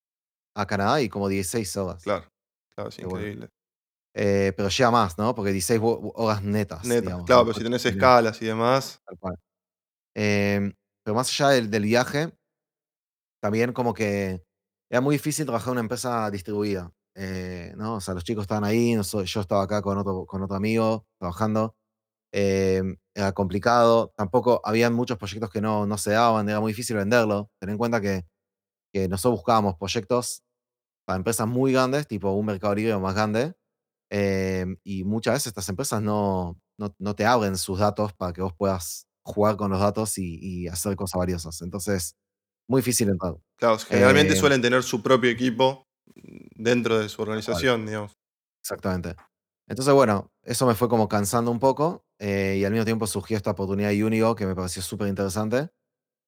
a 0.55 0.65
Canadá 0.65 1.01
y 1.01 1.09
como 1.09 1.27
16 1.29 1.77
horas, 1.77 2.03
Claro, 2.03 2.27
claro, 2.75 2.89
es 2.89 2.99
bueno. 2.99 3.17
increíble. 3.17 3.49
Eh, 4.15 4.53
pero 4.57 4.69
llega 4.69 4.89
más, 4.89 5.17
¿no? 5.19 5.35
Porque 5.35 5.51
16 5.51 5.79
ho- 5.83 6.11
horas 6.15 6.41
netas, 6.41 6.83
Neta, 6.85 7.01
digamos, 7.01 7.25
claro, 7.25 7.41
¿no? 7.41 7.45
pero 7.47 7.57
si 7.59 7.63
tenés 7.63 7.85
escalas 7.85 8.41
y 8.41 8.45
demás, 8.45 8.99
tal 9.05 9.17
cual. 9.19 9.35
Em, 10.15 10.73
pero 11.03 11.15
más 11.15 11.29
allá 11.29 11.49
del, 11.51 11.69
del 11.69 11.83
viaje, 11.83 12.31
también 13.41 13.73
como 13.73 13.93
que 13.93 14.43
era 14.89 15.01
muy 15.01 15.15
difícil 15.15 15.45
trabajar 15.45 15.69
en 15.69 15.71
una 15.73 15.81
empresa 15.81 16.29
distribuida, 16.31 16.91
eh, 17.15 17.73
¿no? 17.77 17.95
O 17.95 18.01
sea, 18.01 18.13
los 18.13 18.23
chicos 18.23 18.43
estaban 18.43 18.63
ahí, 18.63 18.93
noso- 18.95 19.23
yo 19.23 19.41
estaba 19.41 19.63
acá 19.63 19.81
con 19.81 19.97
otro, 19.97 20.25
con 20.25 20.43
otro 20.43 20.55
amigo 20.57 21.05
trabajando, 21.19 21.75
em, 22.33 22.97
era 23.15 23.31
complicado, 23.33 24.13
tampoco 24.17 24.61
habían 24.65 24.93
muchos 24.95 25.17
proyectos 25.17 25.51
que 25.51 25.61
no, 25.61 25.85
no 25.87 25.97
se 25.99 26.11
daban, 26.13 26.49
era 26.49 26.59
muy 26.61 26.71
difícil 26.73 26.97
venderlo. 26.97 27.51
Ten 27.59 27.71
en 27.71 27.77
cuenta 27.79 28.01
que, 28.01 28.25
que 28.93 29.07
nosotros 29.09 29.39
buscábamos 29.39 29.75
proyectos 29.77 30.43
para 31.05 31.17
empresas 31.17 31.47
muy 31.47 31.73
grandes, 31.73 32.07
tipo 32.07 32.31
un 32.31 32.45
mercado 32.45 32.75
libre 32.75 32.93
o 32.93 32.99
más 32.99 33.15
grande, 33.15 33.53
em, 34.11 34.77
y 34.83 35.03
muchas 35.05 35.35
veces 35.35 35.47
estas 35.49 35.69
empresas 35.69 36.01
no, 36.01 36.59
no, 36.79 36.95
no 36.99 37.15
te 37.15 37.25
abren 37.25 37.57
sus 37.57 37.79
datos 37.79 38.13
para 38.13 38.33
que 38.33 38.41
vos 38.43 38.53
puedas 38.57 39.07
jugar 39.23 39.57
con 39.57 39.71
los 39.71 39.79
datos 39.81 40.17
y, 40.19 40.39
y 40.41 40.67
hacer 40.69 40.95
cosas 40.97 41.19
valiosas. 41.19 41.61
Entonces, 41.63 42.15
muy 42.67 42.81
difícil 42.81 43.09
entrar. 43.09 43.35
Claro, 43.59 43.79
generalmente 43.79 44.35
Eh 44.35 44.35
suelen 44.35 44.61
tener 44.61 44.83
su 44.83 45.01
propio 45.01 45.31
equipo 45.31 45.87
dentro 46.55 46.99
de 46.99 47.09
su 47.09 47.21
organización, 47.23 47.85
digamos. 47.87 48.17
Exactamente. 48.63 49.15
Entonces, 49.67 49.93
bueno, 49.93 50.31
eso 50.43 50.65
me 50.67 50.75
fue 50.75 50.89
como 50.89 51.07
cansando 51.07 51.51
un 51.51 51.59
poco, 51.59 52.05
eh, 52.19 52.57
y 52.59 52.65
al 52.65 52.71
mismo 52.71 52.85
tiempo 52.85 53.07
surgió 53.07 53.37
esta 53.37 53.51
oportunidad 53.51 53.89
de 53.89 54.03
Unigo 54.03 54.35
que 54.35 54.45
me 54.45 54.55
pareció 54.55 54.81
superinteresante. 54.81 55.69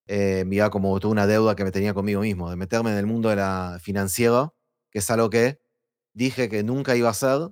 Eh, 0.08 0.46
miraba 0.46 0.70
como 0.72 1.00
toda 1.00 1.12
una 1.14 1.28
deuda 1.28 1.56
que 1.56 1.64
me 1.66 1.72
tenía 1.72 1.94
conmigo 1.94 2.22
mismo, 2.22 2.50
de 2.50 2.58
meterme 2.58 2.92
en 2.92 2.98
el 2.98 3.08
mundo 3.08 3.30
de 3.30 3.38
la 3.38 3.80
financiero, 3.82 4.56
que 4.92 5.00
es 5.00 5.10
algo 5.12 5.30
que 5.32 5.62
dije 6.14 6.50
que 6.50 6.64
nunca 6.64 6.96
iba 6.96 7.10
a 7.10 7.12
hacer, 7.12 7.52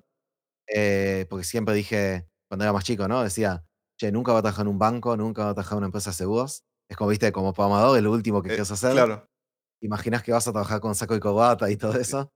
eh, 0.67 1.25
porque 1.29 1.45
siempre 1.45 1.75
dije, 1.75 2.27
cuando 2.49 2.65
era 2.65 2.73
más 2.73 2.83
chico, 2.85 3.07
¿no? 3.07 3.23
Decía: 3.23 3.65
"Che, 3.99 4.11
nunca 4.11 4.31
voy 4.33 4.39
a 4.39 4.43
trabajar 4.43 4.65
en 4.65 4.71
un 4.71 4.79
banco, 4.79 5.17
nunca 5.17 5.43
voy 5.43 5.51
a 5.51 5.55
trabajar 5.55 5.75
en 5.75 5.79
una 5.79 5.87
empresa 5.87 6.11
de 6.11 6.15
seguros". 6.17 6.63
Es 6.89 6.95
como, 6.97 7.09
viste, 7.09 7.31
como 7.31 7.53
programador 7.53 7.97
es 7.97 8.03
lo 8.03 8.11
último 8.11 8.41
que 8.41 8.49
Eh, 8.49 8.53
quieres 8.53 8.71
hacer. 8.71 8.93
claro. 8.93 9.27
Imaginás 9.81 10.23
que 10.23 10.31
vas 10.33 10.47
a 10.47 10.51
trabajar 10.53 10.81
con 10.81 10.95
saco 10.95 11.15
y 11.15 11.19
corbata 11.19 11.69
y 11.71 11.77
todo 11.77 11.97
eso. 11.99 12.31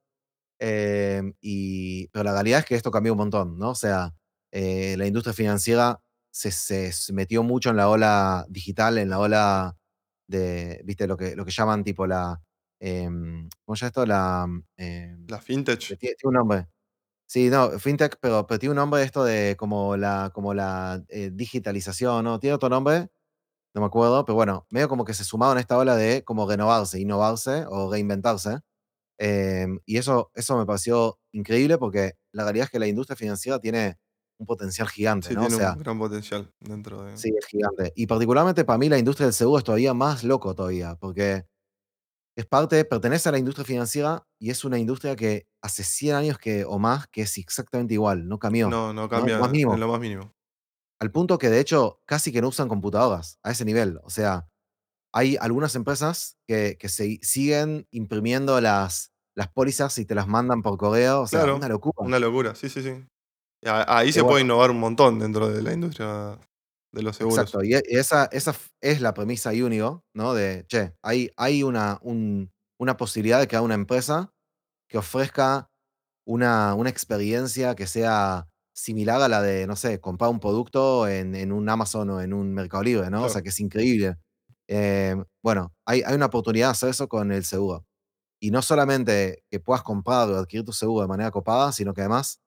Em, 0.60 1.34
y 1.42 2.08
pero 2.10 2.24
la 2.26 2.34
realidad 2.34 2.60
es 2.62 2.66
que 2.66 2.76
esto 2.76 2.92
cambió 2.92 3.14
un 3.14 3.20
montón, 3.20 3.58
¿no? 3.60 3.72
O 3.72 3.76
sea, 3.76 4.14
eh, 4.52 4.96
la 4.98 5.08
industria 5.08 5.34
financiera 5.34 6.02
se 6.32 6.52
se 6.52 7.14
metió 7.14 7.44
mucho 7.44 7.72
en 7.72 7.78
la 7.78 7.90
ola 7.90 8.46
digital, 8.50 8.98
en 9.00 9.10
la 9.10 9.20
ola 9.20 9.78
de, 10.28 10.82
¿viste? 10.86 11.08
Lo 11.08 11.18
que 11.18 11.36
lo 11.36 11.46
que 11.46 11.52
llaman 11.52 11.84
tipo 11.84 12.08
la, 12.08 12.42
em, 12.80 13.50
¿cómo 13.66 13.76
se 13.78 13.82
llama 13.86 13.90
esto? 13.90 14.06
La, 14.08 14.48
em, 14.78 15.28
¿La 15.28 15.40
fintech? 15.42 15.98
tiene 16.00 16.16
un 16.26 16.34
nombre. 16.36 16.68
Sí, 17.28 17.50
no, 17.50 17.80
fintech, 17.80 18.18
pero 18.22 18.46
pero 18.48 18.60
tiene 18.60 18.72
un 18.72 18.78
nombre 18.78 19.04
esto 19.04 19.24
de 19.24 19.56
como 19.58 19.98
la 19.98 20.32
como 20.34 20.54
la, 20.54 21.04
eh, 21.10 21.32
digitalización, 21.34 22.26
¿no? 22.26 22.40
Tiene 22.40 22.56
otro 22.56 22.70
nombre, 22.70 23.10
no 23.74 23.82
me 23.82 23.88
acuerdo, 23.88 24.26
pero 24.26 24.36
bueno, 24.36 24.66
medio 24.70 24.90
como 24.90 25.06
que 25.06 25.14
se 25.14 25.24
sumaron 25.24 25.58
a 25.58 25.62
esta 25.62 25.78
ola 25.78 25.96
de 25.96 26.24
como 26.24 26.48
renovarse, 26.50 27.00
innovarse 27.00 27.66
o 27.70 27.92
reinventarse. 27.92 28.60
Em, 29.20 29.80
y 29.86 29.98
eso 29.98 30.32
eso 30.36 30.58
me 30.58 30.66
pareció 30.66 31.20
increíble, 31.34 31.78
porque 31.78 32.14
la 32.34 32.44
realidad 32.44 32.66
es 32.66 32.72
que 32.72 32.80
la 32.80 32.88
industria 32.88 33.16
financiera 33.16 33.60
tiene 33.60 33.98
un 34.40 34.48
potencial 34.48 34.88
gigante, 34.90 35.30
Sí, 35.30 35.36
¿no? 35.36 35.42
O 35.44 35.48
tiene 35.48 35.56
un 35.58 35.62
sea 35.62 35.76
gran 35.76 36.00
potencial 36.00 36.52
dentro 36.60 37.04
de 37.04 37.18
Sí, 37.18 37.32
es 37.38 37.46
gigante. 37.46 37.94
Y 37.96 38.08
particularmente 38.08 38.66
para 38.66 38.80
mí 38.80 38.90
la 38.90 38.98
industria 38.98 39.28
del 39.28 39.34
seguro 39.36 39.60
es 39.60 39.64
todavía 39.64 39.94
más 39.94 40.24
loco 40.24 40.56
todavía, 40.56 40.96
porque 40.96 41.46
es 42.36 42.46
parte 42.46 42.86
pertenece 42.86 43.30
a 43.30 43.32
la 43.34 43.38
industria 43.40 43.66
financiera 43.66 44.26
y 44.40 44.50
es 44.50 44.64
una 44.66 44.80
industria 44.80 45.16
que 45.16 45.48
hace 45.62 45.84
100 45.84 46.16
años 46.16 46.38
que 46.38 46.66
o 46.66 46.80
más 46.80 47.08
que 47.08 47.22
es 47.24 47.38
exactamente 47.38 47.94
igual, 47.94 48.28
no 48.28 48.40
cambió, 48.40 48.70
No, 48.70 48.94
no 48.94 48.94
¿no? 48.94 49.04
En 49.04 49.10
lo 49.10 49.10
más 49.10 49.10
cambia 49.10 49.36
en 49.36 49.52
mínimo. 49.52 49.78
lo 49.78 49.88
más 49.88 50.00
mínimo. 50.00 50.34
Al 51.02 51.12
punto 51.12 51.40
que, 51.40 51.50
de 51.50 51.60
hecho, 51.60 52.00
casi 52.06 52.32
que 52.32 52.42
no 52.44 52.50
usan 52.50 52.68
computadoras, 52.70 53.40
a 53.44 53.52
ese 53.52 53.66
nivel. 53.66 54.00
O 54.04 54.12
sea, 54.12 54.48
hay 55.14 55.38
algunas 55.42 55.76
empresas 55.76 56.38
que 56.48 56.78
que 56.80 56.90
se 56.90 57.20
siguen 57.24 57.88
imprimiendo 57.92 58.62
las 58.62 59.12
las 59.36 59.50
pólizas 59.50 59.98
y 60.00 60.06
te 60.06 60.16
las 60.16 60.28
mandan 60.28 60.62
por 60.62 60.78
correo, 60.78 61.22
o 61.24 61.28
sea, 61.28 61.42
Claro, 61.42 61.58
una 61.58 61.70
locura. 61.70 61.96
una 62.06 62.20
locura, 62.20 62.56
sí, 62.56 62.70
sí, 62.70 62.84
sí. 62.84 62.94
Ahí 63.66 64.12
se 64.14 64.24
puede 64.24 64.44
innovar 64.44 64.72
un 64.72 64.80
montón 64.80 65.20
dentro 65.20 65.50
de 65.50 65.62
la 65.64 65.74
industria 65.74 66.40
de 66.94 67.04
los 67.04 67.16
seguros. 67.18 67.40
Exacto, 67.40 67.64
y 67.64 67.76
e 67.76 67.82
esa 67.90 68.26
esa 68.32 68.56
es 68.82 69.02
la 69.02 69.14
premisa 69.14 69.52
Unigo, 69.52 70.04
¿no? 70.16 70.34
De, 70.36 70.66
che, 70.68 70.94
hay 71.04 71.32
hay 71.38 71.64
una 71.64 72.00
un 72.04 72.52
una 72.80 72.98
posibilidad 72.98 73.40
de 73.40 73.48
crear 73.48 73.64
una 73.64 73.76
empresa 73.76 74.32
que 74.90 75.00
ofrezca 75.00 75.70
una 76.28 76.76
una 76.76 76.90
experiencia 76.92 77.76
que 77.76 77.88
sea 77.88 78.51
similar 78.74 79.22
a 79.22 79.28
la 79.30 79.42
de, 79.42 79.68
no 79.68 79.76
sé, 79.76 80.00
comprar 80.02 80.30
un 80.32 80.40
producto 80.40 81.08
en 81.08 81.36
en 81.36 81.52
un 81.52 81.68
Amazon 81.70 82.10
o 82.12 82.22
en 82.22 82.34
un 82.34 82.54
Mercado 82.54 82.84
Libre, 82.84 83.10
¿no? 83.10 83.24
O 83.26 83.30
sea, 83.30 83.42
que 83.42 83.50
es 83.50 83.60
increíble. 83.60 84.16
Em, 84.68 85.24
bueno, 85.44 85.74
hay 85.86 86.02
hay 86.04 86.16
una 86.16 86.28
oportunidad 86.28 86.68
de 86.68 86.72
hacer 86.72 86.90
eso 86.90 87.08
con 87.10 87.32
el 87.32 87.46
seguro. 87.46 87.86
Y 88.42 88.52
no 88.52 88.62
solamente 88.64 89.44
que 89.52 89.60
puedas 89.62 89.84
comprar 89.84 90.30
o 90.30 90.38
adquirir 90.38 90.66
tu 90.66 90.74
seguro 90.74 91.04
de 91.04 91.08
manera 91.10 91.32
copada, 91.32 91.72
sino 91.74 91.94
que 91.94 92.02
además, 92.02 92.42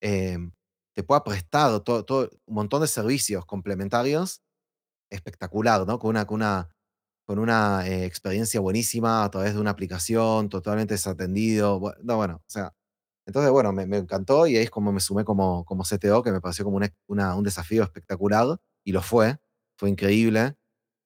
em, 0.00 0.52
te 0.94 1.02
pueda 1.04 1.24
prestar 1.24 1.80
todo 1.82 2.04
todo 2.04 2.30
un 2.46 2.54
montón 2.54 2.82
de 2.82 2.88
servicios 2.88 3.46
complementarios 3.46 4.42
espectacular, 5.10 5.86
¿no? 5.86 5.98
Con 5.98 6.10
una 6.10 6.26
con 6.26 6.36
una 6.36 6.68
con 7.26 7.38
una, 7.40 7.86
eh, 7.88 8.04
experiencia 8.06 8.60
buenísima 8.60 9.24
a 9.24 9.30
través 9.30 9.54
de 9.54 9.60
una 9.60 9.70
aplicación, 9.72 10.48
totalmente 10.50 10.94
desatendido. 10.94 11.80
Bue 11.80 11.94
no, 12.02 12.16
bueno, 12.16 12.36
o 12.38 12.50
sea, 12.50 12.74
entonces, 13.26 13.50
bueno, 13.52 13.72
me 13.72 13.86
me 13.86 13.98
encantó 13.98 14.46
y 14.46 14.56
ahí 14.56 14.64
es 14.64 14.70
como 14.70 14.92
me 14.92 15.00
sumé 15.00 15.24
como 15.24 15.64
como 15.64 15.84
CTO, 15.84 16.22
que 16.22 16.32
me 16.32 16.40
pareció 16.40 16.64
como 16.64 16.78
un 16.78 16.88
una 17.08 17.34
un 17.36 17.44
desafío 17.44 17.82
espectacular, 17.84 18.58
y 18.84 18.92
lo 18.92 19.02
fue, 19.02 19.38
fue 19.78 19.90
increíble. 19.90 20.56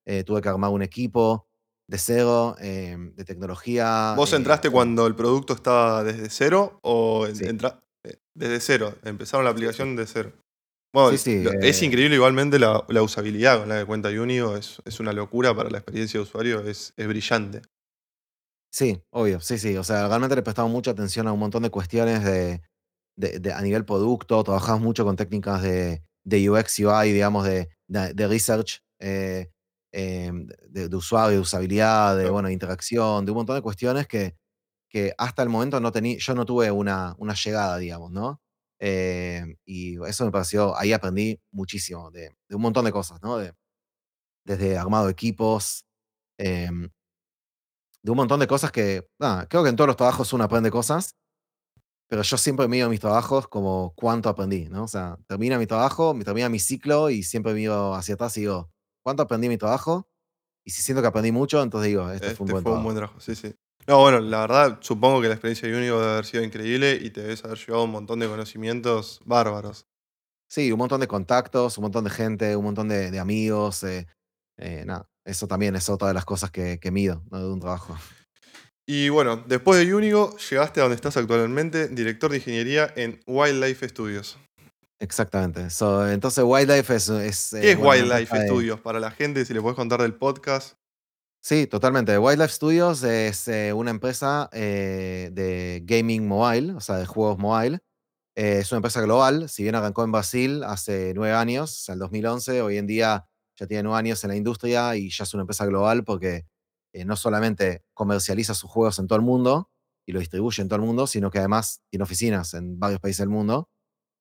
Eh, 0.06 0.24
tuve 0.24 0.42
que 0.42 0.48
armar 0.50 0.70
un 0.70 0.82
equipo 0.82 1.48
de 1.88 1.98
cero, 1.98 2.56
em, 2.60 3.14
de 3.16 3.24
tecnología, 3.24 4.16
¿Vos 4.16 4.32
eh, 4.32 4.36
entraste 4.36 4.70
cuando 4.70 5.06
el 5.06 5.14
producto 5.16 5.54
estaba 5.54 6.04
desde 6.04 6.30
cero 6.30 6.78
o 6.82 7.26
Sí. 7.32 7.44
entra 7.46 7.82
eh, 8.04 8.18
desde 8.34 8.60
cero? 8.60 8.94
Empezaron 9.02 9.44
la 9.44 9.50
Sí, 9.52 9.54
sí. 9.56 9.56
aplicación 9.56 9.96
de 9.96 10.06
cero. 10.06 10.32
Sí, 10.94 10.94
Bueno, 10.94 11.18
sí, 11.18 11.42
lo 11.42 11.50
es 11.60 11.82
eh 11.82 11.82
increíble 11.82 12.14
igualmente 12.16 12.58
la 12.58 12.84
la 12.88 13.02
usabilidad 13.02 13.58
con 13.60 13.68
la 13.70 13.80
que 13.80 13.86
cuenta 13.86 14.10
Unigo, 14.10 14.56
es 14.56 14.80
es 14.84 15.00
una 15.00 15.12
locura 15.12 15.54
para 15.54 15.70
la 15.70 15.78
experiencia 15.78 16.18
de 16.20 16.24
usuario, 16.24 16.60
es 16.60 16.92
es 16.96 17.08
brillante. 17.08 17.62
Sí, 18.76 19.00
obvio, 19.10 19.40
sí, 19.40 19.56
sí. 19.56 19.76
O 19.76 19.84
sea, 19.84 20.08
realmente 20.08 20.34
le 20.34 20.42
prestamos 20.42 20.72
mucha 20.72 20.90
atención 20.90 21.28
a 21.28 21.32
un 21.32 21.38
montón 21.38 21.62
de 21.62 21.70
cuestiones 21.70 22.24
de 22.24 22.60
de 23.16 23.38
de 23.38 23.52
a 23.52 23.60
nivel 23.62 23.84
producto, 23.84 24.42
trabajamos 24.42 24.82
mucho 24.82 25.04
con 25.04 25.14
técnicas 25.16 25.62
de 25.62 26.02
de 26.24 26.50
UX, 26.50 26.80
UI, 26.80 27.12
digamos, 27.12 27.44
de 27.44 27.68
de 27.86 28.12
de 28.14 28.26
research, 28.28 28.80
eh, 28.98 29.48
em, 29.92 30.48
de 30.70 30.88
de 30.88 30.96
usuario, 30.96 31.36
de 31.36 31.40
usabilidad, 31.40 32.14
de, 32.16 32.22
Claro. 32.22 32.32
bueno, 32.32 32.50
interacción, 32.50 33.24
de 33.24 33.30
un 33.30 33.36
montón 33.38 33.54
de 33.56 33.62
cuestiones 33.62 34.08
que 34.08 34.34
que 34.90 35.14
hasta 35.18 35.42
el 35.44 35.50
momento 35.50 35.80
no 35.80 35.92
tení 35.92 36.18
yo 36.18 36.34
no 36.34 36.46
tuve 36.46 36.70
una 36.72 37.14
una 37.18 37.34
llegada, 37.34 37.78
digamos, 37.78 38.10
¿no? 38.12 38.40
Em, 38.80 39.56
y 39.66 40.02
eso 40.06 40.24
me 40.26 40.32
pareció 40.32 40.76
ahí 40.78 40.92
aprendí 40.92 41.40
muchísimo 41.52 42.10
de 42.10 42.30
de 42.48 42.56
un 42.56 42.62
montón 42.62 42.84
de 42.86 42.92
cosas, 42.92 43.20
¿no? 43.22 43.38
De 43.38 43.52
desde 44.46 44.78
armado 44.78 45.06
de 45.06 45.12
equipos, 45.12 45.84
em 46.38 46.90
de 48.04 48.12
un 48.12 48.18
montón 48.18 48.40
de 48.40 48.46
cosas 48.48 48.72
que, 48.72 49.08
nada, 49.20 49.48
creo 49.48 49.64
que 49.64 49.70
en 49.70 49.76
todos 49.76 49.88
los 49.88 49.96
trabajos 49.96 50.32
uno 50.34 50.44
aprende 50.44 50.70
cosas, 50.70 51.16
pero 52.08 52.22
yo 52.22 52.36
siempre 52.38 52.68
mido 52.68 52.88
mis 52.90 53.00
trabajos 53.00 53.48
como 53.48 53.94
cuánto 53.96 54.28
aprendí, 54.28 54.68
¿no? 54.68 54.84
O 54.84 54.88
sea, 54.88 55.18
termina 55.28 55.58
mi 55.58 55.66
trabajo, 55.66 56.16
termina 56.24 56.48
mi 56.48 56.58
ciclo 56.60 57.10
y 57.10 57.22
siempre 57.22 57.54
miro 57.54 57.94
hacia 57.94 58.14
atrás 58.14 58.36
y 58.38 58.42
digo: 58.42 58.70
"¿Cuánto 59.04 59.22
aprendí 59.24 59.46
en 59.46 59.52
mi 59.52 59.58
trabajo?". 59.58 60.08
Y 60.64 60.72
si 60.72 60.82
siento 60.82 61.02
que 61.02 61.08
aprendí 61.08 61.32
mucho, 61.32 61.62
entonces 61.62 61.88
digo: 61.88 62.10
"Este 62.10 62.32
fue 62.32 62.44
un 62.46 62.50
Este 62.50 62.52
buen 62.52 62.64
fue 62.64 62.72
un 62.72 62.82
trabajo". 62.82 62.84
buen 62.84 62.96
trabajo, 62.96 63.20
sí, 63.20 63.34
sí. 63.34 63.54
No, 63.86 63.98
bueno, 64.00 64.20
la 64.20 64.40
verdad, 64.40 64.78
supongo 64.80 65.20
que 65.20 65.28
la 65.28 65.34
experiencia 65.34 65.68
de 65.68 65.76
Unigo 65.76 65.98
debe 66.00 66.12
haber 66.12 66.24
sido 66.24 66.42
increíble 66.42 66.98
y 67.00 67.10
te 67.10 67.20
debes 67.22 67.44
haber 67.44 67.58
llevado 67.58 67.84
un 67.84 67.90
montón 67.90 68.18
de 68.20 68.28
conocimientos 68.28 69.20
bárbaros. 69.24 69.86
Sí, 70.50 70.70
un 70.72 70.78
montón 70.78 71.00
de 71.00 71.08
contactos, 71.08 71.78
un 71.78 71.82
montón 71.82 72.04
de 72.04 72.10
gente, 72.10 72.54
un 72.56 72.64
montón 72.64 72.88
de 72.88 73.10
de 73.10 73.18
amigos, 73.18 73.82
eh 73.84 74.06
eh, 74.56 74.84
nada, 74.86 75.08
eso 75.24 75.46
también 75.48 75.76
es 75.76 75.88
otra 75.88 76.08
de 76.08 76.14
las 76.14 76.24
cosas 76.24 76.50
que 76.50 76.78
que 76.78 76.90
mido, 76.90 77.22
¿no? 77.30 77.38
De 77.38 77.52
un 77.52 77.60
trabajo. 77.60 77.96
Y 78.86 79.08
bueno, 79.08 79.42
después 79.46 79.78
de 79.78 79.94
Unigo, 79.94 80.36
llegaste 80.36 80.80
a 80.80 80.82
donde 80.82 80.96
estás 80.96 81.16
actualmente, 81.16 81.88
director 81.88 82.30
de 82.30 82.36
ingeniería 82.36 82.92
en 82.96 83.18
Wildlife 83.26 83.88
Studios. 83.88 84.38
Exactamente. 85.00 85.70
So, 85.70 86.08
entonces 86.08 86.44
Wildlife 86.46 86.94
es 86.94 87.08
es, 87.08 87.48
¿Qué 87.52 87.68
eh, 87.68 87.70
es 87.72 87.78
bueno, 87.78 88.04
una 88.04 88.18
empresa 88.18 88.34
Wildlife 88.34 88.38
de 88.38 88.46
Studios? 88.46 88.80
Para 88.80 89.00
la 89.00 89.10
gente, 89.10 89.44
si 89.44 89.54
le 89.54 89.62
podés 89.62 89.76
contar 89.76 90.02
del 90.02 90.14
podcast. 90.14 90.76
Sí, 91.42 91.66
totalmente. 91.66 92.18
Wildlife 92.18 92.52
Studios 92.52 93.02
es, 93.02 93.48
eh, 93.48 93.72
una 93.72 93.90
empresa, 93.90 94.50
eh, 94.52 95.30
de 95.32 95.82
gaming 95.84 96.26
mobile, 96.26 96.74
o 96.74 96.80
sea, 96.80 96.96
de 96.96 97.06
juegos 97.06 97.38
mobile. 97.38 97.80
Es 98.36 98.70
una 98.72 98.78
empresa 98.78 99.00
global, 99.00 99.48
si 99.48 99.62
bien 99.62 99.76
arrancó 99.76 100.04
en 100.04 100.12
Brasil 100.12 100.64
hace 100.64 101.12
9 101.14 101.34
años, 101.34 101.72
o 101.72 101.84
sea, 101.84 101.92
el 101.94 102.00
2011, 102.00 102.62
hoy 102.62 102.78
en 102.78 102.86
día 102.86 103.26
ya 103.58 103.66
tiene 103.66 103.82
9 103.84 103.98
años 103.98 104.24
en 104.24 104.30
la 104.30 104.36
industria 104.36 104.96
y 104.96 105.10
ya 105.10 105.24
es 105.24 105.34
una 105.34 105.42
empresa 105.42 105.66
global 105.66 106.04
porque, 106.04 106.46
eh, 106.92 107.04
no 107.04 107.16
solamente 107.16 107.84
comercializa 107.94 108.54
sus 108.54 108.70
juegos 108.70 108.98
en 108.98 109.06
todo 109.08 109.16
el 109.18 109.24
mundo 109.24 109.70
y 110.06 110.12
lo 110.12 110.20
distribuye 110.20 110.62
en 110.62 110.68
todo 110.68 110.76
el 110.80 110.86
mundo, 110.86 111.06
sino 111.06 111.30
que 111.30 111.38
además 111.38 111.82
tiene 111.90 112.04
oficinas 112.04 112.54
en 112.54 112.78
varios 112.78 113.00
países 113.00 113.18
del 113.20 113.30
mundo. 113.30 113.68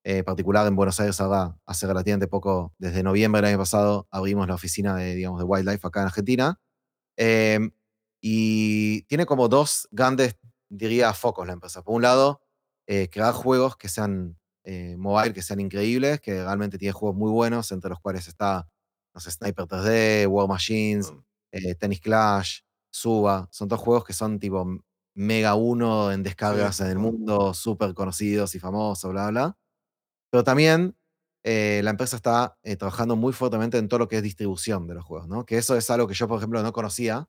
Eh, 0.06 0.19
en 0.19 0.26
particular 0.26 0.67
en 0.67 0.76
Buenos 0.76 1.00
Aires 1.00 1.19
ahora, 1.22 1.58
hace 1.65 1.88
relativamente 1.88 2.28
poco, 2.28 2.74
desde 2.80 3.04
noviembre 3.04 3.41
del 3.41 3.52
año 3.52 3.60
pasado, 3.60 4.08
abrimos 4.12 4.48
la 4.48 4.56
oficina 4.56 4.96
de, 4.98 5.15
digamos, 5.15 5.39
de 5.39 5.46
Wildlife 5.46 5.88
acá 5.88 6.02
en 6.02 6.08
Argentina. 6.08 6.60
Em, 7.17 7.72
y 8.22 9.04
tiene 9.04 9.26
como 9.26 9.50
2 9.50 9.88
grandes, 9.91 10.38
diría, 10.69 11.13
focos 11.13 11.48
la 11.48 11.54
empresa. 11.54 11.84
Por 11.84 11.96
un 11.96 12.02
lado, 12.04 12.41
eh, 12.88 13.10
crear 13.12 13.34
juegos 13.34 13.78
que 13.78 13.89
sean, 13.89 14.38
eh, 14.65 14.96
mobile, 14.98 15.34
que 15.34 15.41
sean 15.43 15.60
increíbles, 15.62 16.22
que 16.22 16.43
realmente 16.43 16.78
tiene 16.78 16.93
juegos 16.93 17.17
muy 17.17 17.32
buenos, 17.32 17.72
entre 17.72 17.89
los 17.89 18.00
cuales 18.02 18.28
está, 18.28 18.67
no 19.13 19.21
sé, 19.21 19.32
Sniper 19.32 19.67
3D, 19.67 20.28
War 20.28 20.47
Machines, 20.47 21.13
eh, 21.52 21.76
Tennis 21.76 22.02
Clash, 22.02 22.60
Suba. 22.91 23.47
Son 23.52 23.67
todos 23.67 23.82
juegos 23.82 24.06
que 24.06 24.13
son 24.13 24.39
tipo 24.39 24.65
mega 25.15 25.56
uno 25.56 26.12
en 26.12 26.19
Sí, 26.19 26.23
descargas 26.23 26.80
en 26.82 26.88
el 26.88 26.97
mundo, 26.99 27.54
superconocidos 27.54 28.56
y 28.56 28.60
famosos, 28.60 29.12
bla, 29.12 29.30
bla. 29.30 29.58
Pero 30.32 30.43
también, 30.43 30.95
eh, 31.43 31.82
la 31.84 31.91
empresa 31.91 32.15
está, 32.15 32.58
eh, 32.63 32.76
trabajando 32.78 33.15
muy 33.15 33.34
fuertemente 33.34 33.78
en 33.78 33.88
todo 33.88 33.99
lo 33.99 34.08
que 34.08 34.17
es 34.17 34.23
distribución 34.23 34.88
de 34.88 34.95
los 34.95 35.06
juegos, 35.06 35.28
¿no? 35.28 35.45
Que 35.45 35.58
eso 35.58 35.76
es 35.78 35.89
algo 35.89 36.08
que 36.08 36.13
yo, 36.15 36.28
por 36.28 36.38
ejemplo, 36.39 36.62
no 36.63 36.73
conocía. 36.73 37.28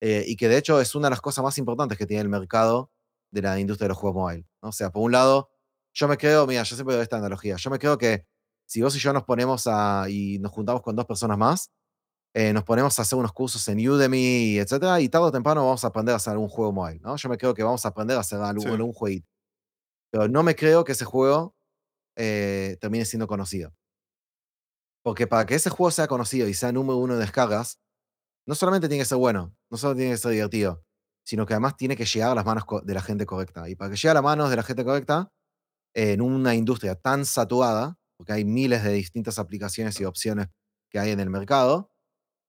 eh, 0.00 0.24
y 0.26 0.36
que 0.36 0.48
de 0.48 0.58
hecho 0.58 0.80
es 0.80 0.94
una 0.94 1.06
de 1.08 1.10
las 1.12 1.20
cosas 1.20 1.44
más 1.44 1.58
importantes 1.58 1.98
que 1.98 2.06
tiene 2.06 2.22
el 2.22 2.28
mercado 2.28 2.90
de 3.32 3.42
la 3.42 3.58
industria 3.60 3.86
de 3.86 3.90
los 3.90 3.98
juegos 3.98 4.16
mobile. 4.22 4.46
¿no? 4.62 4.68
O 4.70 4.72
sea, 4.72 4.90
por 4.90 5.02
un 5.02 5.12
lado, 5.12 5.50
yo 5.94 6.08
me 6.08 6.16
creo, 6.18 6.46
mira, 6.46 6.62
yo 6.64 6.76
siempre 6.76 6.94
doy 6.96 7.02
esta 7.04 7.18
analogía, 7.18 7.56
yo 7.56 7.70
me 7.70 7.78
creo 7.78 7.98
que 7.98 8.26
si 8.66 8.82
vos 8.82 8.94
y 8.96 8.98
yo 8.98 9.12
nos 9.12 9.24
ponemos 9.24 9.66
a, 9.66 10.06
y 10.08 10.38
nos 10.38 10.52
juntamos 10.52 10.82
con 10.82 10.96
dos 10.96 11.06
personas 11.06 11.38
más, 11.38 11.70
eh, 12.34 12.52
nos 12.52 12.64
ponemos 12.64 12.98
a 12.98 13.02
hacer 13.02 13.16
unos 13.18 13.32
cursos 13.32 13.66
en 13.68 13.88
Udemy, 13.88 14.58
etcétera, 14.58 15.00
y 15.00 15.08
tarde 15.08 15.26
o 15.26 15.32
temprano 15.32 15.64
vamos 15.64 15.84
a 15.84 15.88
aprender 15.88 16.14
a 16.14 16.16
hacer 16.16 16.32
algún 16.32 16.48
juego 16.48 16.72
mobile, 16.72 16.98
¿no? 17.00 17.16
Yo 17.16 17.28
me 17.28 17.38
creo 17.38 17.54
que 17.54 17.62
vamos 17.62 17.84
a 17.84 17.88
aprender 17.88 18.16
a 18.16 18.20
hacer 18.20 18.40
algún, 18.40 18.62
Sí, 18.62 18.68
algún 18.68 18.92
jueguito. 18.92 19.28
Pero 20.10 20.28
no 20.28 20.42
me 20.42 20.56
creo 20.56 20.84
que 20.84 20.92
ese 20.92 21.04
juego 21.04 21.54
eh, 22.16 22.76
termine 22.80 23.04
siendo 23.04 23.26
conocido. 23.28 23.72
Porque 25.04 25.26
para 25.26 25.46
que 25.46 25.54
ese 25.54 25.70
juego 25.70 25.90
sea 25.90 26.08
conocido 26.08 26.48
y 26.48 26.54
sea 26.54 26.72
número 26.72 26.96
uno 26.98 27.14
de 27.14 27.20
descargas, 27.20 27.78
no 28.46 28.54
solamente 28.54 28.88
tiene 28.88 29.02
que 29.02 29.08
ser 29.08 29.18
bueno, 29.18 29.54
no 29.70 29.76
solo 29.76 29.94
tiene 29.94 30.12
que 30.12 30.18
ser 30.18 30.32
divertido, 30.32 30.84
sino 31.24 31.46
que 31.46 31.54
además 31.54 31.76
tiene 31.76 31.96
que 31.96 32.04
llegar 32.04 32.30
a 32.32 32.34
las 32.34 32.44
manos 32.44 32.64
de 32.84 32.94
la 32.94 33.02
gente 33.02 33.26
correcta. 33.26 33.68
Y 33.68 33.76
para 33.76 33.90
que 33.90 33.96
llegue 33.96 34.10
a 34.10 34.14
las 34.14 34.22
manos 34.22 34.50
de 34.50 34.56
la 34.56 34.62
gente 34.62 34.84
correcta, 34.84 35.30
en 35.94 36.20
una 36.20 36.54
industria 36.54 36.96
tan 36.96 37.24
saturada, 37.24 37.96
porque 38.24 38.32
hay 38.34 38.44
miles 38.44 38.82
de 38.84 38.92
distintas 38.92 39.38
aplicaciones 39.38 40.00
y 40.00 40.04
opciones 40.04 40.48
que 40.90 40.98
hay 40.98 41.10
en 41.10 41.20
el 41.20 41.30
mercado, 41.30 41.90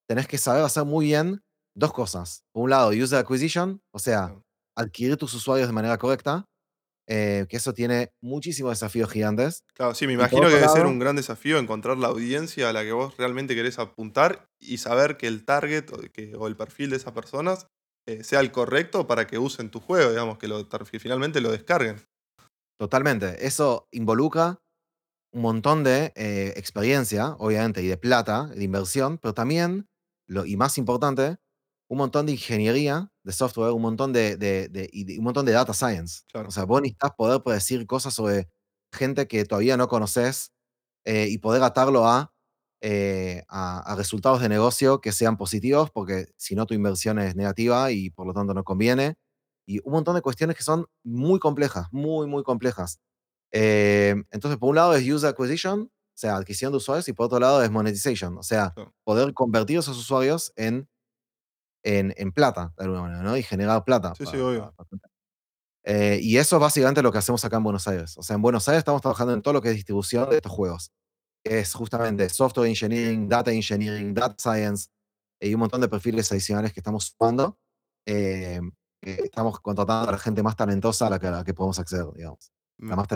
tenés 0.08 0.28
que 0.28 0.38
saber 0.38 0.64
hacer 0.64 0.86
muy 0.86 1.06
bien 1.06 1.42
dos 1.76 1.94
cosas. 1.94 2.44
Por 2.54 2.64
un 2.64 2.70
lado, 2.70 2.90
user 2.92 3.20
acquisition, 3.20 3.82
o 3.94 4.00
sea, 4.00 4.36
adquirir 4.78 5.18
tus 5.18 5.34
usuarios 5.34 5.68
de 5.68 5.74
manera 5.74 5.98
correcta, 5.98 6.46
eh, 7.08 7.46
que 7.50 7.58
eso 7.58 7.74
tiene 7.74 8.12
muchísimos 8.22 8.72
desafíos 8.72 9.12
gigantes. 9.12 9.64
Claro, 9.76 9.94
sí, 9.94 10.08
me 10.08 10.14
imagino 10.14 10.48
que 10.48 10.56
debe 10.56 10.70
ser 10.70 10.86
un 10.86 11.00
gran 11.00 11.18
desafío 11.18 11.58
encontrar 11.60 11.98
la 11.98 12.08
audiencia 12.08 12.70
a 12.70 12.74
la 12.74 12.84
que 12.84 12.94
vos 12.94 13.18
realmente 13.18 13.56
querés 13.56 13.78
apuntar 13.78 14.50
y 14.60 14.78
saber 14.78 15.18
que 15.18 15.28
el 15.28 15.46
target 15.46 15.92
o, 15.92 15.98
que- 16.14 16.36
o 16.36 16.48
el 16.48 16.56
perfil 16.56 16.92
de 16.92 16.96
esas 16.98 17.14
personas 17.14 17.68
eh, 18.08 18.24
sea 18.24 18.40
el 18.40 18.52
correcto 18.52 19.08
para 19.08 19.28
que 19.28 19.38
usen 19.40 19.72
tu 19.72 19.80
juego, 19.82 20.12
digamos, 20.12 20.38
que, 20.38 20.48
lo, 20.48 20.68
que 20.70 21.00
finalmente 21.00 21.42
lo 21.42 21.52
descarguen. 21.52 21.98
totalmente, 22.78 23.46
eso 23.46 23.88
involucra 23.92 24.60
un 25.36 25.42
montón 25.44 25.84
de 25.84 26.14
eh, 26.16 26.54
experiencia, 26.58 27.36
obviamente, 27.40 27.84
y 27.84 27.88
de 27.88 27.98
plata, 27.98 28.48
de 28.48 28.64
inversión, 28.64 29.20
pero 29.20 29.34
también, 29.36 29.90
lo, 30.28 30.46
y 30.46 30.58
más 30.58 30.78
importante, 30.80 31.38
un 31.90 31.98
montón 32.00 32.26
de 32.28 32.34
ingeniería 32.34 33.12
de 33.24 33.34
software, 33.34 33.72
un 33.74 33.82
montón 33.84 34.14
de, 34.14 34.38
de- 34.38 34.70
de- 34.70 34.90
un 35.20 35.26
montón 35.26 35.46
de 35.46 35.54
data 35.54 35.74
science. 35.74 36.24
O 36.26 36.32
Claro. 36.32 36.52
sea, 36.52 36.66
vos 36.66 36.82
necesitas 36.82 37.12
poder 37.18 37.44
predecir 37.44 37.86
cosas 37.88 38.14
sobre 38.16 38.50
gente 38.94 39.28
que 39.28 39.46
todavía 39.46 39.78
no 39.78 39.88
conoces 39.90 40.52
eh, 41.06 41.28
y 41.30 41.38
poder 41.40 41.64
atarlo 41.64 42.08
a, 42.08 42.34
eh, 42.82 43.44
a, 43.50 43.80
a 43.94 43.96
resultados 43.96 44.42
de 44.42 44.50
negocio 44.50 45.02
que 45.02 45.12
sean 45.12 45.38
positivos, 45.38 45.92
porque 45.92 46.28
si 46.38 46.56
no 46.56 46.66
tu 46.66 46.74
inversión 46.74 47.20
es 47.20 47.36
negativa 47.36 47.92
y 47.92 48.10
por 48.12 48.28
lo 48.28 48.34
tanto 48.34 48.54
no 48.54 48.64
conviene. 48.64 49.18
Y 49.68 49.80
un 49.84 49.94
montón 49.94 50.16
de 50.16 50.22
cuestiones 50.22 50.56
que 50.58 50.64
son 50.64 50.86
muy 51.04 51.40
complejas, 51.40 51.88
muy, 51.92 52.28
muy 52.28 52.44
complejas. 52.44 53.00
Eh, 53.52 54.16
entonces, 54.32 54.58
por 54.60 54.70
un 54.70 54.76
lado 54.76 54.96
es 54.96 55.08
user 55.10 55.30
acquisition, 55.30 55.82
o 55.84 56.18
sea, 56.18 56.36
adquisición 56.38 56.72
de 56.72 56.78
usuarios, 56.78 57.08
y 57.08 57.14
por 57.14 57.26
otro 57.28 57.40
lado 57.40 57.62
es 57.64 57.70
monetization, 57.72 58.38
o 58.38 58.44
sea, 58.44 58.74
poder 59.04 59.34
convertir 59.34 59.80
esos 59.80 59.98
usuarios 59.98 60.52
en, 60.56 60.90
en, 61.84 62.14
en 62.18 62.32
plata, 62.32 62.74
de 62.78 62.84
alguna 62.86 63.02
manera, 63.04 63.22
¿no? 63.24 63.38
Y 63.38 63.44
generar 63.44 63.84
plata. 63.84 64.14
Sí, 64.18 64.26
sí, 64.26 64.38
obvio. 64.38 64.74
para- 64.76 64.90
para- 64.90 65.02
Eh, 65.88 66.20
y 66.22 66.38
eso 66.38 66.56
es 66.56 66.60
básicamente 66.62 67.04
lo 67.04 67.12
que 67.12 67.20
hacemos 67.20 67.46
acá 67.46 67.58
en 67.58 67.64
Buenos 67.64 67.88
Aires. 67.88 68.18
O 68.18 68.24
sea, 68.24 68.36
en 68.36 68.42
Buenos 68.42 68.68
Aires 68.68 68.80
estamos 68.80 69.02
trabajando 69.04 69.34
en 69.34 69.42
todo 69.44 69.54
lo 69.54 69.62
que 69.62 69.70
es 69.70 69.76
distribución 69.76 70.28
de 70.32 70.38
estos 70.38 70.52
juegos. 70.52 70.92
que 71.44 71.60
Es 71.60 71.74
justamente 71.76 72.28
software 72.30 72.68
engineering, 72.70 73.30
data 73.30 73.52
engineering, 73.52 74.14
data 74.16 74.36
science, 74.40 74.88
y 75.40 75.54
un 75.54 75.60
montón 75.60 75.82
de 75.82 75.88
perfiles 75.88 76.32
adicionales 76.32 76.74
que 76.74 76.80
estamos 76.80 77.14
sumando. 77.16 77.60
eh, 78.08 78.60
estamos 79.02 79.60
contratando 79.60 80.10
a 80.10 80.12
la 80.14 80.18
gente 80.18 80.42
más 80.42 80.56
talentosa 80.56 81.06
a 81.08 81.10
la 81.12 81.20
que, 81.20 81.28
a 81.28 81.32
la 81.32 81.44
que 81.44 81.54
podemos 81.54 81.78
acceder, 81.78 82.08
digamos. 82.16 82.52
La 82.88 82.96
Me, 82.96 82.96
más 82.96 83.08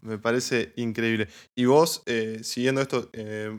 me 0.00 0.18
parece 0.18 0.72
increíble. 0.76 1.28
Y 1.56 1.64
vos, 1.64 2.02
eh, 2.06 2.40
siguiendo 2.42 2.80
esto, 2.80 3.10
eh, 3.12 3.50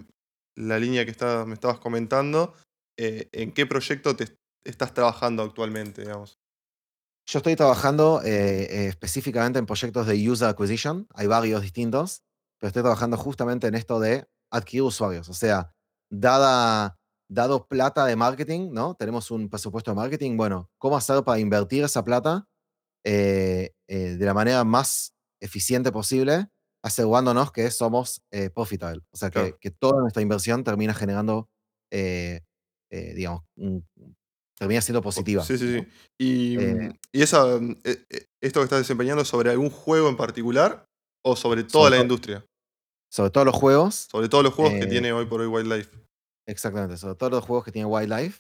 la 0.56 0.80
línea 0.80 1.06
que 1.06 1.12
está- 1.12 1.46
me 1.46 1.54
estabas 1.54 1.80
comentando, 1.80 2.54
eh, 2.98 3.30
¿en 3.32 3.52
qué 3.54 3.66
proyecto 3.66 4.16
te 4.16 4.28
estás 4.64 4.94
trabajando 4.94 5.44
actualmente, 5.44 6.02
digamos? 6.02 6.40
Yo 7.28 7.40
estoy 7.40 7.56
trabajando 7.56 8.22
específicamente 8.24 9.60
en 9.60 9.66
proyectos 9.68 10.08
de 10.08 10.30
user 10.30 10.48
acquisition, 10.50 11.08
hay 11.14 11.28
varios 11.28 11.62
distintos, 11.62 12.24
pero 12.60 12.70
estoy 12.70 12.82
trabajando 12.82 13.18
justamente 13.18 13.68
en 13.68 13.76
esto 13.76 14.00
de 14.00 14.28
adquirir 14.52 14.84
usuarios. 14.84 15.30
O 15.30 15.34
sea, 15.34 15.72
dada, 16.10 16.98
dado 17.30 17.68
plata 17.68 18.06
de 18.06 18.16
marketing, 18.16 18.72
¿no? 18.72 18.96
Tenemos 18.96 19.30
un 19.30 19.48
presupuesto 19.50 19.92
de 19.92 19.96
marketing, 19.96 20.38
bueno, 20.38 20.72
¿cómo 20.80 20.98
hacer 20.98 21.24
para 21.24 21.40
invertir 21.40 21.84
esa 21.84 22.04
plata 22.04 22.48
de 23.88 24.26
la 24.26 24.34
manera 24.34 24.64
más 24.64 25.14
eficiente 25.42 25.92
posible, 25.92 26.48
asegurándonos 26.84 27.52
que 27.52 27.70
somos 27.72 28.22
eh, 28.32 28.50
profitable? 28.50 29.02
O 29.12 29.18
sea, 29.18 29.30
que, 29.30 29.40
Claro. 29.40 29.58
que 29.60 29.72
toda 29.72 30.02
nuestra 30.02 30.22
inversión 30.22 30.64
termina 30.64 30.94
generando, 30.94 31.50
eh, 31.92 32.42
eh, 32.92 33.14
digamos, 33.16 33.44
un- 33.58 33.86
termina 34.58 34.82
siendo 34.82 35.02
positiva. 35.02 35.44
Sí, 35.44 35.58
sí, 35.58 35.80
sí. 35.80 35.88
Y, 36.20 36.58
mm, 36.58 37.00
y 37.14 37.22
esa, 37.22 37.46
mm, 37.60 37.78
eh, 37.84 38.06
eh, 38.10 38.26
esto 38.42 38.60
que 38.60 38.66
estás 38.66 38.80
desempeñando 38.80 39.24
sobre 39.26 39.52
algún 39.52 39.70
juego 39.70 40.10
en 40.10 40.18
particular 40.18 40.86
o 41.26 41.36
sobre 41.36 41.64
toda 41.64 41.72
sobre 41.86 41.90
la 41.92 41.96
todo 41.98 42.04
industria, 42.04 42.46
sobre 43.12 43.30
todo 43.32 43.46
los 43.46 43.56
juegos, 43.56 44.08
sobre 44.12 44.28
todos 44.30 44.44
los 44.44 44.54
juegos 44.54 44.74
que 44.80 44.88
tiene 44.88 45.14
hoy 45.14 45.26
por 45.28 45.40
hoy 45.42 45.48
Wildlife. 45.48 45.90
exactamente, 46.48 46.98
sobre 46.98 47.16
todo 47.16 47.30
los 47.30 47.46
juegos 47.46 47.64
que 47.66 47.72
tienen 47.72 47.92
wildlife. 47.92 48.40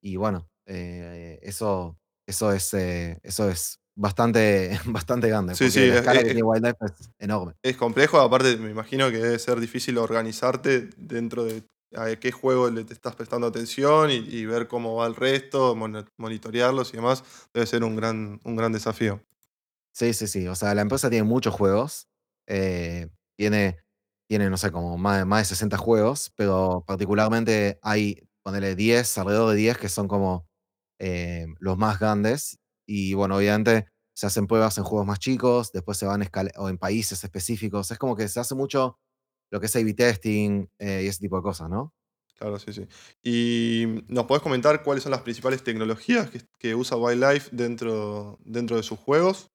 y 0.00 0.16
bueno, 0.16 0.48
eso, 0.66 1.98
eso 2.26 2.52
es, 2.52 2.72
eso 2.74 3.50
es 3.50 3.78
bastante, 3.96 4.78
bastante 4.86 5.28
grande, 5.28 5.54
Sí, 5.54 5.64
la 5.86 5.94
es, 5.94 6.00
escala 6.00 6.20
que 6.20 6.26
tiene 6.26 6.42
wildlife 6.42 6.76
es 6.86 7.10
enorme. 7.18 7.54
es 7.62 7.76
complejo, 7.76 8.20
aparte 8.20 8.56
me 8.56 8.70
imagino 8.70 9.10
que 9.10 9.18
debe 9.18 9.38
ser 9.38 9.58
difícil 9.60 9.98
organizarte 9.98 10.90
dentro 10.96 11.44
de 11.44 11.64
a 11.96 12.16
qué 12.16 12.32
juego 12.32 12.70
le 12.70 12.84
te 12.84 12.92
estás 12.92 13.14
prestando 13.14 13.46
atención 13.46 14.10
y, 14.10 14.14
y 14.16 14.46
ver 14.46 14.66
cómo 14.68 14.96
va 14.96 15.06
el 15.06 15.14
resto, 15.14 15.76
monitorearlos 16.16 16.92
y 16.92 16.96
demás, 16.96 17.22
debe 17.54 17.66
ser 17.66 17.84
un 17.84 17.96
gran, 17.96 18.40
un 18.44 18.56
gran 18.56 18.72
desafío. 18.72 19.20
Sí, 19.92 20.12
sí, 20.12 20.26
sí. 20.26 20.48
O 20.48 20.54
sea, 20.54 20.74
la 20.74 20.82
empresa 20.82 21.08
tiene 21.10 21.24
muchos 21.24 21.54
juegos. 21.54 22.08
eh, 22.46 23.08
tiene, 23.36 23.78
tiene, 24.28 24.50
no 24.50 24.56
sé, 24.58 24.70
como 24.70 24.98
más, 24.98 25.18
de- 25.18 25.24
más 25.24 25.40
de 25.40 25.44
60 25.46 25.76
juegos, 25.78 26.30
pero 26.36 26.84
particularmente 26.86 27.78
hay, 27.82 28.28
ponele 28.42 28.74
10, 28.76 29.16
alrededor 29.18 29.50
de 29.50 29.56
10 29.56 29.78
que 29.78 29.88
son 29.88 30.08
como 30.08 30.46
eh, 31.00 31.46
los 31.60 31.78
más 31.78 31.98
grandes. 32.00 32.58
Y 32.86 33.14
bueno, 33.14 33.36
obviamente 33.36 33.86
se 34.14 34.26
hacen 34.26 34.46
pruebas 34.46 34.78
en 34.78 34.84
juegos 34.84 35.06
más 35.06 35.18
chicos, 35.18 35.72
después 35.72 35.98
se 35.98 36.06
van 36.06 36.28
o 36.56 36.68
en 36.68 36.78
países 36.78 37.22
específicos. 37.24 37.90
Es 37.90 37.98
como 37.98 38.16
que 38.16 38.28
se 38.28 38.40
hace 38.40 38.54
mucho 38.54 38.98
lo 39.50 39.60
que 39.60 39.66
es 39.66 39.76
A-B 39.76 39.94
testing 39.94 40.68
eh, 40.78 41.02
y 41.04 41.08
ese 41.08 41.20
tipo 41.20 41.36
de 41.36 41.42
cosas, 41.42 41.68
¿no? 41.68 41.92
Claro, 42.36 42.58
sí, 42.58 42.72
sí. 42.72 42.86
¿Y 43.22 44.04
nos 44.08 44.26
podés 44.26 44.42
comentar 44.42 44.82
cuáles 44.82 45.04
son 45.04 45.12
las 45.12 45.22
principales 45.22 45.62
tecnologías 45.62 46.30
que, 46.30 46.40
que 46.58 46.74
usa 46.74 46.96
Wildlife 46.96 47.50
dentro, 47.52 48.38
dentro 48.44 48.76
de 48.76 48.82
sus 48.82 48.98
juegos? 48.98 49.50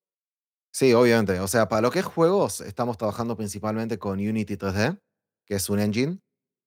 Sí, 0.72 0.94
obviamente. 0.94 1.40
O 1.40 1.48
sea, 1.48 1.68
para 1.68 1.82
lo 1.82 1.92
que 1.92 2.00
es 2.00 2.06
juegos, 2.06 2.62
estamos 2.62 2.98
trabajando 2.98 3.36
principalmente 3.36 3.98
con 3.98 4.20
Unity 4.20 4.56
3D, 4.56 5.00
que 5.46 5.56
es 5.56 5.70
un 5.70 5.80
engine. 5.80 6.20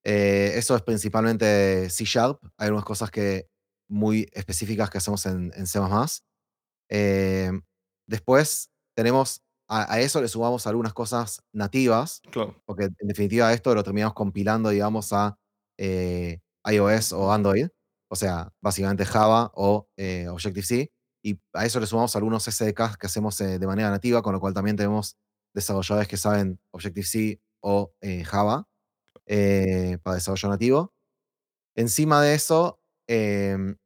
Eh, 0.04 0.52
eso 0.56 0.74
es 0.76 0.82
principalmente 0.82 1.88
C 1.88 2.04
Sharp. 2.04 2.42
Hay 2.56 2.66
algunas 2.66 2.84
cosas 2.84 3.10
que 3.10 3.48
muy 3.88 4.28
específicas 4.32 4.90
que 4.90 4.98
hacemos 4.98 5.24
en, 5.26 5.52
en 5.54 5.66
C++. 5.66 5.78
Eh, 6.92 7.50
después 8.06 8.70
tenemos, 8.94 9.42
a, 9.68 9.94
a 9.94 10.00
eso 10.00 10.20
le 10.20 10.28
sumamos 10.28 10.66
algunas 10.66 10.92
cosas 10.92 11.42
nativas, 11.52 12.20
Claro, 12.30 12.54
porque 12.66 12.84
en 12.84 13.08
definitiva 13.08 13.52
esto 13.52 13.74
lo 13.74 13.82
terminamos 13.82 14.14
compilando, 14.14 14.68
digamos, 14.70 15.12
a 15.14 15.38
eh, 15.78 16.40
iOS 16.70 17.12
o 17.14 17.32
Android. 17.32 17.68
O 18.10 18.16
sea, 18.16 18.52
básicamente 18.62 19.06
Java 19.06 19.50
o 19.54 19.88
eh, 19.96 20.28
Objective-C. 20.28 20.92
Y 21.24 21.40
a 21.54 21.64
eso 21.64 21.80
le 21.80 21.86
sumamos 21.86 22.14
algunos 22.16 22.44
SDKs 22.44 22.98
que 22.98 23.06
hacemos 23.06 23.38
de 23.38 23.66
manera 23.66 23.90
nativa, 23.90 24.22
con 24.22 24.34
lo 24.34 24.40
cual 24.40 24.54
también 24.54 24.76
tenemos 24.76 25.16
desarrolladores 25.54 26.08
que 26.08 26.16
saben 26.18 26.60
Objective-C 26.72 27.40
o 27.62 27.94
Java 28.24 28.68
para 30.02 30.14
desarrollo 30.16 30.48
nativo. 30.48 30.92
Encima 31.76 32.20
de 32.22 32.34
eso, 32.34 32.80
em, 33.08 33.76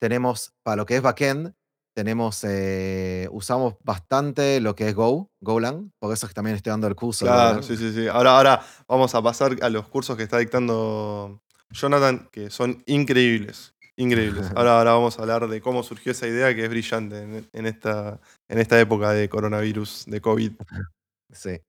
tenemos 0.00 0.52
para 0.62 0.76
lo 0.76 0.86
que 0.86 0.96
es 0.96 1.02
backend, 1.02 1.54
tenemos, 2.00 2.42
eh, 2.44 3.28
usamos 3.30 3.74
bastante 3.84 4.58
lo 4.60 4.74
que 4.74 4.88
es 4.88 4.94
Go, 4.94 5.30
Golang, 5.42 5.92
por 5.98 6.14
eso 6.14 6.24
es 6.24 6.30
que 6.30 6.34
también 6.34 6.56
estoy 6.56 6.70
dando 6.70 6.86
el 6.86 6.94
curso 6.94 7.26
claro, 7.26 7.62
sí, 7.62 7.76
sí, 7.76 7.92
sí. 7.92 8.08
Ahora, 8.08 8.38
ahora 8.38 8.62
vamos 8.88 9.14
a 9.14 9.20
pasar 9.20 9.58
a 9.60 9.68
los 9.68 9.86
cursos 9.86 10.16
que 10.16 10.22
está 10.22 10.38
dictando 10.38 11.42
Jonathan, 11.70 12.26
que 12.32 12.48
son 12.48 12.82
increíbles. 12.86 13.74
Increíbles. 13.96 14.46
Ahora, 14.56 14.78
ahora 14.78 14.92
vamos 14.92 15.18
a 15.18 15.22
hablar 15.22 15.46
de 15.46 15.60
cómo 15.60 15.82
surgió 15.82 16.12
esa 16.12 16.26
idea 16.26 16.54
que 16.54 16.64
es 16.64 16.70
brillante 16.70 17.18
en, 17.18 17.46
en 17.52 17.66
esta, 17.66 18.18
en 18.48 18.58
esta 18.58 18.80
época 18.80 19.10
de 19.12 19.28
coronavirus, 19.28 20.06
de 20.06 20.20
COVID. 20.22 20.52
Sí. 21.32 21.60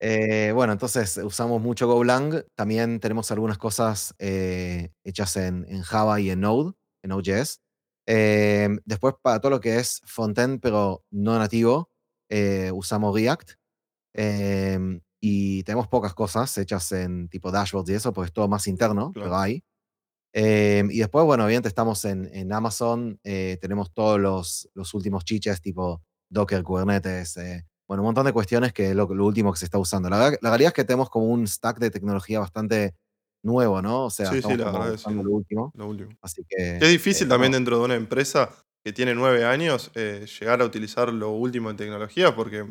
Eh, 0.00 0.52
bueno, 0.54 0.72
entonces 0.72 1.18
usamos 1.18 1.60
mucho 1.60 1.86
Golang. 1.88 2.44
También 2.54 2.98
tenemos 2.98 3.30
algunas 3.30 3.58
cosas 3.58 4.14
eh, 4.18 4.90
hechas 5.04 5.36
en, 5.36 5.66
en 5.68 5.82
Java 5.82 6.18
y 6.18 6.30
en 6.30 6.40
Node. 6.40 6.72
en 7.02 7.10
Node.js. 7.10 7.60
Em, 8.06 8.78
después, 8.84 9.14
para 9.22 9.40
todo 9.40 9.50
lo 9.50 9.60
que 9.60 9.78
es 9.78 10.00
frontend, 10.06 10.60
pero 10.60 11.04
no 11.10 11.38
nativo, 11.38 11.90
eh, 12.30 12.70
usamos 12.74 13.14
React. 13.14 13.52
Em, 14.14 15.00
y 15.20 15.62
tenemos 15.64 15.88
pocas 15.88 16.14
cosas 16.14 16.56
hechas 16.58 16.90
en 16.92 17.28
tipo 17.28 17.50
dashboards 17.52 17.90
y 17.90 17.94
eso, 17.94 18.12
porque 18.12 18.28
es 18.28 18.32
todo 18.32 18.48
más 18.48 18.66
interno, 18.66 19.12
pero 19.14 19.26
Claro. 19.26 19.38
hay. 19.42 19.64
Em, 20.34 20.90
y 20.90 20.98
después, 21.00 21.24
bueno, 21.26 21.44
obviamente 21.44 21.68
estamos 21.68 22.04
en, 22.06 22.28
en 22.34 22.52
Amazon, 22.52 23.20
eh, 23.24 23.58
tenemos 23.60 23.92
todos 23.92 24.18
los, 24.20 24.68
los 24.74 24.94
últimos 24.94 25.24
chiches 25.24 25.60
tipo 25.60 26.02
Docker, 26.30 26.62
Kubernetes, 26.62 27.36
eh, 27.36 27.66
bueno, 27.88 28.02
un 28.02 28.06
montón 28.08 28.24
de 28.26 28.32
cuestiones 28.32 28.72
que 28.72 28.90
es 28.90 28.96
lo, 28.96 29.06
lo 29.14 29.26
último 29.26 29.52
que 29.52 29.58
se 29.58 29.66
está 29.66 29.78
usando. 29.78 30.08
La, 30.10 30.18
la 30.40 30.50
realidad 30.50 30.68
es 30.68 30.74
que 30.74 30.84
tenemos 30.84 31.10
como 31.10 31.26
un 31.26 31.46
stack 31.46 31.78
de 31.78 31.90
tecnología 31.90 32.40
bastante 32.40 32.94
nuevo, 33.42 33.82
¿no? 33.82 34.06
O 34.06 34.10
sea, 34.10 34.26
Sí, 34.30 34.40
la 34.56 34.70
verdad 34.70 34.98
lo 35.10 35.30
último. 35.30 35.72
Lo 35.76 35.86
último. 35.88 36.10
Así 36.20 36.44
que... 36.48 36.76
Es 36.76 36.88
difícil 36.90 37.26
eh, 37.26 37.30
también 37.30 37.52
no, 37.52 37.56
dentro 37.56 37.78
de 37.78 37.84
una 37.84 37.94
empresa 37.94 38.50
que 38.84 38.92
tiene 38.92 39.14
nueve 39.14 39.44
años 39.44 39.90
eh, 39.94 40.26
llegar 40.40 40.60
a 40.60 40.64
utilizar 40.64 41.12
lo 41.12 41.30
último 41.30 41.70
en 41.70 41.76
tecnología 41.76 42.34
porque 42.34 42.66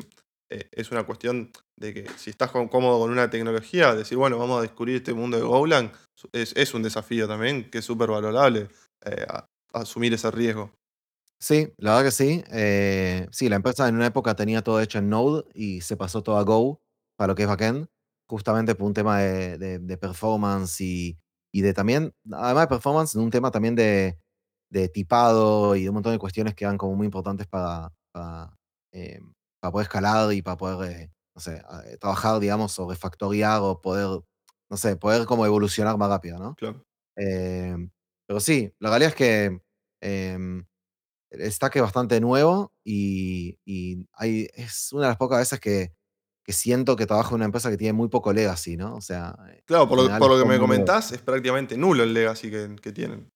eh, 0.50 0.68
es 0.72 0.90
una 0.90 1.04
cuestión 1.04 1.50
de 1.76 1.94
que 1.94 2.06
si 2.16 2.30
estás 2.30 2.50
con- 2.50 2.68
cómodo 2.68 3.00
con 3.00 3.10
una 3.10 3.30
tecnología, 3.30 3.94
decir, 3.94 4.18
bueno, 4.18 4.38
vamos 4.38 4.58
a 4.58 4.62
descubrir 4.62 4.96
este 4.96 5.14
mundo 5.14 5.36
de 5.38 5.42
Golang, 5.42 5.90
es, 6.32 6.52
es 6.56 6.74
un 6.74 6.82
desafío 6.82 7.26
también 7.26 7.70
que 7.70 7.78
es 7.78 7.84
súper 7.84 8.10
valorable 8.10 8.68
a- 9.28 9.48
asumir 9.72 10.12
ese 10.14 10.30
riesgo. 10.30 10.70
Sí, 11.38 11.72
la 11.78 11.92
verdad 11.96 12.04
que 12.04 12.10
sí. 12.12 12.44
Eh, 12.52 13.26
sí, 13.32 13.48
la 13.48 13.56
empresa 13.56 13.88
en 13.88 13.96
una 13.96 14.06
época 14.06 14.36
tenía 14.36 14.62
todo 14.62 14.80
hecho 14.80 14.98
en 14.98 15.08
Node 15.08 15.44
y 15.54 15.80
se 15.80 15.96
pasó 15.96 16.22
todo 16.22 16.36
a 16.36 16.42
Go 16.44 16.80
para 17.16 17.28
lo 17.28 17.34
que 17.34 17.42
es 17.42 17.48
backend, 17.48 17.88
justamente 18.32 18.74
por 18.74 18.86
un 18.88 18.94
tema 18.94 19.18
de, 19.20 19.58
de- 19.58 19.78
de 19.78 19.98
performance 19.98 20.80
y, 20.80 21.18
y 21.52 21.62
de 21.62 21.74
también, 21.74 22.14
además 22.32 22.64
de 22.64 22.68
performance, 22.68 23.14
un 23.16 23.30
tema 23.30 23.50
también 23.50 23.74
de, 23.76 24.18
de 24.70 24.88
tipado 24.88 25.76
y 25.76 25.82
de 25.84 25.88
un 25.90 25.94
montón 25.94 26.12
de 26.12 26.18
cuestiones 26.18 26.54
que 26.54 26.64
eran 26.64 26.78
como 26.78 26.94
muy 26.96 27.06
importantes 27.06 27.46
para, 27.46 27.92
para, 28.12 28.56
eh, 28.92 29.20
para 29.60 29.72
poder 29.72 29.84
escalar 29.86 30.32
y 30.32 30.42
para 30.42 30.56
poder, 30.56 30.90
eh, 30.92 31.12
no 31.34 31.40
sé, 31.40 31.62
eh, 31.86 31.96
trabajar, 31.98 32.40
digamos, 32.40 32.78
o 32.78 32.88
refactorear 32.90 33.60
o 33.62 33.80
poder, 33.80 34.20
no 34.70 34.76
sé, 34.76 34.96
poder 34.96 35.26
como 35.26 35.46
evolucionar 35.46 35.96
más 35.98 36.08
rápido, 36.08 36.38
¿no? 36.38 36.54
Claro. 36.56 36.84
Pero 38.26 38.40
sí, 38.40 38.72
la 38.78 38.90
realidad 38.90 39.10
es 39.10 39.16
que... 39.16 39.60
em, 40.02 40.64
el 41.30 41.52
stack 41.52 41.76
es 41.76 41.82
bastante 41.82 42.20
nuevo 42.20 42.72
y, 42.84 43.58
y 43.64 44.06
hay, 44.14 44.48
es 44.54 44.92
una 44.92 45.04
de 45.04 45.08
las 45.10 45.16
pocas 45.18 45.38
veces 45.40 45.60
que, 45.60 45.92
que 46.44 46.52
siento 46.52 46.96
que 46.96 47.06
trabajo 47.06 47.30
en 47.30 47.36
una 47.36 47.44
empresa 47.46 47.70
que 47.70 47.76
tiene 47.76 47.92
muy 47.92 48.08
poco 48.08 48.32
legacy, 48.32 48.76
¿no? 48.76 48.96
O 48.96 49.00
sea, 49.00 49.36
eh, 49.48 49.62
Claro, 49.64 49.88
por 49.88 49.98
lo, 49.98 50.18
por 50.18 50.30
que 50.30 50.38
me 50.38 50.44
nuevo. 50.44 50.62
comentás, 50.62 51.12
es 51.12 51.20
prácticamente 51.22 51.76
nulo 51.76 52.02
el 52.02 52.12
legacy 52.12 52.50
que, 52.50 52.76
que 52.80 52.92
tienen. 52.92 53.28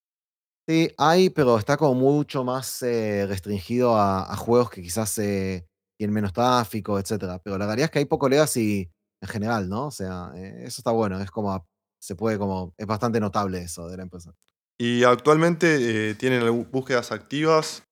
Sí, 0.69 0.91
hay, 0.99 1.31
pero 1.31 1.59
está 1.59 1.77
como 1.77 1.95
mucho 1.95 2.43
más 2.43 2.83
eh, 2.83 3.25
restringido 3.29 3.97
a, 3.97 4.33
a 4.33 4.37
juegos 4.37 4.71
que 4.71 4.83
quizás 4.83 5.17
eh, 5.19 5.65
tienen 5.97 6.13
menos 6.13 6.33
tráfico, 6.33 6.99
etcétera. 6.99 7.39
Pero 7.39 7.57
la 7.57 7.67
realidad 7.67 7.85
es 7.85 7.91
que 7.93 8.01
hay 8.01 8.05
poco 8.07 8.29
legacy 8.29 8.91
en 9.23 9.29
general, 9.29 9.69
¿no? 9.69 9.87
O 9.87 9.91
sea, 9.93 10.33
eh, 10.35 10.65
eso 10.65 10.81
está 10.81 10.91
bueno, 10.91 11.21
es 11.21 11.31
como, 11.31 11.65
se 12.01 12.17
puede 12.17 12.37
como, 12.39 12.75
es 12.77 12.87
bastante 12.87 13.21
notable 13.21 13.63
eso 13.63 13.89
de 13.89 13.97
la 13.97 14.03
empresa. 14.03 14.35
Y 14.79 15.05
actualmente 15.05 16.15
tienen 16.17 16.69
búsquedas 16.71 17.11
activas. 17.11 17.85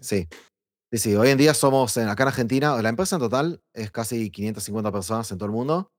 Sí. 0.00 0.28
Sí, 0.92 0.98
sí, 0.98 1.14
hoy 1.16 1.30
en 1.30 1.38
día 1.38 1.54
somos 1.54 1.96
en, 1.96 2.10
acá 2.10 2.24
en 2.24 2.28
Argentina, 2.28 2.76
la 2.82 2.88
empresa 2.90 3.16
en 3.16 3.20
total 3.20 3.62
es 3.72 3.90
casi 3.90 4.30
550 4.30 4.92
personas 4.92 5.30
en 5.32 5.38
todo 5.38 5.46
el 5.46 5.52
mundo. 5.52 5.90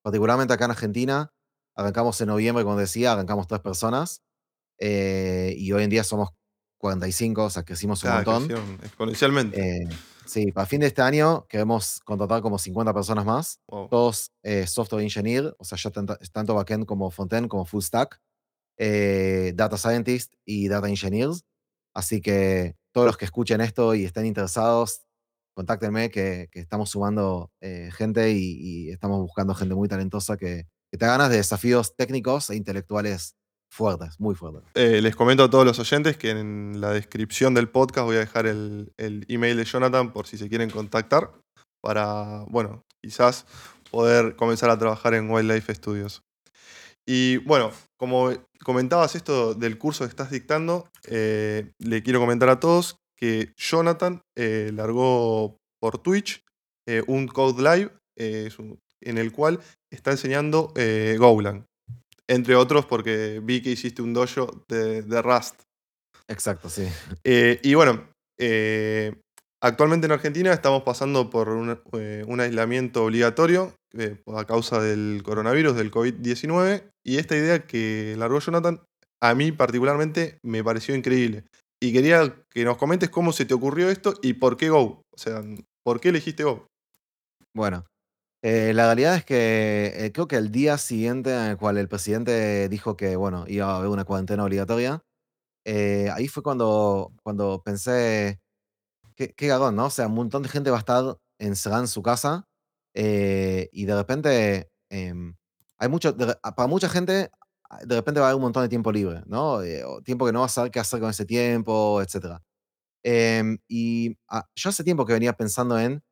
Particularmente 0.00 0.54
acá 0.54 0.64
en 0.64 0.70
Argentina, 0.70 1.34
arrancamos 1.74 2.18
en 2.22 2.28
noviembre, 2.28 2.64
como 2.64 2.78
decía, 2.78 3.12
arrancamos 3.12 3.46
tres 3.46 3.60
personas. 3.60 4.22
eh, 4.78 5.54
y 5.58 5.70
hoy 5.72 5.84
en 5.84 5.90
día 5.90 6.02
somos 6.02 6.30
45, 6.78 7.44
o 7.44 7.50
sea, 7.50 7.62
crecimos 7.62 8.02
un 8.04 8.08
ah, 8.08 8.14
montón. 8.14 8.46
crecieron 8.46 8.78
exponencialmente. 8.82 9.60
Eh, 9.60 9.88
sí, 10.24 10.50
para 10.50 10.64
fin 10.66 10.80
de 10.80 10.86
este 10.86 11.02
año 11.02 11.46
queremos 11.46 12.00
contratar 12.06 12.40
como 12.40 12.58
50 12.58 12.94
personas 12.94 13.26
más, 13.26 13.60
Wow. 13.66 13.88
todos 13.90 14.32
eh, 14.42 14.66
software 14.66 15.02
engineer, 15.02 15.54
o 15.58 15.64
sea, 15.64 15.76
ya 15.76 15.90
tanto, 15.90 16.16
tanto 16.32 16.54
backend 16.54 16.86
como 16.86 17.10
frontend, 17.10 17.48
como 17.48 17.66
full 17.66 17.82
stack, 17.82 18.18
eh, 18.78 19.52
data 19.54 19.76
scientist 19.76 20.32
y 20.46 20.68
data 20.68 20.88
engineers. 20.88 21.44
Así 21.92 22.22
que 22.22 22.77
todos 22.92 23.06
los 23.06 23.16
que 23.16 23.24
escuchen 23.24 23.60
esto 23.60 23.94
y 23.94 24.04
estén 24.04 24.26
interesados, 24.26 25.02
contáctenme 25.54 26.10
que, 26.10 26.48
estamos 26.52 26.90
sumando 26.90 27.50
eh, 27.60 27.90
gente 27.92 28.32
y, 28.32 28.90
estamos 28.90 29.20
buscando 29.20 29.54
gente 29.54 29.74
muy 29.74 29.88
talentosa 29.88 30.36
que, 30.36 30.66
tenga 30.90 31.12
ganas 31.12 31.30
de 31.30 31.36
desafíos 31.36 31.94
técnicos 31.96 32.48
e 32.48 32.56
intelectuales 32.56 33.34
fuertes, 33.70 34.18
muy 34.18 34.34
fuertes. 34.34 34.62
Eh, 34.74 35.02
les 35.02 35.14
comento 35.14 35.44
a 35.44 35.50
todos 35.50 35.66
los 35.66 35.78
oyentes 35.78 36.16
que 36.16 36.30
en 36.30 36.80
la 36.80 36.92
descripción 36.92 37.52
del 37.52 37.68
podcast 37.68 38.06
voy 38.06 38.16
a 38.16 38.20
dejar 38.20 38.46
el 38.46 38.90
email 39.28 39.58
de 39.58 39.64
Jonathan 39.66 40.12
por 40.12 40.26
si 40.26 40.38
se 40.38 40.48
quieren 40.48 40.70
contactar 40.70 41.30
para, 41.82 42.44
bueno, 42.48 42.84
quizás 43.02 43.46
poder 43.90 44.36
comenzar 44.36 44.70
a 44.70 44.78
trabajar 44.78 45.14
en 45.14 45.30
Wildlife 45.30 45.74
Studios. 45.74 46.22
Y 47.10 47.38
bueno, 47.38 47.72
como 47.96 48.30
comentabas 48.62 49.14
esto 49.14 49.54
del 49.54 49.78
curso 49.78 50.04
que 50.04 50.10
estás 50.10 50.30
dictando, 50.30 50.90
eh, 51.06 51.72
le 51.78 52.02
quiero 52.02 52.20
comentar 52.20 52.50
a 52.50 52.60
todos 52.60 52.98
que 53.16 53.54
Jonathan 53.56 54.20
eh, 54.36 54.72
largó 54.74 55.56
por 55.80 56.02
Twitch 56.02 56.44
eh, 56.86 57.02
un 57.06 57.26
Code 57.26 57.62
Live 57.62 57.92
en 59.00 59.16
el 59.16 59.32
cual 59.32 59.58
está 59.90 60.10
enseñando 60.10 60.74
Golang. 61.18 61.64
Entre 62.26 62.54
otros 62.54 62.84
porque 62.84 63.40
vi 63.42 63.62
que 63.62 63.70
hiciste 63.70 64.02
un 64.02 64.12
dojo 64.12 64.64
de, 64.68 65.00
de 65.00 65.22
Rust. 65.22 65.62
Exacto, 66.26 66.68
sí. 66.68 66.86
Y 67.24 67.72
bueno, 67.72 68.06
actualmente 69.60 70.06
en 70.06 70.12
Argentina 70.12 70.52
estamos 70.52 70.82
pasando 70.82 71.30
por 71.30 71.48
un, 71.48 71.80
eh, 71.92 72.24
aislamiento 72.38 73.04
obligatorio 73.04 73.74
eh, 73.92 74.20
a 74.26 74.44
causa 74.44 74.80
del 74.80 75.22
coronavirus, 75.24 75.76
del 75.76 75.90
COVID-19, 75.90 76.90
y 77.04 77.16
esta 77.16 77.36
idea 77.36 77.66
que 77.66 78.14
largó 78.18 78.40
Jonathan, 78.40 78.80
a 79.20 79.34
mí 79.34 79.52
particularmente 79.52 80.38
me 80.42 80.62
pareció 80.62 80.94
increíble. 80.94 81.44
Y 81.80 81.92
quería 81.92 82.36
que 82.50 82.64
nos 82.64 82.76
comentes 82.76 83.08
cómo 83.08 83.32
se 83.32 83.44
te 83.44 83.54
ocurrió 83.54 83.88
esto 83.88 84.14
y 84.22 84.34
por 84.34 84.56
qué 84.56 84.68
Go. 84.68 85.02
O 85.12 85.18
sea, 85.18 85.42
¿por 85.84 86.00
qué 86.00 86.10
elegiste 86.10 86.44
Go? 86.44 86.66
Bueno, 87.54 87.86
eh, 88.42 88.72
la 88.74 88.86
realidad 88.86 89.16
es 89.16 89.24
que 89.24 90.10
creo 90.12 90.28
que 90.28 90.36
el 90.36 90.50
día 90.50 90.76
siguiente 90.76 91.32
en 91.32 91.50
el 91.50 91.56
cual 91.56 91.78
el 91.78 91.88
presidente 91.88 92.68
dijo 92.68 92.96
que, 92.96 93.16
bueno, 93.16 93.44
iba 93.48 93.72
a 93.72 93.76
haber 93.76 93.88
una 93.88 94.04
cuarentena 94.04 94.44
obligatoria, 94.44 95.02
ahí 95.64 96.28
fue 96.28 96.42
cuando, 96.42 97.12
cuando 97.22 97.62
pensé, 97.64 98.38
qué, 99.18 99.34
qué 99.34 99.48
¿no? 99.48 99.86
O 99.86 99.90
sea, 99.90 100.06
un 100.06 100.14
montón 100.14 100.42
de 100.44 100.48
gente 100.48 100.70
va 100.70 100.76
a 100.78 100.80
estar 100.80 101.18
encerrada 101.40 101.82
en 101.82 101.88
su 101.88 102.02
casa 102.02 102.46
eh, 102.94 103.68
y 103.72 103.84
de 103.86 103.96
repente 103.96 104.70
em, 104.90 105.34
hay 105.78 105.88
mucho, 105.88 106.14
re- 106.18 106.36
para 106.56 106.68
mucha 106.68 106.88
gente, 106.88 107.30
ah, 107.70 107.80
de 107.84 107.96
repente 107.96 108.20
va 108.20 108.26
a 108.26 108.30
haber 108.30 108.36
un 108.36 108.42
montón 108.42 108.62
de 108.64 108.68
tiempo 108.68 108.92
libre, 108.92 109.22
¿no? 109.26 109.62
Eh, 109.62 109.84
tiempo 110.04 110.26
que 110.26 110.32
no 110.32 110.40
va 110.40 110.46
a 110.46 110.48
saber 110.48 110.70
qué 110.70 110.80
hacer 110.80 111.00
con 111.00 111.10
ese 111.10 111.24
tiempo, 111.26 112.00
etcétera. 112.02 112.42
Em, 113.04 113.58
y 113.68 114.16
ah, 114.28 114.46
yo 114.56 114.70
hace 114.70 114.84
tiempo 114.84 115.06
que 115.06 115.14
venía 115.14 115.32
pensando 115.34 115.78
en 115.78 116.02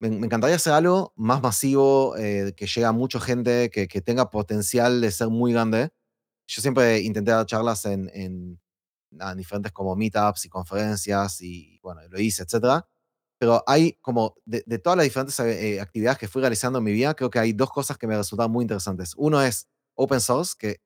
me, 0.00 0.10
me 0.10 0.26
encantaría 0.26 0.56
hacer 0.56 0.72
algo 0.72 1.12
más 1.16 1.42
masivo, 1.42 2.16
eh, 2.16 2.52
que 2.56 2.66
llegue 2.66 2.84
a 2.86 2.92
mucha 2.92 3.20
gente, 3.20 3.70
que, 3.70 3.88
que 3.88 4.00
tenga 4.02 4.30
potencial 4.30 5.00
de 5.00 5.10
ser 5.10 5.28
muy 5.28 5.52
grande. 5.52 5.90
Yo 6.48 6.62
siempre 6.62 7.00
intenté 7.02 7.32
dar 7.32 7.46
charlas 7.46 7.84
en, 7.86 8.10
en 9.12 9.36
diferentes 9.38 9.72
como 9.72 9.96
meetups 9.96 10.44
y 10.46 10.48
conferencias 10.48 11.40
y 11.40 11.78
bueno, 11.82 12.00
lo 12.08 12.20
hice, 12.20 12.42
etcétera. 12.44 12.86
Pero 13.38 13.62
hay 13.66 13.94
como, 14.02 14.34
de, 14.44 14.64
de 14.66 14.78
todas 14.78 14.96
las 14.96 15.04
diferentes 15.04 15.38
eh, 15.40 15.80
actividades 15.80 16.18
que 16.18 16.28
fui 16.28 16.40
realizando 16.42 16.78
en 16.80 16.84
mi 16.84 16.92
vida, 16.92 17.14
creo 17.14 17.30
que 17.30 17.38
hay 17.38 17.52
dos 17.52 17.70
cosas 17.70 17.96
que 17.98 18.06
me 18.06 18.16
resultaron 18.16 18.52
muy 18.52 18.64
interesantes. 18.64 19.14
Uno 19.16 19.40
es 19.42 19.68
open 19.96 20.20
source, 20.20 20.54
que 20.58 20.80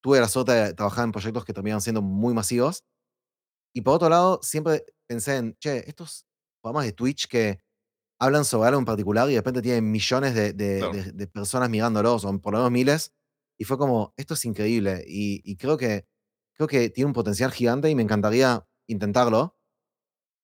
tuve 0.00 0.20
la 0.20 0.28
suerte 0.28 0.52
de 0.52 0.74
trabajar 0.74 1.04
en 1.04 1.12
proyectos 1.12 1.44
que 1.44 1.52
terminaron 1.52 1.80
siendo 1.82 2.02
muy 2.02 2.34
masivos. 2.34 2.84
Y 3.74 3.82
por 3.82 3.94
otro 3.94 4.08
lado, 4.08 4.40
siempre 4.42 4.84
pensé 5.08 5.36
en, 5.36 5.56
che, 5.60 5.88
estos 5.88 6.26
programas 6.62 6.86
de 6.86 6.92
Twitch 6.92 7.28
que 7.28 7.60
hablan 8.20 8.44
sobre 8.44 8.68
algo 8.68 8.80
en 8.80 8.86
particular 8.86 9.28
y 9.28 9.32
de 9.34 9.38
repente 9.40 9.62
tienen 9.62 9.90
millones 9.90 10.34
de, 10.34 10.52
de- 10.52 10.78
Claro. 10.80 10.92
de- 10.94 11.12
de 11.12 11.26
personas 11.28 11.70
mirándolos, 11.70 12.24
o 12.24 12.40
por 12.40 12.52
lo 12.54 12.60
menos 12.60 12.72
miles, 12.72 13.12
y 13.58 13.64
fue 13.64 13.78
como, 13.78 14.14
esto 14.16 14.34
es 14.34 14.44
increíble, 14.46 15.04
y, 15.06 15.42
y 15.50 15.56
creo, 15.56 15.76
que, 15.78 16.06
creo 16.60 16.68
que 16.68 16.90
tiene 16.90 17.06
un 17.06 17.14
potencial 17.14 17.50
gigante 17.52 17.88
y 17.88 17.94
me 17.94 18.02
encantaría 18.02 18.66
intentarlo. 18.86 19.56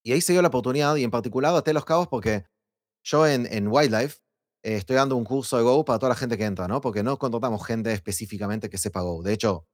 Y 0.02 0.12
ahí 0.12 0.20
se 0.22 0.32
dio 0.32 0.40
la 0.40 0.48
oportunidad, 0.48 0.96
y 0.96 1.04
en 1.04 1.10
particular 1.10 1.54
até 1.54 1.74
los 1.74 1.84
cabos 1.84 2.08
porque 2.08 2.44
yo 3.04 3.26
en, 3.26 3.46
en 3.52 3.68
Wildlife 3.68 4.18
eh, 4.64 4.76
estoy 4.76 4.96
dando 4.96 5.16
un 5.16 5.24
curso 5.24 5.58
de 5.58 5.62
Go 5.62 5.84
para 5.84 5.98
toda 5.98 6.10
la 6.10 6.14
gente 6.16 6.38
que 6.38 6.44
entra, 6.44 6.68
¿no? 6.68 6.80
Porque 6.80 7.02
no 7.02 7.18
contratamos 7.18 7.66
gente 7.66 7.92
específicamente 7.92 8.70
que 8.70 8.78
sepa 8.78 9.02
Go. 9.02 9.22
De 9.22 9.32
hecho, 9.34 9.66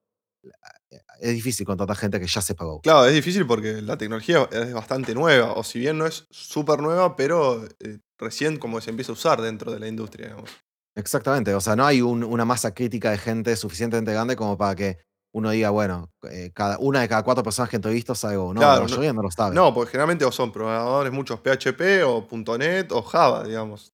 eh, 0.90 0.98
es 1.20 1.32
difícil 1.34 1.64
contratar 1.64 1.96
gente 1.96 2.18
que 2.18 2.26
ya 2.26 2.40
sepa 2.40 2.64
Go. 2.64 2.80
Claro, 2.80 3.04
es 3.06 3.14
difícil 3.14 3.46
porque 3.46 3.80
la 3.82 3.96
tecnología 3.96 4.48
es 4.50 4.72
bastante 4.72 5.14
nueva, 5.14 5.52
o 5.52 5.62
si 5.62 5.78
bien 5.78 5.98
no 5.98 6.06
es 6.06 6.26
súper 6.30 6.80
nueva, 6.80 7.14
pero 7.14 7.64
eh, 7.80 7.98
recién 8.18 8.58
como 8.58 8.80
se 8.80 8.90
empieza 8.90 9.12
a 9.12 9.14
usar 9.14 9.40
dentro 9.42 9.70
de 9.70 9.78
la 9.78 9.86
industria, 9.86 10.26
digamos. 10.28 10.50
Exactamente, 10.96 11.54
o 11.54 11.60
sea, 11.60 11.76
no 11.76 11.86
hay 11.86 12.02
un- 12.02 12.24
una 12.24 12.44
masa 12.44 12.74
crítica 12.74 13.10
de 13.12 13.18
gente 13.18 13.54
suficientemente 13.56 14.12
grande 14.12 14.34
como 14.34 14.58
para 14.58 14.74
que 14.74 14.98
uno 15.34 15.50
diga, 15.50 15.70
bueno, 15.70 16.10
eh, 16.30 16.50
cada, 16.54 16.78
una 16.78 17.00
de 17.00 17.08
cada 17.08 17.22
cuatro 17.22 17.42
personas 17.42 17.70
que 17.70 17.76
entrevisto 17.76 18.14
sabe 18.14 18.36
Go. 18.36 18.52
No, 18.52 18.60
Claro, 18.60 18.86
la 18.86 18.96
no- 18.96 19.12
no, 19.14 19.22
lo 19.22 19.30
sabe. 19.30 19.54
No, 19.54 19.72
porque 19.72 19.92
generalmente 19.92 20.24
o 20.24 20.32
son 20.32 20.52
programadores 20.52 21.12
muchos 21.12 21.40
PHP 21.40 22.02
o 22.04 22.26
.NET 22.58 22.92
o 22.92 23.02
Java, 23.02 23.44
digamos. 23.44 23.92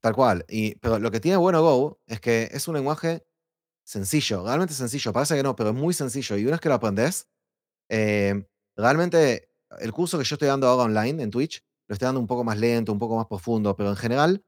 Tal 0.00 0.14
cual. 0.14 0.44
Y, 0.48 0.74
pero 0.76 0.98
lo 0.98 1.10
que 1.10 1.20
tiene 1.20 1.36
bueno 1.36 1.62
Go 1.62 2.00
es 2.06 2.20
que 2.20 2.48
es 2.50 2.66
un 2.66 2.74
lenguaje 2.74 3.24
sencillo, 3.84 4.44
realmente 4.44 4.74
sencillo. 4.74 5.12
Parece 5.12 5.36
que 5.36 5.42
no, 5.42 5.54
pero 5.54 5.70
es 5.70 5.76
muy 5.76 5.94
sencillo. 5.94 6.36
Y 6.36 6.42
una 6.42 6.52
vez 6.52 6.60
que 6.60 6.68
lo 6.68 6.74
aprendes, 6.74 7.28
eh, 7.88 8.44
realmente 8.76 9.50
el 9.78 9.92
curso 9.92 10.18
que 10.18 10.24
yo 10.24 10.34
estoy 10.34 10.48
dando 10.48 10.66
ahora 10.66 10.84
online 10.84 11.22
en 11.22 11.30
Twitch, 11.30 11.62
lo 11.88 11.92
estoy 11.94 12.06
dando 12.06 12.20
un 12.20 12.26
poco 12.26 12.42
más 12.44 12.58
lento, 12.58 12.92
un 12.92 12.98
poco 12.98 13.16
más 13.16 13.26
profundo, 13.26 13.76
pero 13.76 13.90
en 13.90 13.96
general, 13.96 14.44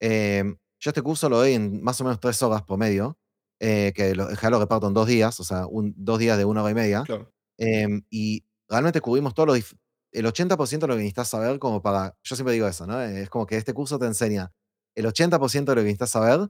eh, 0.00 0.44
yo 0.78 0.90
este 0.90 1.02
curso 1.02 1.28
lo 1.28 1.38
doy 1.38 1.52
en 1.54 1.82
más 1.82 2.00
o 2.00 2.04
menos 2.04 2.20
tres 2.20 2.42
horas 2.42 2.62
por 2.62 2.78
medio, 2.78 3.18
eh, 3.60 3.92
que 3.94 4.14
lo, 4.14 4.24
en 4.30 4.36
general 4.36 4.52
lo 4.52 4.58
reparto 4.60 4.88
en 4.88 4.94
dos 4.94 5.06
días, 5.06 5.38
o 5.40 5.44
sea, 5.44 5.66
un- 5.66 5.94
dos 5.96 6.18
días 6.18 6.36
de 6.38 6.44
una 6.44 6.62
hora 6.62 6.72
y 6.72 6.74
media. 6.74 7.02
Claro. 7.04 7.30
Em, 7.58 8.02
y 8.10 8.44
realmente 8.68 9.00
cubrimos 9.00 9.34
todo 9.34 9.46
lo 9.46 9.56
dif- 9.56 9.76
el 10.12 10.26
80% 10.26 10.86
de 10.86 10.88
lo 10.88 10.94
que 10.94 11.02
necesitas 11.02 11.28
saber 11.28 11.58
como 11.58 11.82
para, 11.82 12.16
yo 12.24 12.34
siempre 12.36 12.54
digo 12.54 12.66
eso, 12.66 12.86
¿no? 12.86 13.00
Es 13.00 13.28
como 13.30 13.46
que 13.46 13.56
este 13.56 13.74
curso 13.74 13.98
te 13.98 14.06
enseña 14.06 14.50
el 14.96 15.06
80% 15.06 15.72
de 15.72 15.76
lo 15.76 15.82
que 15.82 15.86
necesitas 15.86 16.10
saber 16.10 16.48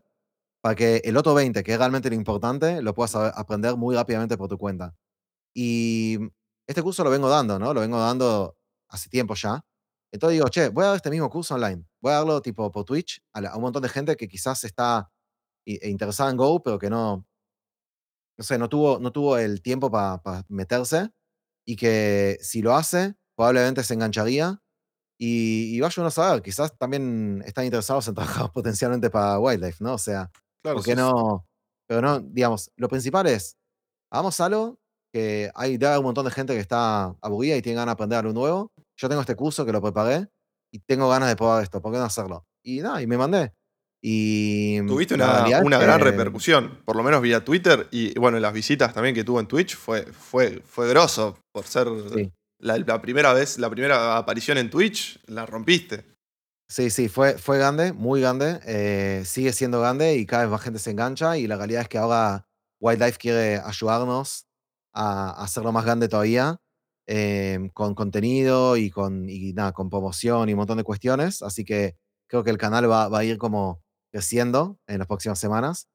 para 0.63 0.75
que 0.75 0.99
el 1.05 1.17
otro 1.17 1.35
20, 1.35 1.63
que 1.63 1.73
es 1.73 1.79
realmente 1.79 2.09
lo 2.11 2.15
importante, 2.17 2.81
lo 2.83 2.95
puedas 2.95 3.11
saber- 3.13 3.33
aprender 3.35 3.77
muy 3.77 3.95
rápidamente 3.97 4.37
por 4.39 4.49
tu 4.49 4.57
cuenta. 4.59 4.95
Y 5.55 6.19
este 6.69 6.83
curso 6.83 7.03
lo 7.05 7.11
vengo 7.11 7.29
dando, 7.29 7.59
¿no? 7.59 7.75
Lo 7.75 7.81
vengo 7.81 7.99
dando 7.99 8.57
hace 8.89 9.09
tiempo 9.09 9.35
ya. 9.35 9.61
Entonces 10.13 10.35
digo, 10.39 10.49
che, 10.49 10.69
voy 10.69 10.85
a 10.85 10.89
dar 10.89 10.97
este 10.97 11.11
mismo 11.11 11.29
curso 11.31 11.55
online. 11.55 11.85
Voy 12.01 12.13
a 12.13 12.17
darlo 12.17 12.41
tipo 12.43 12.71
por 12.71 12.85
Twitch 12.85 13.21
a, 13.33 13.41
la- 13.41 13.51
a 13.51 13.57
un 13.57 13.63
montón 13.63 13.83
de 13.83 13.89
gente 13.89 14.17
que 14.17 14.29
quizás 14.29 14.65
está 14.65 15.11
e 15.67 15.89
interesada 15.91 16.31
en 16.31 16.37
Go, 16.37 16.63
pero 16.63 16.79
que 16.79 16.91
no, 16.91 17.27
no 18.39 18.45
sé, 18.45 18.59
no 18.59 18.69
tuvo, 18.69 18.99
no 18.99 19.13
tuvo 19.13 19.37
el 19.39 19.63
tiempo 19.63 19.91
para 19.91 20.21
meterse 20.49 21.11
y 21.67 21.77
que 21.77 22.39
si 22.41 22.63
lo 22.63 22.75
hace, 22.75 23.15
probablemente 23.37 23.83
se 23.85 23.95
engancharía 23.95 24.63
y, 25.19 25.77
y 25.77 25.81
vaya 25.81 25.95
uno 26.03 26.09
a 26.09 26.11
saber, 26.13 26.43
quizás 26.43 26.77
también 26.79 27.43
están 27.47 27.65
interesados 27.67 28.09
en 28.09 28.15
trabajar 28.17 28.53
potencialmente 28.53 29.11
para 29.11 29.39
Wildlife, 29.41 29.85
¿no? 29.85 29.95
O 29.95 29.99
sea, 29.99 30.31
Claro, 30.63 30.77
¿por 30.77 30.85
qué 30.85 30.97
sí, 30.97 30.99
sí. 30.99 31.13
no? 31.13 31.47
Pero 31.89 32.03
no, 32.03 32.21
digamos, 32.21 32.71
lo 32.77 32.89
principal 32.89 33.27
es, 33.29 33.57
hagamos 34.13 34.41
algo 34.41 34.79
que 35.13 35.51
hay 35.55 35.79
debe 35.79 35.89
haber 35.89 36.01
un 36.01 36.07
montón 36.07 36.27
de 36.27 36.33
gente 36.33 36.55
que 36.55 36.61
está 36.61 37.17
aburrida 37.23 37.57
y 37.57 37.63
tiene 37.63 37.77
ganas 37.79 37.93
de 37.93 37.95
aprender 37.95 38.19
algo 38.21 38.33
nuevo. 38.35 38.73
Yo 38.99 39.09
tengo 39.09 39.23
este 39.23 39.37
curso 39.37 39.67
que 39.67 39.73
lo 39.73 39.83
preparé 39.83 40.29
y 40.73 40.81
tengo 40.81 41.09
ganas 41.09 41.29
de 41.31 41.37
probar 41.37 41.63
esto, 41.65 41.83
¿por 41.83 41.93
qué 41.93 41.99
no 41.99 42.05
hacerlo? 42.05 42.47
Y 42.65 42.81
nada, 42.81 43.03
y 43.03 43.07
me 43.09 43.19
mandé. 43.19 43.53
Y 44.03 44.81
Tuviste 44.87 45.15
una, 45.15 45.61
una 45.63 45.79
gran 45.79 46.01
repercusión, 46.01 46.79
por 46.87 46.97
lo 46.97 47.03
menos 47.03 47.21
vía 47.21 47.45
Twitter 47.45 47.87
y 47.91 48.19
bueno, 48.19 48.39
las 48.41 48.53
visitas 48.55 48.95
también 48.95 49.15
que 49.15 49.25
tuvo 49.25 49.41
en 49.41 49.47
Twitch 49.47 49.77
fue, 49.77 50.05
fue, 50.07 50.63
fue 50.65 50.89
grosso 50.89 51.37
por 51.53 51.67
ser 51.67 51.87
Sí. 52.15 52.33
la, 52.61 52.79
la 52.79 53.03
primera 53.03 53.35
vez, 53.35 53.59
la 53.59 53.69
primera 53.69 54.17
aparición 54.17 54.57
en 54.57 54.71
Twitch, 54.71 55.21
la 55.27 55.45
rompiste. 55.45 56.07
Sí, 56.69 56.89
sí, 56.89 57.09
fue, 57.09 57.37
fue 57.37 57.59
grande, 57.59 57.93
muy 57.93 58.21
grande. 58.23 58.61
eh, 58.65 59.23
sigue 59.27 59.53
siendo 59.53 59.81
grande 59.81 60.17
y 60.17 60.25
cada 60.25 60.45
vez 60.45 60.53
más 60.53 60.63
gente 60.63 60.79
se 60.79 60.93
engancha. 60.93 61.37
Y 61.37 61.47
la 61.47 61.57
realidad 61.57 61.83
es 61.83 61.89
que 61.89 61.99
ahora 61.99 62.47
Wildlife 62.81 63.19
quiere 63.19 63.59
ayudarnos 63.59 64.47
a, 64.95 65.31
a 65.31 65.45
hacerlo 65.45 65.73
más 65.73 65.85
grande 65.85 66.09
todavía, 66.09 66.57
em, 67.07 67.69
con 67.71 67.95
contenido 67.95 68.77
y 68.77 68.89
con, 68.91 69.29
y 69.29 69.53
nada, 69.53 69.73
con 69.73 69.91
promoción 69.91 70.49
y 70.49 70.53
un 70.53 70.59
montón 70.59 70.79
de 70.79 70.85
cuestiones. 70.85 71.43
Así 71.43 71.65
que 71.65 71.97
creo 72.29 72.45
que 72.45 72.51
el 72.51 72.57
canal 72.59 72.89
va, 72.91 73.09
va 73.09 73.19
a 73.19 73.25
ir 73.25 73.37
como 73.37 73.83
creciendo 74.13 74.79
en 74.87 74.99
las 74.99 75.07
próximas 75.07 75.39
semanas. 75.39 75.89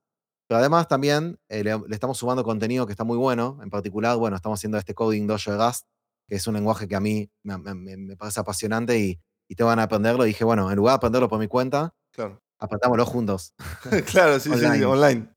Pero 0.47 0.59
además 0.59 0.87
también 0.87 1.39
eh, 1.49 1.63
le, 1.63 1.77
le 1.77 1.93
estamos 1.95 2.17
sumando 2.17 2.43
contenido 2.43 2.85
que 2.85 2.91
está 2.93 3.03
muy 3.03 3.17
bueno. 3.17 3.59
En 3.63 3.69
particular, 3.69 4.17
bueno, 4.17 4.35
estamos 4.35 4.59
haciendo 4.59 4.77
este 4.77 4.93
coding 4.93 5.25
dojo 5.27 5.51
de 5.51 5.57
Rust, 5.57 5.85
que 6.27 6.35
es 6.35 6.45
un 6.47 6.53
lenguaje 6.53 6.87
que 6.87 6.95
a 6.95 6.99
mí 6.99 7.29
me, 7.43 7.57
me- 7.57 7.97
me- 7.97 8.15
parece 8.15 8.39
apasionante 8.39 8.97
y, 8.99 9.19
y 9.49 9.55
tengo 9.55 9.69
ganas 9.69 9.83
de 9.83 9.85
aprenderlo. 9.87 10.23
Y 10.25 10.29
dije, 10.29 10.43
bueno, 10.43 10.69
en 10.69 10.75
lugar 10.77 10.93
de 10.93 10.95
aprenderlo 10.97 11.29
por 11.29 11.39
mi 11.39 11.47
cuenta, 11.47 11.93
Claro. 12.11 12.41
aprendámoslo 12.59 13.05
juntos. 13.07 13.53
claro, 14.05 14.39
sí, 14.39 14.49
sí, 14.51 14.59
sí, 14.59 14.65
Online. 14.65 14.85
online. 14.85 15.29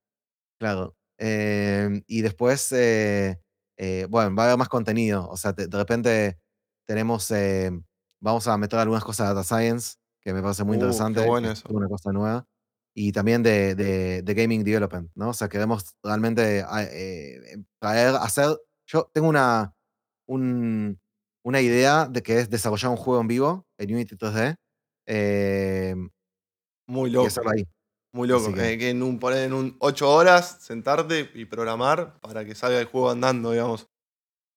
Claro. 0.60 0.94
Em, 1.18 2.02
y 2.06 2.20
después, 2.22 2.70
eh, 2.72 3.40
eh, 3.78 4.06
bueno, 4.10 4.34
va 4.36 4.42
a 4.44 4.46
haber 4.46 4.58
más 4.58 4.68
contenido. 4.68 5.28
O 5.28 5.36
sea, 5.36 5.52
te- 5.54 5.66
de 5.68 5.76
repente 5.78 6.38
tenemos, 6.86 7.30
em, 7.30 7.82
vamos 8.20 8.46
a 8.46 8.56
meter 8.58 8.78
algunas 8.78 9.04
cosas 9.04 9.28
de 9.28 9.34
Data 9.34 9.44
Science, 9.44 9.96
que 10.20 10.32
me 10.34 10.42
parece 10.42 10.64
muy 10.64 10.76
Uh, 10.76 10.80
qué 10.80 10.84
interesante. 10.84 11.20
que 11.22 11.26
bueno 11.28 11.50
es 11.50 11.58
eso. 11.60 11.68
Una 11.70 11.88
cosa 11.88 12.12
nueva. 12.12 12.46
Y 13.00 13.12
también 13.12 13.44
de, 13.44 13.76
de- 13.76 14.22
de 14.22 14.34
Gaming 14.34 14.64
Development, 14.64 15.08
¿no? 15.14 15.28
O 15.28 15.32
sea, 15.32 15.48
queremos 15.48 15.94
realmente 16.02 16.64
ah, 16.66 16.82
eh, 16.82 17.52
em, 17.52 17.64
traer, 17.80 18.16
hacer. 18.16 18.56
Yo 18.88 19.08
tengo 19.14 19.28
una, 19.28 19.72
un- 20.26 20.98
una 21.44 21.60
idea 21.60 22.06
de 22.06 22.22
que 22.24 22.40
es 22.40 22.50
desarrollar 22.50 22.90
un 22.90 22.96
juego 22.96 23.20
en 23.20 23.28
vivo 23.28 23.66
en 23.78 23.94
Unity 23.94 24.16
3D 24.16 24.56
em, 25.06 26.10
Muy 26.88 27.10
y 27.10 27.12
loco. 27.12 27.28
hacerlo 27.28 27.50
ahí. 27.50 27.64
Muy 28.12 28.26
loco. 28.26 28.52
Que- 28.52 28.72
Eh, 28.72 28.78
que 28.78 28.90
en 28.90 29.02
un, 29.04 29.20
poner 29.20 29.44
en 29.44 29.52
un 29.52 29.76
8 29.78 30.10
horas, 30.10 30.58
sentarte 30.60 31.30
y 31.34 31.44
programar 31.44 32.18
para 32.20 32.44
que 32.44 32.54
salga 32.56 32.80
el 32.80 32.86
juego 32.86 33.10
andando, 33.10 33.52
digamos. 33.52 33.86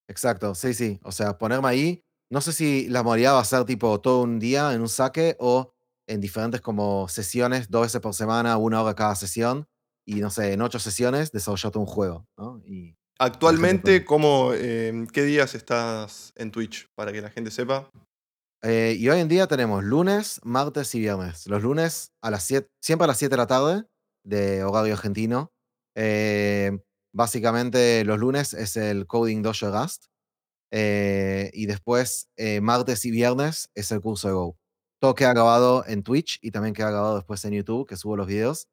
Exacto, 0.10 0.56
sí, 0.56 0.74
sí. 0.74 1.00
O 1.04 1.12
sea, 1.12 1.38
ponerme 1.38 1.68
ahí. 1.68 2.04
No 2.32 2.42
sé 2.42 2.54
si 2.54 2.88
la 2.90 3.04
modalidad 3.04 3.34
va 3.36 3.42
a 3.42 3.46
ser 3.46 3.66
tipo 3.66 4.00
todo 4.02 4.24
un 4.24 4.40
día 4.40 4.74
en 4.74 4.82
un 4.82 4.90
saque 4.90 5.36
o 5.40 5.74
en 6.12 6.22
diferentes 6.22 6.62
como 6.62 7.08
sesiones, 7.08 7.70
dos 7.70 7.84
veces 7.84 8.02
por 8.02 8.14
semana, 8.14 8.58
una 8.58 8.82
hora 8.82 8.96
cada 8.96 9.16
sesión. 9.16 9.68
Y 10.06 10.16
no 10.16 10.30
sé, 10.30 10.54
en 10.54 10.62
ocho 10.62 10.80
sesiones 10.80 11.32
desarrollarte 11.32 11.78
un 11.78 11.86
juego, 11.86 12.28
¿no? 12.38 12.62
Y 12.66 12.96
Actualmente, 13.20 14.04
¿cómo, 14.04 14.52
eh, 14.56 15.06
¿qué 15.14 15.24
días 15.24 15.54
estás 15.54 16.34
en 16.36 16.50
Twitch? 16.50 16.88
Para 16.96 17.12
que 17.12 17.22
la 17.22 17.30
gente 17.30 17.52
sepa. 17.52 17.88
Eh, 18.64 18.96
y 18.98 19.08
hoy 19.10 19.20
en 19.20 19.28
día 19.28 19.46
tenemos 19.48 19.84
lunes, 19.84 20.40
martes 20.44 20.96
y 20.96 21.00
viernes. 21.00 21.46
Los 21.48 21.62
lunes 21.62 22.14
a 22.24 22.32
las 22.32 22.44
7, 22.46 22.68
siempre 22.82 23.04
a 23.06 23.08
las 23.08 23.18
7 23.20 23.30
de 23.30 23.38
la 23.38 23.46
tarde, 23.48 23.84
de 24.26 24.64
horario 24.64 24.94
argentino. 24.94 25.52
Eh, 25.96 26.80
básicamente 27.14 28.04
los 28.06 28.18
lunes 28.18 28.54
es 28.54 28.76
el 28.76 29.06
Coding 29.06 29.44
Dojo 29.44 29.70
Rust. 29.72 30.06
eh, 30.74 31.52
y 31.54 31.66
después, 31.66 32.30
eh, 32.38 32.62
martes 32.62 33.06
y 33.06 33.12
viernes 33.12 33.70
es 33.76 33.92
el 33.92 34.02
curso 34.02 34.28
de 34.30 34.34
Go. 34.34 34.58
Todo 35.02 35.16
queda 35.16 35.34
grabado 35.34 35.84
en 35.88 36.04
Twitch 36.04 36.38
y 36.42 36.52
también 36.52 36.74
queda 36.76 36.92
grabado 36.92 37.16
después 37.16 37.44
en 37.46 37.54
YouTube, 37.54 37.88
que 37.88 37.98
subo 37.98 38.16
los 38.16 38.28
videos, 38.28 38.68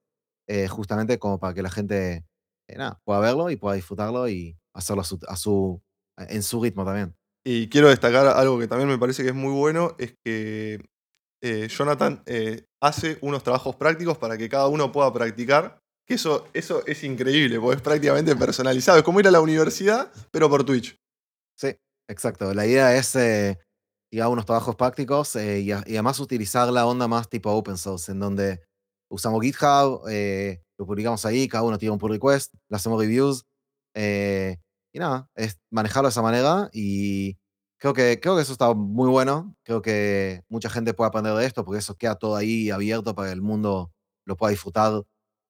eh, 0.48 0.68
justamente 0.68 1.18
como 1.18 1.38
para 1.40 1.54
que 1.54 1.62
la 1.62 1.70
gente 1.70 2.24
eh, 2.68 2.76
nada, 2.76 3.00
pueda 3.04 3.20
verlo 3.20 3.50
y 3.50 3.56
pueda 3.56 3.76
disfrutarlo 3.76 4.28
y 4.28 4.58
hacerlo 4.74 5.02
a 5.02 5.04
su, 5.04 5.18
a 5.28 5.36
su- 5.36 5.82
en 6.18 6.42
su 6.42 6.62
ritmo 6.62 6.84
también. 6.84 7.14
Y 7.44 7.68
quiero 7.70 7.88
destacar 7.88 8.26
algo 8.26 8.58
que 8.58 8.68
también 8.68 8.88
me 8.90 8.98
parece 8.98 9.22
que 9.22 9.30
es 9.30 9.34
muy 9.34 9.52
bueno, 9.52 9.94
es 9.98 10.14
que 10.24 10.80
eh, 11.42 11.68
Jonathan 11.68 12.22
hace 12.82 13.18
unos 13.22 13.42
trabajos 13.42 13.76
prácticos 13.76 14.18
para 14.18 14.36
que 14.38 14.48
cada 14.48 14.68
uno 14.68 14.92
pueda 14.92 15.12
practicar. 15.12 15.78
Que 16.06 16.14
eso, 16.14 16.46
eso 16.54 16.82
es 16.86 17.04
increíble, 17.04 17.60
porque 17.60 17.76
es 17.76 17.82
prácticamente 17.82 18.34
personalizado. 18.34 18.98
Es 18.98 19.04
como 19.04 19.20
ir 19.20 19.28
a 19.28 19.30
la 19.30 19.40
universidad, 19.42 20.10
pero 20.32 20.48
por 20.48 20.64
Twitch. 20.64 20.96
Sí, 21.56 21.76
exacto. 22.08 22.54
La 22.54 22.66
idea 22.66 22.96
es 22.96 23.16
eh, 23.16 23.58
llevar 24.10 24.30
unos 24.30 24.46
trabajos 24.46 24.76
prácticos 24.76 25.36
eh, 25.36 25.60
y, 25.60 25.68
y 25.70 25.72
además 25.72 26.20
utilizar 26.20 26.68
la 26.72 26.86
onda 26.86 27.08
más 27.08 27.28
tipo 27.28 27.50
open 27.52 27.76
source, 27.78 28.12
en 28.12 28.20
donde 28.20 28.60
usamos 29.10 29.42
GitHub, 29.42 30.02
eh, 30.10 30.62
lo 30.78 30.86
publicamos 30.86 31.24
ahí, 31.26 31.48
cada 31.48 31.64
uno 31.64 31.78
tiene 31.78 31.92
un 31.92 31.98
pull 31.98 32.12
request, 32.12 32.54
le 32.68 32.76
hacemos 32.76 33.00
reviews. 33.00 33.44
eh, 33.94 34.56
y 34.92 34.98
nada, 35.00 35.28
es 35.34 35.58
manejarlo 35.70 36.08
de 36.08 36.10
esa 36.12 36.22
manera 36.22 36.70
y 36.72 37.36
creo 37.78 37.92
que, 37.94 38.18
creo 38.20 38.36
que 38.36 38.42
eso 38.42 38.52
está 38.52 38.72
muy 38.74 39.08
bueno. 39.10 39.54
Creo 39.64 39.82
que 39.82 40.42
mucha 40.48 40.70
gente 40.70 40.94
puede 40.94 41.08
aprender 41.08 41.34
de 41.34 41.44
esto 41.46 41.64
porque 41.64 41.78
eso 41.80 41.94
queda 41.96 42.14
todo 42.16 42.36
ahí 42.36 42.70
abierto 42.70 43.14
para 43.14 43.28
que 43.28 43.34
el 43.34 43.42
mundo 43.42 43.92
lo 44.26 44.36
pueda 44.36 44.50
disfrutar 44.50 45.02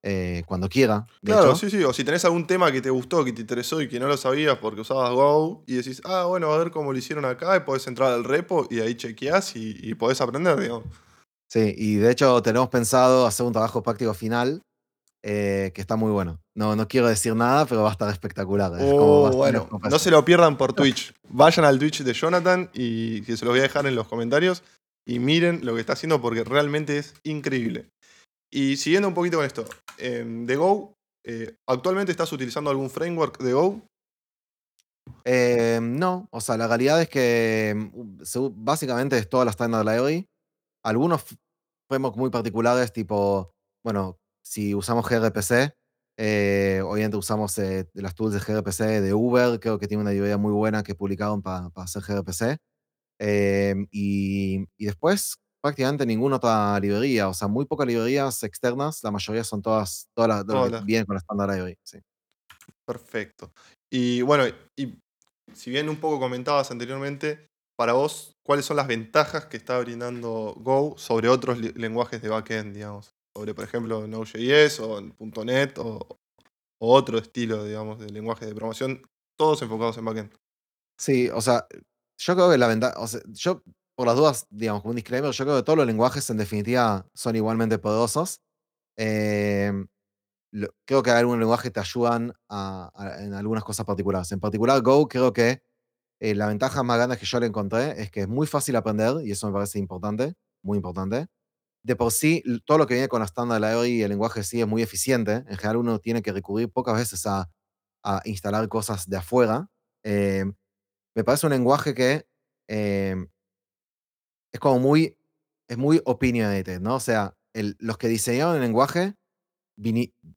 eh, 0.03 0.43
cuando 0.47 0.69
quiera. 0.69 1.07
de 1.23 1.33
Claro, 1.33 1.49
hecho. 1.51 1.57
sí, 1.57 1.71
sí. 1.71 1.83
O 1.85 1.93
si 1.93 2.05
tenés 2.05 2.25
algún 2.25 2.47
tema 2.47 2.71
que 2.73 2.81
te 2.81 2.91
gustó, 2.91 3.25
que 3.25 3.33
te 3.33 3.41
interesó 3.41 3.81
y 3.83 3.89
que 3.89 3.99
no 3.99 4.07
lo 4.09 4.17
sabías 4.17 4.59
porque 4.59 4.81
usabas 4.83 5.11
Go 5.13 5.65
y 5.67 5.75
decís, 5.75 6.01
ah, 6.05 6.25
bueno, 6.25 6.53
a 6.53 6.59
ver 6.59 6.71
cómo 6.71 6.93
lo 6.93 6.99
hicieron 6.99 7.25
acá 7.25 7.57
y 7.57 7.61
podés 7.61 7.87
entrar 7.87 8.13
al 8.13 8.25
repo 8.25 8.67
y 8.71 8.81
ahí 8.81 8.95
chequeás 8.95 9.57
y, 9.57 9.77
y 9.83 9.95
podés 9.95 10.21
aprender, 10.21 10.59
digamos. 10.59 10.85
Sí, 11.51 11.75
y 11.77 11.95
de 11.97 12.11
hecho 12.13 12.43
tenemos 12.43 12.69
pensado 12.69 13.27
hacer 13.27 13.47
un 13.47 13.53
trabajo 13.53 13.83
práctico 13.83 14.13
final 14.13 14.61
eh, 15.23 15.73
que 15.75 15.81
está 15.81 15.97
muy 15.97 16.13
bueno. 16.13 16.39
No, 16.55 16.77
no 16.77 16.87
quiero 16.87 17.09
decir 17.09 17.35
nada, 17.35 17.67
pero 17.67 17.83
va 17.83 17.89
a 17.89 17.93
estar 17.93 18.09
espectacular. 18.11 18.73
es 18.75 18.93
Oh, 18.95 19.31
bueno, 19.33 19.69
no 19.91 19.99
se 19.99 20.11
lo 20.11 20.25
pierdan 20.25 20.57
por 20.57 20.73
Twitch. 20.75 21.13
Vayan 21.29 21.65
al 21.65 21.79
Twitch 21.79 22.03
de 22.03 22.13
Jonathan 22.13 22.71
y 22.73 23.23
que 23.23 23.37
se 23.37 23.45
los 23.45 23.53
voy 23.53 23.61
a 23.61 23.63
dejar 23.63 23.87
en 23.87 23.95
los 23.97 24.07
comentarios 24.09 24.63
y 25.07 25.19
miren 25.19 25.65
lo 25.65 25.75
que 25.75 25.81
está 25.81 25.95
haciendo 25.95 26.21
porque 26.21 26.45
realmente 26.45 26.99
es 26.99 27.15
increíble. 27.25 27.89
Y 28.51 28.77
siguiendo 28.77 29.09
un 29.09 29.15
poquito 29.15 29.37
con 29.39 29.47
esto, 29.47 29.65
em, 29.99 30.47
de 30.47 30.57
Go, 30.57 30.95
eh, 31.25 31.57
¿actualmente 31.67 32.13
estás 32.13 32.33
utilizando 32.33 32.71
algún 32.71 32.89
framework 32.91 33.39
de 33.43 33.53
Go? 33.53 33.83
Eh, 35.25 35.81
no, 35.83 36.29
o 36.31 36.41
sea, 36.41 36.57
la 36.57 36.67
realidad 36.69 37.01
es 37.03 37.09
que 37.09 37.91
u- 37.93 38.53
básicamente 38.55 39.19
es 39.19 39.29
toda 39.29 39.45
la 39.45 39.51
standard 39.51 39.85
library. 39.87 40.29
Algunos 40.85 41.23
f- 41.25 41.37
frameworks 41.91 42.19
muy 42.19 42.31
particulares, 42.31 42.93
tipo, 42.93 43.53
bueno, 43.85 44.19
si 44.45 44.75
usamos 44.75 45.07
gRPC, 45.09 45.75
Eh, 46.21 46.83
obviamente 46.85 47.17
usamos 47.17 47.57
eh, 47.59 47.89
las 47.95 48.13
tools 48.13 48.35
de 48.35 48.41
gRPC 48.41 49.01
de 49.01 49.15
Uber, 49.15 49.61
creo 49.61 49.79
que 49.79 49.87
tiene 49.87 50.03
una 50.03 50.11
librería 50.11 50.37
muy 50.37 50.51
buena 50.53 50.83
que 50.83 50.97
publicaron 50.97 51.43
para 51.43 51.71
hacer 51.77 52.03
gRPC. 52.03 52.59
Em, 53.21 53.87
y 53.93 54.67
después 54.85 55.37
prácticamente 55.61 56.07
ninguna 56.07 56.37
otra 56.37 56.79
librería, 56.81 57.29
o 57.29 57.35
sea, 57.35 57.49
muy 57.49 57.65
pocas 57.65 57.87
librerías 57.87 58.43
externas, 58.43 59.03
la 59.03 59.11
mayoría 59.11 59.45
son 59.45 59.63
todas, 59.63 60.09
todas 60.17 60.29
las, 60.29 60.45
que 60.45 60.53
Hola, 60.53 60.81
vienen 60.81 61.07
con 61.07 61.15
la 61.15 61.21
Standard 61.21 61.51
Library. 61.51 61.77
Sí. 61.85 61.99
perfecto. 62.87 63.53
Y 63.91 64.23
bueno, 64.23 64.45
y 64.77 64.99
si 65.55 65.71
bien 65.71 65.89
un 65.89 65.97
poco 65.97 66.21
comentabas 66.21 66.71
anteriormente, 66.71 67.49
para 67.77 67.93
vos, 67.93 68.37
¿cuáles 68.45 68.65
son 68.65 68.77
las 68.77 68.87
ventajas 68.87 69.47
que 69.47 69.57
está 69.57 69.79
brindando 69.79 70.55
Go 70.59 70.95
sobre 70.99 71.29
otros 71.29 71.59
lenguajes 71.59 72.21
de 72.21 72.29
backend, 72.29 72.75
digamos? 72.75 73.11
Sobre, 73.37 73.55
por 73.55 73.65
ejemplo, 73.65 74.07
Node.js 74.07 74.81
o 74.81 75.01
.NET 75.45 75.79
o, 75.79 76.19
o 76.81 76.95
otro 76.95 77.19
estilo, 77.19 77.65
digamos, 77.65 78.01
de 78.01 78.11
lenguaje 78.11 78.47
de 78.47 78.53
programación, 78.53 79.03
todos 79.39 79.63
enfocados 79.63 79.97
en 79.99 80.05
backend. 80.05 80.35
Sí, 80.99 81.29
o 81.29 81.41
sea, 81.41 81.67
yo 82.21 82.35
creo 82.35 82.51
que 82.51 82.59
la 82.59 82.67
ventaja, 82.67 82.99
o 82.99 83.07
sea, 83.07 83.21
yo, 83.29 83.63
por 83.99 84.09
las 84.09 84.17
dudas, 84.17 84.49
digamos, 84.51 84.83
como 84.83 84.93
un 84.93 84.97
disclaimer, 84.97 85.33
yo 85.33 85.45
creo 85.47 85.59
que 85.59 85.65
todos 85.65 85.79
los 85.79 85.87
lenguajes 85.89 86.31
en 86.31 86.39
definitiva 86.39 87.07
son 87.15 87.37
igualmente 87.37 87.79
poderosos. 87.81 88.41
Em, 88.99 89.89
lo- 90.53 90.69
creo 90.87 91.03
que 91.03 91.11
algunos 91.13 91.41
lenguajes 91.41 91.73
te 91.73 91.81
ayudan 91.81 92.35
a- 92.49 92.91
a- 92.95 93.25
en 93.25 93.35
algunas 93.35 93.65
cosas 93.65 93.87
particulares. 93.87 94.33
En 94.33 94.41
particular, 94.41 94.83
Go, 94.83 95.09
creo 95.09 95.33
que 95.33 95.63
eh, 96.21 96.35
la 96.35 96.49
ventaja 96.49 96.83
más 96.85 96.99
grande 96.99 97.17
que 97.19 97.27
yo 97.27 97.41
le 97.41 97.47
encontré 97.47 98.01
es 98.03 98.11
que 98.11 98.23
es 98.23 98.29
muy 98.29 98.47
fácil 98.47 98.77
aprender, 98.77 99.17
y 99.27 99.33
eso 99.33 99.47
me 99.49 99.53
parece 99.55 99.79
importante, 99.81 100.35
muy 100.63 100.77
importante. 100.79 101.29
De 101.85 101.97
por 101.97 102.13
sí, 102.13 102.43
todo 102.67 102.79
lo 102.79 102.87
que 102.87 102.95
viene 102.95 103.09
con 103.09 103.21
la 103.21 103.27
Standard 103.27 103.61
Library 103.63 103.91
y 104.01 104.03
el 104.03 104.11
lenguaje 104.11 104.43
sí 104.45 104.61
es 104.63 104.69
muy 104.69 104.83
eficiente. 104.83 105.33
En 105.49 105.57
general, 105.59 105.79
uno 105.79 105.99
tiene 106.01 106.23
que 106.23 106.33
recurrir 106.33 106.71
pocas 106.73 106.97
veces 106.97 107.27
a, 107.27 107.51
a 108.05 108.23
instalar 108.27 108.69
cosas 108.69 109.09
de 109.09 109.17
afuera. 109.19 109.69
Em, 110.05 110.55
me 111.17 111.25
parece 111.25 111.47
un 111.47 111.53
lenguaje 111.53 111.95
que 111.95 112.27
em, 112.69 113.29
es 114.53 114.61
como 114.61 114.79
muy, 114.81 115.17
es 115.69 115.79
muy 115.79 116.01
opinionated, 116.05 116.81
¿no? 116.81 116.97
O 116.97 117.01
sea, 117.01 117.37
el- 117.55 117.77
los 117.81 117.99
que 117.99 118.09
diseñaron 118.09 118.57
el 118.57 118.63
lenguaje 118.63 119.15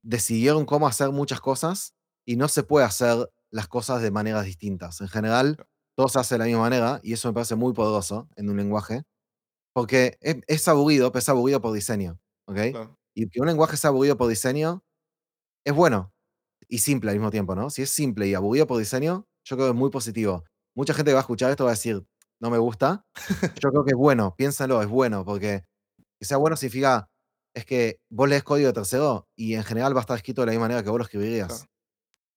decidieron 0.04 0.66
cómo 0.66 0.88
hacer 0.88 1.10
muchas 1.12 1.42
cosas 1.42 1.94
y 2.26 2.36
no 2.36 2.48
se 2.48 2.64
puede 2.64 2.86
hacer 2.86 3.30
las 3.50 3.68
cosas 3.68 4.02
de 4.02 4.12
maneras 4.12 4.46
distintas. 4.46 5.02
En 5.02 5.08
general, 5.08 5.58
todo 5.96 6.08
se 6.08 6.20
hace 6.20 6.36
de 6.36 6.40
la 6.40 6.46
misma 6.46 6.62
manera 6.62 7.00
y 7.04 7.14
eso 7.14 7.28
me 7.30 7.34
parece 7.34 7.56
muy 7.56 7.74
poderoso 7.74 8.30
en 8.36 8.50
un 8.50 8.58
lenguaje, 8.58 9.04
porque 9.74 10.18
es, 10.22 10.38
es 10.48 10.68
aburrido, 10.68 11.12
pero 11.12 11.20
es 11.22 11.30
aburrido 11.30 11.62
por 11.62 11.74
diseño, 11.74 12.20
¿ok? 12.48 12.60
Claro. 12.72 12.98
Y 13.16 13.30
que 13.30 13.42
un 13.42 13.48
lenguaje 13.48 13.78
sea 13.78 13.90
aburrido 13.90 14.18
por 14.18 14.30
diseño 14.30 14.84
es 15.66 15.74
bueno 15.74 16.14
y 16.70 16.80
simple 16.80 17.12
al 17.12 17.18
mismo 17.18 17.32
tiempo, 17.32 17.56
¿no? 17.56 17.70
Si 17.70 17.82
es 17.84 17.90
simple 17.92 18.28
y 18.28 18.34
aburrido 18.36 18.68
por 18.68 18.80
diseño, 18.80 19.28
yo 19.46 19.58
creo 19.58 19.68
que 19.70 19.72
es 19.74 19.78
muy 19.80 19.90
positivo. 19.92 20.46
Mucha 20.76 20.94
gente 20.94 21.12
que 21.12 21.16
va 21.16 21.22
a 21.22 21.24
escuchar 21.24 21.52
esto 21.52 21.66
va 21.66 21.72
a 21.72 21.74
decir, 21.74 22.06
no 22.42 22.50
me 22.50 22.58
gusta. 22.58 23.06
Yo 23.62 23.70
creo 23.70 23.86
que 23.86 23.92
es 23.92 23.98
bueno, 23.98 24.36
piénsalo, 24.38 24.82
es 24.82 24.88
bueno, 24.90 25.24
porque 25.24 25.64
que 26.20 26.26
sea 26.26 26.38
bueno 26.38 26.56
significa, 26.58 27.08
es 27.56 27.66
que 27.66 28.00
vos 28.10 28.28
lees 28.30 28.44
código 28.44 28.68
de 28.68 28.74
tercero 28.74 29.28
y 29.36 29.54
en 29.56 29.64
general 29.64 29.96
va 29.96 30.00
a 30.00 30.02
estar 30.02 30.18
escrito 30.18 30.42
de 30.42 30.48
la 30.48 30.52
misma 30.52 30.66
manera 30.66 30.84
que 30.84 30.90
vos 30.90 31.00
lo 31.00 31.04
escribirías. 31.06 31.48
Claro. 31.48 31.66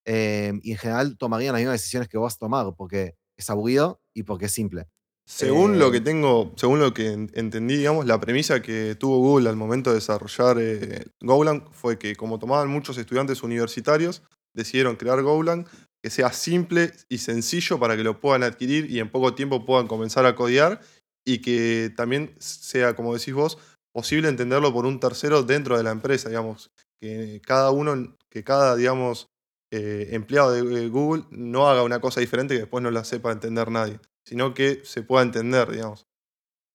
Em, 0.07 0.61
y 0.63 0.73
en 0.73 0.79
general 0.79 1.17
tomarían 1.17 1.53
las 1.55 1.61
mismas 1.61 1.75
decisiones 1.81 2.09
que 2.09 2.19
vos 2.19 2.39
tomar, 2.39 2.67
porque 2.77 3.15
es 3.39 3.49
aburrido 3.51 4.01
y 4.15 4.23
porque 4.25 4.47
es 4.47 4.53
simple. 4.53 4.87
Según 5.27 5.79
lo 5.79 5.91
que 5.91 5.99
Em, 5.99 6.05
tengo, 6.05 6.53
según 6.57 6.81
lo 6.81 6.93
que 6.93 7.13
en- 7.13 7.31
entendí, 7.35 7.77
digamos, 7.77 8.05
la 8.05 8.21
premisa 8.21 8.61
que 8.61 8.95
tuvo 8.95 9.19
Google 9.21 9.49
al 9.49 9.57
momento 9.57 9.89
de 9.91 9.97
desarrollar 9.97 10.59
eh, 10.61 11.07
Golang 11.23 11.65
fue 11.73 11.99
que 11.99 12.15
como 12.15 12.39
tomaban 12.39 12.69
muchos 12.69 12.99
estudiantes 12.99 13.43
universitarios, 13.43 14.23
decidieron 14.55 14.97
crear 14.97 15.23
Golang 15.23 15.67
que 16.05 16.11
sea 16.11 16.35
simple 16.35 16.93
y 17.09 17.17
sencillo 17.17 17.81
para 17.81 17.97
que 17.97 18.05
lo 18.05 18.21
puedan 18.21 18.43
adquirir 18.43 18.91
y 18.91 19.01
en 19.01 19.11
poco 19.11 19.35
tiempo 19.35 19.65
puedan 19.65 19.87
comenzar 19.87 20.27
a 20.27 20.37
codear 20.37 20.83
y 21.25 21.41
que 21.41 21.91
también 21.97 22.37
sea, 22.39 22.95
como 22.95 23.15
decís 23.15 23.33
vos, 23.33 23.57
posible 23.91 24.29
entenderlo 24.29 24.71
por 24.71 24.85
un 24.85 25.01
tercero 25.01 25.45
dentro 25.45 25.79
de 25.79 25.83
la 25.83 25.93
empresa, 25.93 26.29
digamos, 26.29 26.71
que 27.01 27.41
cada 27.43 27.71
uno, 27.71 28.19
que 28.29 28.45
cada, 28.45 28.77
digamos, 28.77 29.31
eh, 29.73 30.11
empleado 30.11 30.53
de 30.53 30.89
Google 30.89 31.25
no 31.31 31.71
haga 31.71 31.83
una 31.83 32.03
cosa 32.03 32.21
diferente 32.21 32.53
que 32.53 32.61
después 32.61 32.83
no 32.83 32.91
la 32.91 33.05
sepa 33.05 33.33
entender 33.33 33.71
nadie 33.71 33.99
sino 34.27 34.55
que 34.55 34.85
se 34.85 35.03
pueda 35.03 35.23
entender, 35.23 35.71
digamos. 35.71 36.07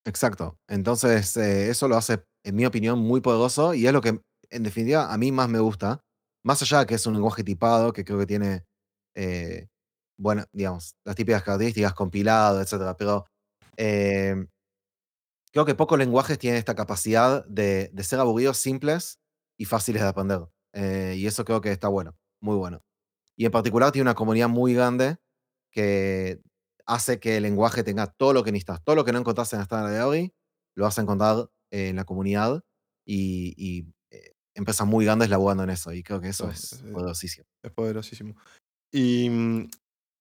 exacto. 0.06 0.58
Entonces, 0.68 1.36
eh, 1.38 1.70
eso 1.70 1.88
lo 1.88 1.98
hace, 1.98 2.24
en 2.44 2.56
mi 2.56 2.66
opinión, 2.66 3.00
muy 3.00 3.22
poderoso 3.22 3.74
y 3.74 3.88
es 3.88 3.94
lo 3.94 4.02
que, 4.02 4.22
en 4.50 4.64
definitiva, 4.64 5.14
a 5.14 5.18
mí 5.18 5.32
más 5.32 5.50
me 5.50 5.60
gusta. 5.60 6.02
Más 6.44 6.62
allá 6.62 6.80
de 6.80 6.86
que 6.86 6.96
es 6.96 7.06
un 7.06 7.14
lenguaje 7.14 7.44
tipado, 7.44 7.92
que 7.92 8.06
creo 8.06 8.20
que 8.20 8.26
tiene, 8.26 8.66
eh, 9.16 9.68
bueno, 10.18 10.46
digamos, 10.52 10.96
las 11.06 11.16
típicas 11.16 11.44
características, 11.44 11.94
compilado, 11.94 12.62
etcétera. 12.62 12.96
Pero 12.98 13.26
em, 13.78 14.48
creo 15.52 15.66
que 15.66 15.76
pocos 15.76 15.98
lenguajes 15.98 16.38
tienen 16.38 16.60
esta 16.60 16.76
capacidad 16.76 17.46
de, 17.46 17.90
de 17.94 18.04
ser 18.04 18.20
aburridos, 18.20 18.58
simples 18.58 19.20
y 19.58 19.66
fáciles 19.66 20.02
de 20.02 20.08
aprender. 20.08 20.42
Eh, 20.74 21.16
y 21.18 21.28
eso 21.28 21.46
creo 21.46 21.62
que 21.62 21.72
está 21.72 21.88
bueno, 21.88 22.18
muy 22.42 22.56
bueno. 22.56 22.84
Y 23.36 23.46
en 23.46 23.52
particular 23.52 23.92
tiene 23.92 24.04
una 24.04 24.16
comunidad 24.16 24.50
muy 24.50 24.74
grande 24.74 25.18
que 25.72 26.42
hace 26.86 27.20
que 27.20 27.38
el 27.38 27.44
lenguaje 27.44 27.84
tenga 27.84 28.08
todo 28.08 28.34
lo 28.34 28.44
que 28.44 28.52
necesitas. 28.52 28.84
Todo 28.84 28.96
lo 28.96 29.06
que 29.06 29.14
no 29.14 29.20
encontrás 29.20 29.54
en 29.54 29.60
la 29.60 29.64
Standard 29.64 29.94
Library, 29.94 30.34
lo 30.76 30.86
vas 30.86 30.98
a 30.98 31.02
encontrar 31.02 31.50
en 31.72 31.96
la 31.96 32.04
comunidad 32.04 32.64
y, 33.06 33.54
y, 33.58 33.94
eh, 34.12 34.34
empresas 34.56 34.88
muy 34.88 35.06
grandes 35.06 35.30
laburando 35.30 35.64
en 35.64 35.70
eso. 35.70 35.94
Y 35.94 36.04
creo 36.04 36.20
que 36.20 36.30
eso 36.30 36.50
es 36.50 36.74
es, 36.74 36.82
eh, 36.82 36.92
poderosísimo. 36.92 37.48
es 37.64 37.72
poderosísimo. 37.72 38.36
Y 38.92 39.30
mm, 39.30 39.70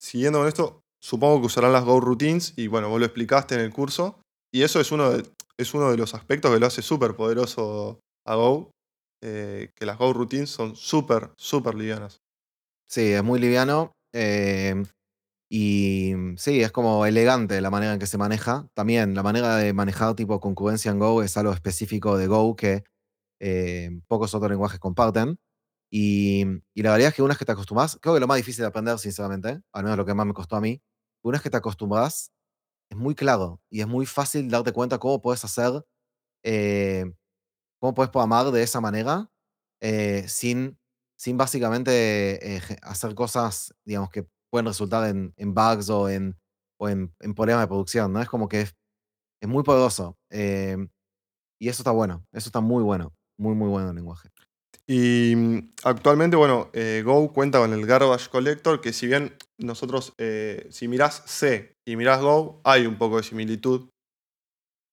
siguiendo 0.00 0.40
con 0.40 0.48
esto, 0.48 0.82
supongo 1.00 1.40
que 1.40 1.46
usarán 1.46 1.72
las 1.72 1.84
Go 1.84 2.00
Routines, 2.00 2.54
y 2.56 2.66
bueno, 2.66 2.88
vos 2.88 3.00
lo 3.00 3.06
explicaste 3.06 3.54
en 3.54 3.60
el 3.62 3.72
curso, 3.72 4.20
y 4.52 4.62
eso 4.62 4.80
es 4.80 4.92
uno 4.92 5.10
de, 5.10 5.24
es 5.58 5.74
uno 5.74 5.90
de 5.90 5.96
los 5.96 6.14
aspectos 6.14 6.52
que 6.52 6.60
lo 6.60 6.66
hace 6.66 6.82
súper 6.82 7.14
poderoso 7.16 8.00
a 8.26 8.34
Go, 8.34 8.70
eh, 9.22 9.70
que 9.74 9.86
las 9.86 9.98
Go 9.98 10.12
Routines 10.12 10.50
son 10.50 10.76
súper, 10.76 11.30
súper 11.36 11.74
livianas. 11.74 12.20
Sí, 12.88 13.12
es 13.12 13.22
muy 13.22 13.38
liviano. 13.40 13.92
em, 14.14 14.86
y 15.50 16.14
mm, 16.16 16.36
sí, 16.38 16.62
es 16.62 16.72
como 16.72 17.06
elegante 17.06 17.60
la 17.60 17.70
manera 17.70 17.94
en 17.94 17.98
que 17.98 18.06
se 18.06 18.18
maneja. 18.18 18.68
También 18.74 19.14
la 19.14 19.22
manera 19.22 19.56
de 19.56 19.72
manejar 19.72 20.14
tipo 20.14 20.40
concurrencia 20.40 20.90
en 20.90 20.98
Go 20.98 21.22
es 21.22 21.36
algo 21.36 21.52
específico 21.52 22.18
de 22.18 22.26
Go 22.26 22.56
que 22.56 22.84
eh, 23.40 23.90
pocos 24.08 24.34
otros 24.34 24.50
lenguajes 24.50 24.80
comparten. 24.80 25.38
Y, 25.90 26.44
y 26.74 26.82
la 26.82 26.90
realidad 26.90 27.10
es 27.10 27.14
que 27.14 27.22
una 27.22 27.30
vez 27.32 27.38
que 27.38 27.44
te 27.46 27.52
acostumbras, 27.52 27.98
creo 28.00 28.14
que 28.14 28.20
lo 28.20 28.26
más 28.26 28.36
difícil 28.36 28.62
de 28.62 28.68
aprender, 28.68 28.98
sinceramente, 28.98 29.60
al 29.72 29.84
menos 29.84 29.96
lo 29.98 30.04
que 30.06 30.14
más 30.14 30.26
me 30.26 30.34
costó 30.34 30.56
a 30.56 30.60
mí, 30.60 30.82
una 31.24 31.36
vez 31.36 31.42
que 31.42 31.50
te 31.50 31.56
acostumbras, 31.56 32.32
es 32.90 32.98
muy 32.98 33.14
claro 33.14 33.60
y 33.70 33.80
es 33.82 33.88
muy 33.88 34.06
fácil 34.06 34.50
darte 34.50 34.72
cuenta 34.72 34.98
cómo 34.98 35.20
puedes 35.22 35.44
hacer, 35.44 35.84
eh, 36.44 37.06
cómo 37.80 37.94
puedes 37.94 38.10
programar 38.10 38.50
de 38.52 38.62
esa 38.62 38.80
manera 38.80 39.30
eh, 39.80 40.24
sin, 40.28 40.78
sin 41.16 41.36
básicamente 41.36 42.56
eh, 42.56 42.62
hacer 42.82 43.14
cosas, 43.14 43.74
digamos, 43.84 44.10
que 44.10 44.26
pueden 44.50 44.66
resultar 44.66 45.08
en, 45.08 45.34
en 45.36 45.54
bugs 45.54 45.90
o 45.90 46.08
en, 46.08 46.36
o 46.78 46.88
en, 46.88 47.14
en 47.20 47.34
problemas 47.34 47.64
de 47.64 47.68
producción, 47.68 48.12
¿no? 48.12 48.20
Es 48.22 48.28
como 48.28 48.48
que 48.48 48.62
es, 48.62 48.74
es 49.42 49.48
muy 49.48 49.64
poderoso. 49.64 50.18
eh, 50.30 50.76
y 51.60 51.68
eso 51.68 51.82
está 51.82 51.92
bueno, 51.92 52.26
eso 52.32 52.48
está 52.48 52.60
muy 52.60 52.82
bueno, 52.82 53.14
muy, 53.38 53.54
muy 53.54 53.68
bueno 53.68 53.90
el 53.90 53.96
lenguaje. 53.96 54.30
Y 54.88 55.34
mm, 55.36 55.72
actualmente, 55.84 56.36
bueno, 56.36 56.70
eh, 56.72 57.02
Go 57.04 57.32
cuenta 57.32 57.58
con 57.58 57.72
el 57.72 57.86
Garbage 57.86 58.30
Collector, 58.30 58.80
que 58.80 58.92
si 58.92 59.06
bien 59.06 59.36
nosotros, 59.58 60.14
eh, 60.18 60.66
si 60.70 60.88
mirás 60.88 61.22
C 61.26 61.74
y 61.86 61.96
mirás 61.96 62.20
Go, 62.22 62.60
hay 62.64 62.86
un 62.86 62.96
poco 62.96 63.18
de 63.18 63.22
similitud, 63.22 63.90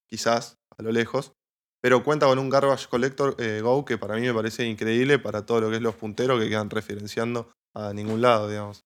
quizás, 0.07 0.57
a 0.77 0.83
lo 0.83 0.91
lejos, 0.91 1.33
pero 1.81 2.03
cuenta 2.03 2.25
con 2.25 2.39
un 2.39 2.49
Garbage 2.49 2.87
Collector 2.89 3.35
eh, 3.39 3.61
Go 3.61 3.85
que 3.85 3.97
para 3.97 4.15
mí 4.15 4.21
me 4.21 4.33
parece 4.33 4.65
increíble 4.65 5.19
para 5.19 5.45
todo 5.45 5.61
lo 5.61 5.69
que 5.69 5.77
es 5.77 5.81
los 5.81 5.95
punteros 5.95 6.39
que 6.41 6.49
quedan 6.49 6.69
referenciando 6.69 7.51
a 7.75 7.93
ningún 7.93 8.21
lado, 8.21 8.49
digamos. 8.49 8.81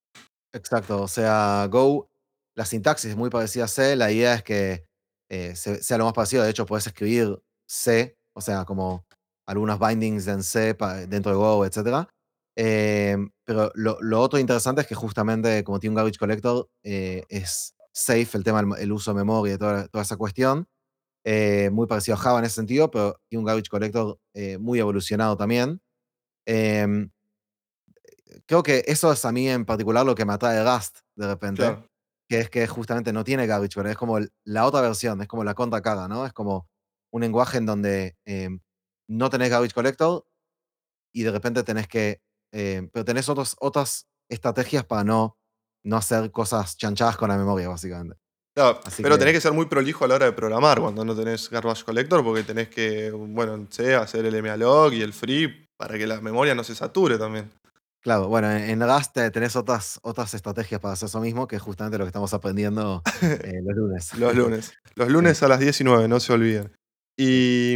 Exacto, 0.53 1.01
o 1.03 1.07
sea, 1.07 1.67
Go, 1.69 2.07
la 2.55 2.65
sintaxis 2.65 3.11
es 3.11 3.17
muy 3.17 3.29
parecida 3.29 3.65
a 3.65 3.67
C, 3.67 3.95
la 3.95 4.11
idea 4.11 4.33
es 4.35 4.43
que 4.43 4.85
se- 5.29 5.83
sea 5.83 5.97
lo 5.97 6.05
más 6.05 6.13
parecido, 6.13 6.43
de 6.43 6.49
hecho 6.49 6.65
puedes 6.65 6.87
escribir 6.87 7.39
C, 7.67 8.15
o 8.35 8.41
sea, 8.41 8.65
como 8.65 9.05
algunos 9.49 9.79
bindings 9.79 10.27
en 10.27 10.43
C 10.43 10.75
dentro 11.07 11.31
de 11.31 11.37
Go, 11.37 11.65
etc. 11.65 12.07
pero 13.45 13.71
lo, 13.73 13.97
lo 13.99 14.21
otro 14.21 14.37
interesante 14.37 14.81
es 14.81 14.87
que 14.87 14.93
justamente 14.93 15.63
como 15.63 15.79
tiene 15.79 15.93
un 15.93 15.95
garbage 15.95 16.19
collector, 16.19 16.69
eh, 16.83 17.23
es 17.29 17.75
safe 17.91 18.37
el 18.37 18.43
tema 18.43 18.61
del 18.61 18.79
el 18.79 18.91
uso 18.91 19.11
de 19.11 19.17
memoria 19.17 19.55
y 19.55 19.57
toda, 19.57 19.87
toda 19.87 20.03
esa 20.03 20.17
cuestión, 20.17 20.67
eh, 21.25 21.71
muy 21.71 21.87
parecido 21.87 22.15
a 22.15 22.19
Java 22.19 22.39
en 22.39 22.45
ese 22.45 22.55
sentido, 22.55 22.91
pero 22.91 23.19
tiene 23.27 23.39
un 23.39 23.45
garbage 23.45 23.69
collector 23.69 24.19
eh, 24.35 24.59
muy 24.59 24.79
evolucionado 24.79 25.35
también. 25.35 25.81
Em, 26.45 27.09
creo 28.45 28.61
que 28.61 28.83
eso 28.85 29.11
es 29.11 29.25
a 29.25 29.31
mí 29.31 29.49
en 29.49 29.65
particular 29.65 30.05
lo 30.05 30.13
que 30.13 30.25
me 30.25 30.33
atrae 30.33 30.63
Rust 30.63 30.99
de 31.15 31.27
repente, 31.27 31.63
Claro, 31.63 31.87
que 32.29 32.39
es 32.41 32.49
que 32.51 32.67
justamente 32.67 33.11
no 33.11 33.23
tiene 33.23 33.47
garbage 33.47 33.73
collector, 33.73 33.91
es 33.91 33.97
como 33.97 34.19
la 34.45 34.65
otra 34.67 34.81
versión, 34.81 35.19
es 35.21 35.27
como 35.27 35.43
la 35.43 35.55
contracara, 35.55 36.07
¿no? 36.07 36.27
Es 36.27 36.33
como 36.33 36.67
un 37.11 37.21
lenguaje 37.21 37.57
en 37.57 37.65
donde 37.65 38.15
em, 38.25 38.59
no 39.09 39.29
tenés 39.29 39.49
garbage 39.49 39.73
collector 39.73 40.25
y 41.13 41.23
de 41.23 41.31
repente 41.31 41.63
tenés 41.63 41.87
que 41.87 42.21
eh, 42.51 42.89
pero 42.91 43.05
tenés 43.05 43.29
otros, 43.29 43.55
otras 43.59 44.07
estrategias 44.29 44.85
para 44.85 45.03
no, 45.03 45.37
no 45.83 45.97
hacer 45.97 46.31
cosas 46.31 46.77
chanchadas 46.77 47.17
con 47.17 47.29
la 47.29 47.37
memoria, 47.37 47.69
básicamente. 47.69 48.17
Claro, 48.55 48.79
Así 48.83 49.03
pero 49.03 49.15
que- 49.15 49.19
tenés 49.19 49.33
que 49.35 49.41
ser 49.41 49.53
muy 49.53 49.67
prolijo 49.67 50.05
a 50.05 50.07
la 50.07 50.15
hora 50.15 50.25
de 50.25 50.33
programar 50.33 50.79
cuando 50.79 51.05
no 51.05 51.15
tenés 51.15 51.49
Garbage 51.49 51.83
Collector, 51.83 52.23
porque 52.23 52.43
tenés 52.43 52.69
que, 52.69 53.11
bueno, 53.11 53.53
en 53.53 53.71
C, 53.71 53.95
hacer 53.95 54.25
el 54.25 54.43
malog 54.43 54.93
y 54.93 55.01
el 55.01 55.13
free 55.13 55.67
para 55.77 55.97
que 55.97 56.07
la 56.07 56.19
memoria 56.21 56.55
no 56.55 56.63
se 56.63 56.75
sature 56.75 57.17
también. 57.17 57.51
Claro, 58.01 58.27
bueno, 58.29 58.49
en, 58.49 58.81
Rust 58.81 59.13
tenés 59.13 59.55
otras, 59.55 59.99
otras 60.03 60.33
estrategias 60.33 60.79
para 60.79 60.93
hacer 60.93 61.07
eso 61.07 61.19
mismo, 61.19 61.47
que 61.47 61.57
es 61.57 61.61
justamente 61.61 61.97
lo 61.97 62.05
que 62.05 62.09
estamos 62.09 62.33
aprendiendo 62.33 63.01
eh, 63.21 63.61
los 63.63 63.75
lunes. 63.75 64.13
Los 64.15 64.35
lunes. 64.35 64.73
Los 64.95 65.09
lunes 65.11 65.43
a 65.43 65.47
las 65.47 65.59
19, 65.59 66.07
no 66.07 66.19
se 66.19 66.33
olviden. 66.33 66.71
Y, 67.21 67.75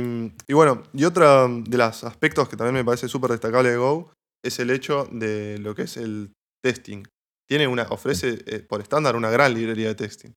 bueno, 0.53 0.83
y 0.93 1.03
otro 1.03 1.49
de 1.49 1.77
los 1.77 2.03
aspectos 2.05 2.47
que 2.47 2.55
también 2.55 2.75
me 2.75 2.85
parece 2.85 3.09
súper 3.09 3.31
destacable 3.31 3.71
de 3.71 3.75
Go 3.77 4.09
es 4.41 4.57
el 4.59 4.69
hecho 4.69 5.05
de 5.11 5.57
lo 5.59 5.75
que 5.75 5.81
es 5.81 5.97
el 5.97 6.31
testing. 6.63 7.03
Tiene 7.45 7.67
una, 7.67 7.83
ofrece 7.89 8.39
eh, 8.45 8.61
por 8.61 8.79
estándar 8.79 9.17
una 9.17 9.29
gran 9.29 9.53
librería 9.53 9.89
de 9.89 9.95
testing. 9.95 10.31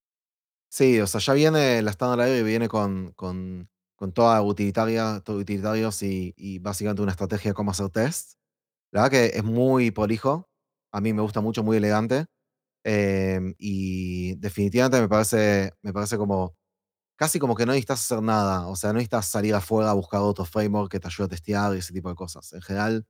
Sí, 0.71 1.01
o 1.01 1.07
sea, 1.07 1.21
ya 1.21 1.35
viene 1.35 1.83
la 1.83 1.91
Standard 1.93 2.21
Library, 2.27 2.43
viene 2.45 2.69
con, 2.69 3.13
con, 3.13 3.69
con 3.97 4.13
toda 4.13 4.43
utilitaria, 4.43 5.21
todo 5.25 5.39
utilitarios 5.39 6.03
y, 6.03 6.35
y 6.37 6.59
básicamente 6.59 7.03
una 7.03 7.13
estrategia 7.13 7.53
de 7.53 7.55
cómo 7.55 7.71
hacer 7.71 7.89
test. 7.91 8.35
La 8.93 9.03
verdad 9.03 9.13
que 9.31 9.39
es 9.39 9.45
muy 9.45 9.91
prolijo. 9.93 10.49
A 10.93 11.01
mí 11.01 11.13
me 11.13 11.23
gusta 11.23 11.41
mucho, 11.41 11.63
muy 11.65 11.77
elegante. 11.79 12.27
em, 12.85 13.55
y 13.59 14.37
definitivamente 14.37 15.01
me 15.01 15.09
parece, 15.09 15.73
me 15.83 15.93
parece 15.93 16.19
como 16.19 16.57
casi 17.17 17.39
como 17.39 17.55
que 17.55 17.67
no 17.67 17.73
necesitas 17.73 18.01
hacer 18.01 18.23
nada. 18.23 18.67
O 18.69 18.77
sea, 18.77 18.91
no 18.91 18.95
necesitas 18.95 19.27
salir 19.27 19.55
afuera 19.55 19.91
a 19.91 19.95
buscar 19.95 20.21
otro 20.21 20.45
framework 20.45 20.91
que 20.91 21.01
te 21.01 21.09
ayude 21.09 21.27
a 21.27 21.29
testear 21.29 21.75
y 21.75 21.79
ese 21.79 21.93
tipo 21.93 22.09
de 22.09 22.15
cosas. 22.15 22.53
En 22.53 22.63
general, 22.63 23.07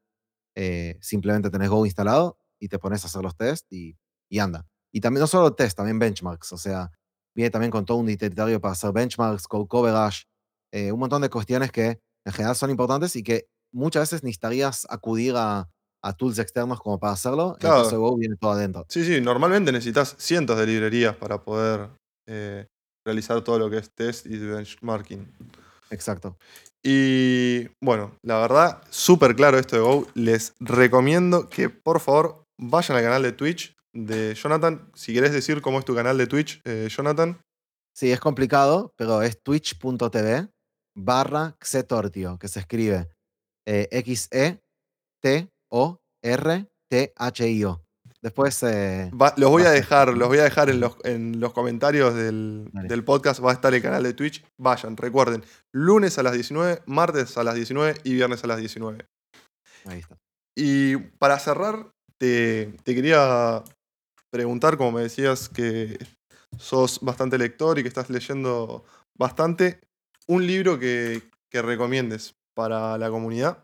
eh, 0.56 0.98
simplemente 1.00 1.50
tenés 1.50 1.68
Go 1.68 1.84
instalado 1.84 2.38
y 2.60 2.68
te 2.68 2.78
pones 2.78 3.04
a 3.04 3.08
hacer 3.08 3.22
los 3.22 3.36
tests 3.36 3.66
y, 3.70 3.96
y 4.30 4.38
anda. 4.38 4.66
Y 4.92 5.00
también 5.00 5.20
no 5.20 5.26
solo 5.26 5.54
test, 5.54 5.76
también 5.76 5.98
benchmarks. 5.98 6.52
O 6.52 6.58
sea, 6.58 6.90
viene 7.34 7.50
también 7.50 7.70
con 7.70 7.84
todo 7.84 7.98
un 7.98 8.06
utilitario 8.06 8.60
para 8.60 8.72
hacer 8.72 8.92
benchmarks, 8.92 9.46
code 9.46 9.68
coverage, 9.68 10.24
eh, 10.72 10.92
un 10.92 11.00
montón 11.00 11.22
de 11.22 11.28
cuestiones 11.28 11.70
que 11.70 12.00
en 12.24 12.32
general 12.32 12.56
son 12.56 12.70
importantes 12.70 13.14
y 13.16 13.22
que 13.22 13.48
muchas 13.72 14.02
veces 14.10 14.22
necesitarías 14.22 14.86
acudir 14.88 15.34
a, 15.36 15.68
a 16.02 16.12
tools 16.14 16.38
externos 16.38 16.80
como 16.80 16.98
para 16.98 17.12
hacerlo. 17.12 17.56
Claro. 17.60 17.88
de 17.88 17.96
Go 17.96 18.16
viene 18.16 18.36
todo 18.36 18.52
adentro. 18.52 18.86
Sí, 18.88 19.04
sí, 19.04 19.20
normalmente 19.20 19.72
necesitas 19.72 20.14
cientos 20.18 20.58
de 20.58 20.66
librerías 20.66 21.16
para 21.16 21.42
poder 21.42 21.90
eh, 22.26 22.66
realizar 23.06 23.40
todo 23.42 23.58
lo 23.58 23.70
que 23.70 23.78
es 23.78 23.90
test 23.94 24.26
y 24.26 24.36
benchmarking. 24.36 25.26
Exacto. 25.90 26.36
Y 26.82 27.68
bueno, 27.80 28.16
la 28.22 28.38
verdad, 28.38 28.82
súper 28.90 29.34
claro 29.34 29.58
esto 29.58 29.76
de 29.76 29.82
Go. 29.82 30.06
Les 30.14 30.54
recomiendo 30.60 31.48
que 31.48 31.70
por 31.70 32.00
favor 32.00 32.44
vayan 32.58 32.98
al 32.98 33.04
canal 33.04 33.22
de 33.22 33.32
Twitch 33.32 33.74
de 33.94 34.34
Jonathan. 34.34 34.90
Si 34.94 35.14
querés 35.14 35.32
decir 35.32 35.62
cómo 35.62 35.78
es 35.78 35.84
tu 35.84 35.94
canal 35.94 36.18
de 36.18 36.26
Twitch, 36.26 36.60
eh, 36.64 36.88
Jonathan. 36.90 37.40
Sí, 37.94 38.10
es 38.12 38.20
complicado, 38.20 38.92
pero 38.96 39.22
es 39.22 39.40
twitch.tv 39.42 40.48
barra 40.94 41.56
Xetortio, 41.60 42.38
que 42.38 42.48
se 42.48 42.60
escribe 42.60 43.08
eh, 43.66 43.88
X-E-T-O-R-T-H-I-O. 43.90 44.60
Después, 48.26 48.60
eh, 48.64 49.08
Va- 49.14 49.34
los 49.36 49.50
voy 49.50 49.62
a 49.62 49.70
dejar, 49.70 50.16
los 50.16 50.26
voy 50.26 50.38
a 50.38 50.42
dejar 50.42 50.68
en 50.68 50.80
los, 50.80 50.96
en 51.04 51.38
los 51.38 51.52
comentarios 51.52 52.12
del, 52.12 52.68
del 52.72 53.04
podcast. 53.04 53.40
Va 53.40 53.50
a 53.52 53.54
estar 53.54 53.72
el 53.72 53.80
canal 53.80 54.02
de 54.02 54.14
Twitch. 54.14 54.44
Vayan, 54.60 54.96
recuerden, 54.96 55.44
lunes 55.72 56.18
a 56.18 56.24
las 56.24 56.32
19, 56.32 56.82
martes 56.86 57.36
a 57.38 57.44
las 57.44 57.54
19 57.54 58.00
y 58.02 58.14
viernes 58.14 58.42
a 58.42 58.48
las 58.48 58.58
19. 58.58 59.06
ahí 59.84 60.00
está. 60.00 60.18
Y 60.58 60.96
para 60.96 61.38
cerrar, 61.38 61.92
te, 62.18 62.74
te 62.82 62.96
quería 62.96 63.62
preguntar, 64.32 64.76
como 64.76 64.90
me 64.90 65.02
decías 65.02 65.48
que 65.48 65.96
sos 66.58 66.98
bastante 67.02 67.38
lector 67.38 67.78
y 67.78 67.82
que 67.82 67.88
estás 67.88 68.10
leyendo 68.10 68.84
bastante, 69.16 69.78
un 70.26 70.44
libro 70.48 70.80
que, 70.80 71.22
que 71.48 71.62
recomiendes 71.62 72.34
para 72.56 72.98
la 72.98 73.08
comunidad. 73.08 73.62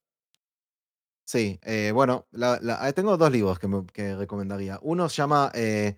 Sí, 1.32 1.58
eh, 1.62 1.92
bueno, 1.94 2.26
la- 2.30 2.58
la- 2.60 2.84
ah, 2.84 2.92
tengo 2.92 3.16
dos 3.16 3.32
libros 3.32 3.58
que, 3.58 3.66
me- 3.66 3.86
que 3.86 4.14
recomendaría. 4.16 4.78
Uno 4.82 5.08
se 5.08 5.16
llama, 5.16 5.50
eh, 5.54 5.96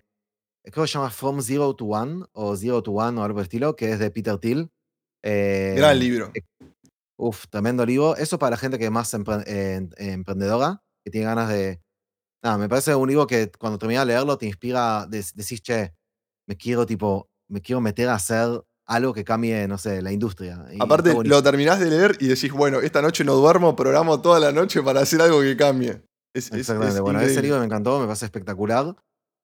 creo 0.63 0.85
que 0.85 0.87
se 0.87 0.93
llama 0.93 1.09
From 1.09 1.41
Zero 1.41 1.75
to 1.75 1.83
One 1.87 2.23
o 2.31 2.55
Zero 2.55 2.81
to 2.81 2.91
One 2.93 3.19
o 3.19 3.23
algo 3.25 3.33
por 3.35 3.41
el 3.41 3.43
estilo, 3.43 3.75
que 3.75 3.91
es 3.91 3.99
de 3.99 4.11
Peter 4.11 4.37
Thiel. 4.37 4.71
Eh, 5.25 5.73
Gran 5.75 5.99
libro. 5.99 6.31
Uf, 7.19 7.47
tremendo 7.49 7.85
libro. 7.85 8.15
Eso 8.15 8.39
para 8.39 8.51
la 8.51 8.57
gente 8.57 8.77
que 8.79 8.85
es 8.85 8.91
más 8.91 9.13
empre- 9.13 9.43
eh, 9.45 9.75
en- 9.75 9.93
emprendedora, 9.97 10.81
que 11.03 11.11
tiene 11.11 11.27
ganas 11.27 11.49
de... 11.49 11.81
Nada, 12.41 12.57
me 12.57 12.69
parece 12.69 12.95
un 12.95 13.09
libro 13.09 13.27
que 13.27 13.51
cuando 13.59 13.77
terminas 13.77 14.03
de 14.07 14.13
leerlo 14.13 14.37
te 14.37 14.45
inspira, 14.45 15.05
de- 15.05 15.25
decís, 15.35 15.61
che, 15.61 15.93
me 16.47 16.55
quiero 16.55 16.85
tipo, 16.85 17.29
me 17.51 17.59
quiero 17.61 17.81
meter 17.81 18.07
a 18.07 18.13
hacer 18.15 18.63
algo 18.85 19.13
que 19.13 19.23
cambie, 19.23 19.67
no 19.67 19.77
sé, 19.77 20.01
la 20.01 20.11
industria. 20.11 20.65
Y 20.71 20.77
Aparte, 20.81 21.13
lo 21.23 21.41
terminás 21.43 21.79
de 21.79 21.89
leer 21.89 22.17
y 22.19 22.27
decís, 22.27 22.51
bueno, 22.51 22.81
esta 22.81 23.01
noche 23.01 23.23
no 23.23 23.33
duermo, 23.35 23.75
programo 23.75 24.21
toda 24.21 24.39
la 24.39 24.51
noche 24.51 24.81
para 24.83 25.01
hacer 25.01 25.21
algo 25.21 25.41
que 25.41 25.57
cambie. 25.57 26.03
Es, 26.33 26.51
Exactamente. 26.51 26.95
es 26.95 27.01
bueno, 27.01 27.19
ese 27.19 27.29
increíble. 27.31 27.41
libro 27.47 27.59
me 27.59 27.65
encantó, 27.65 27.99
me 27.99 28.05
parece 28.05 28.25
espectacular. 28.25 28.95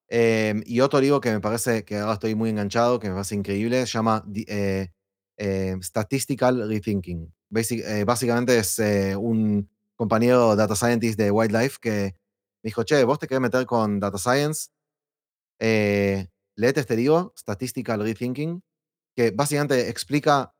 Eh, 0.09 0.61
y 0.65 0.81
otro 0.81 0.99
libro 0.99 1.21
que 1.21 1.31
me 1.31 1.39
parece 1.39 1.85
que 1.85 1.97
ahora 1.97 2.13
estoy 2.13 2.35
muy 2.35 2.49
enganchado, 2.49 2.99
que 2.99 3.07
me 3.07 3.13
parece 3.15 3.33
increíble, 3.35 3.85
se 3.87 3.93
llama 3.93 4.25
eh, 4.47 4.89
eh, 5.37 5.77
Statistical 5.81 6.67
Rethinking. 6.67 7.33
Basic- 7.49 7.83
eh, 7.85 8.03
básicamente 8.03 8.57
es 8.57 8.77
un 9.17 9.69
compañero 9.95 10.55
data 10.55 10.75
scientist 10.75 11.17
de 11.17 11.31
Wildlife 11.31 11.77
que 11.81 12.15
me 12.63 12.67
dijo, 12.67 12.83
che, 12.83 13.03
vos 13.05 13.19
te 13.19 13.27
querés 13.27 13.41
meter 13.41 13.65
con 13.65 13.99
data 13.99 14.17
science, 14.17 14.67
léete 15.59 16.79
este 16.81 16.95
libro, 16.95 17.33
Statistical 17.37 18.01
Rethinking, 18.01 18.61
que 19.15 19.31
básicamente 19.31 19.89
explica 19.89 20.53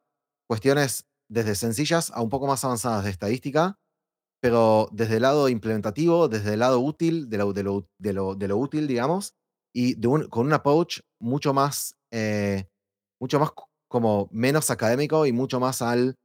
cuestiones 0.47 1.05
desde 1.29 1.55
sencillas 1.55 2.11
a 2.11 2.21
un 2.21 2.29
poco 2.29 2.47
más 2.47 2.63
avanzadas 2.65 3.03
de 3.05 3.11
estadística, 3.11 3.79
pero 4.41 4.89
desde 4.91 5.17
el 5.17 5.21
lado 5.23 5.49
implementativo, 5.49 6.27
desde 6.27 6.53
el 6.53 6.59
lado 6.59 6.79
útil, 6.79 7.29
de 7.29 7.37
lo, 7.37 7.53
de 7.53 7.63
lo, 7.63 7.87
de 7.99 8.13
lo, 8.13 8.35
de 8.35 8.47
lo 8.47 8.57
útil, 8.57 8.87
digamos, 8.87 9.35
y 9.73 9.95
de 9.95 10.07
un- 10.07 10.27
con 10.29 10.47
un 10.47 10.53
approach 10.53 10.99
mucho 11.19 11.53
más, 11.53 11.95
eh, 12.11 12.65
mucho 13.19 13.39
más 13.39 13.51
co- 13.51 13.69
como 13.89 14.29
menos 14.31 14.69
académico 14.71 15.25
y 15.25 15.31
mucho 15.33 15.59
más 15.59 15.81
al, 15.81 16.15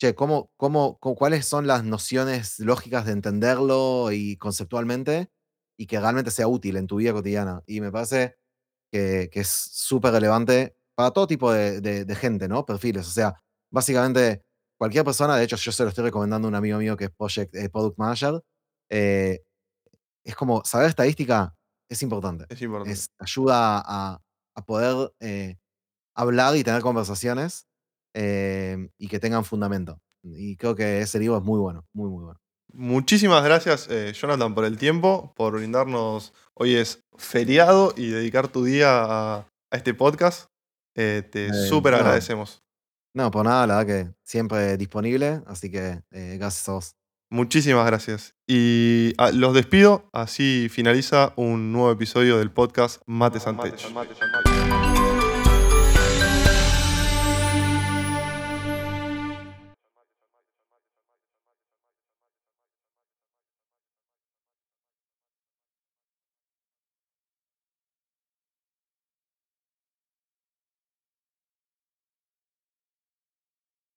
che, 0.00 0.14
¿cómo, 0.14 0.50
cómo, 0.56 0.98
co- 1.00 1.14
¿cuáles 1.16 1.46
son 1.46 1.66
las 1.66 1.84
nociones 1.84 2.58
lógicas 2.60 3.06
de 3.06 3.12
entenderlo 3.12 4.12
y 4.12 4.36
conceptualmente 4.38 5.30
y 5.78 5.86
que 5.86 6.00
realmente 6.00 6.30
sea 6.30 6.48
útil 6.48 6.76
en 6.76 6.86
tu 6.86 6.96
vida 6.96 7.12
cotidiana? 7.12 7.62
Y 7.66 7.80
me 7.80 7.92
parece 7.92 8.36
que, 8.92 9.30
que 9.32 9.40
es 9.42 9.48
súper 9.50 10.12
relevante 10.14 10.77
para 10.98 11.12
todo 11.12 11.28
tipo 11.28 11.52
de, 11.52 11.80
de- 11.80 12.04
de 12.04 12.14
gente, 12.16 12.48
¿no? 12.48 12.66
Perfiles. 12.66 13.06
O 13.06 13.10
sea, 13.10 13.40
básicamente 13.70 14.42
cualquier 14.76 15.04
persona, 15.04 15.36
de 15.36 15.44
hecho 15.44 15.54
yo 15.56 15.70
se 15.70 15.84
lo 15.84 15.90
estoy 15.90 16.02
recomendando 16.06 16.48
a 16.48 16.50
un 16.50 16.56
amigo 16.56 16.76
mío 16.78 16.96
que 16.96 17.04
es 17.04 17.10
project, 17.12 17.54
eh, 17.54 17.68
Product 17.70 17.96
Manager, 17.98 18.40
eh, 18.90 19.42
es 20.24 20.34
como 20.34 20.64
saber 20.64 20.88
estadística 20.88 21.54
es 21.88 22.02
importante. 22.02 22.46
Es 22.48 22.60
importante. 22.62 22.92
Es, 22.92 23.10
ayuda 23.20 23.78
a, 23.86 24.20
a 24.56 24.64
poder 24.66 25.12
eh, 25.20 25.56
hablar 26.16 26.56
y 26.56 26.64
tener 26.64 26.82
conversaciones 26.82 27.66
eh, 28.14 28.88
y 28.98 29.06
que 29.06 29.20
tengan 29.20 29.44
fundamento. 29.44 30.00
Y 30.24 30.56
creo 30.56 30.74
que 30.74 31.00
ese 31.00 31.20
libro 31.20 31.38
es 31.38 31.44
muy 31.44 31.60
bueno, 31.60 31.86
muy, 31.94 32.10
muy 32.10 32.24
bueno. 32.24 32.40
Muchísimas 32.72 33.42
gracias, 33.44 33.86
eh, 33.88 34.12
Jonathan, 34.12 34.52
por 34.54 34.64
el 34.64 34.76
tiempo, 34.78 35.32
por 35.36 35.54
brindarnos. 35.54 36.34
Hoy 36.54 36.74
es 36.74 37.04
feriado 37.16 37.94
y 37.96 38.08
dedicar 38.10 38.48
tu 38.48 38.64
día 38.64 38.90
a, 39.04 39.36
a 39.70 39.76
este 39.76 39.94
podcast. 39.94 40.50
Eh, 41.00 41.22
te 41.22 41.46
Eh, 41.46 41.68
súper 41.68 41.92
no. 41.92 41.98
agradecemos. 41.98 42.62
No, 43.14 43.30
por 43.30 43.44
nada, 43.44 43.66
la 43.66 43.76
verdad 43.78 43.86
que 44.06 44.14
siempre 44.24 44.76
disponible, 44.76 45.42
así 45.46 45.70
que 45.70 46.02
eh, 46.10 46.36
gracias 46.38 46.68
a 46.68 46.72
vos. 46.72 46.94
Muchísimas 47.30 47.86
gracias. 47.86 48.34
Y 48.46 49.12
ah, 49.18 49.30
los 49.32 49.54
despido, 49.54 50.08
así 50.12 50.68
finaliza 50.70 51.32
un 51.36 51.72
nuevo 51.72 51.92
episodio 51.92 52.38
del 52.38 52.50
podcast 52.50 53.02
Mates 53.06 53.46
and 53.46 53.60
Tech. 53.60 54.47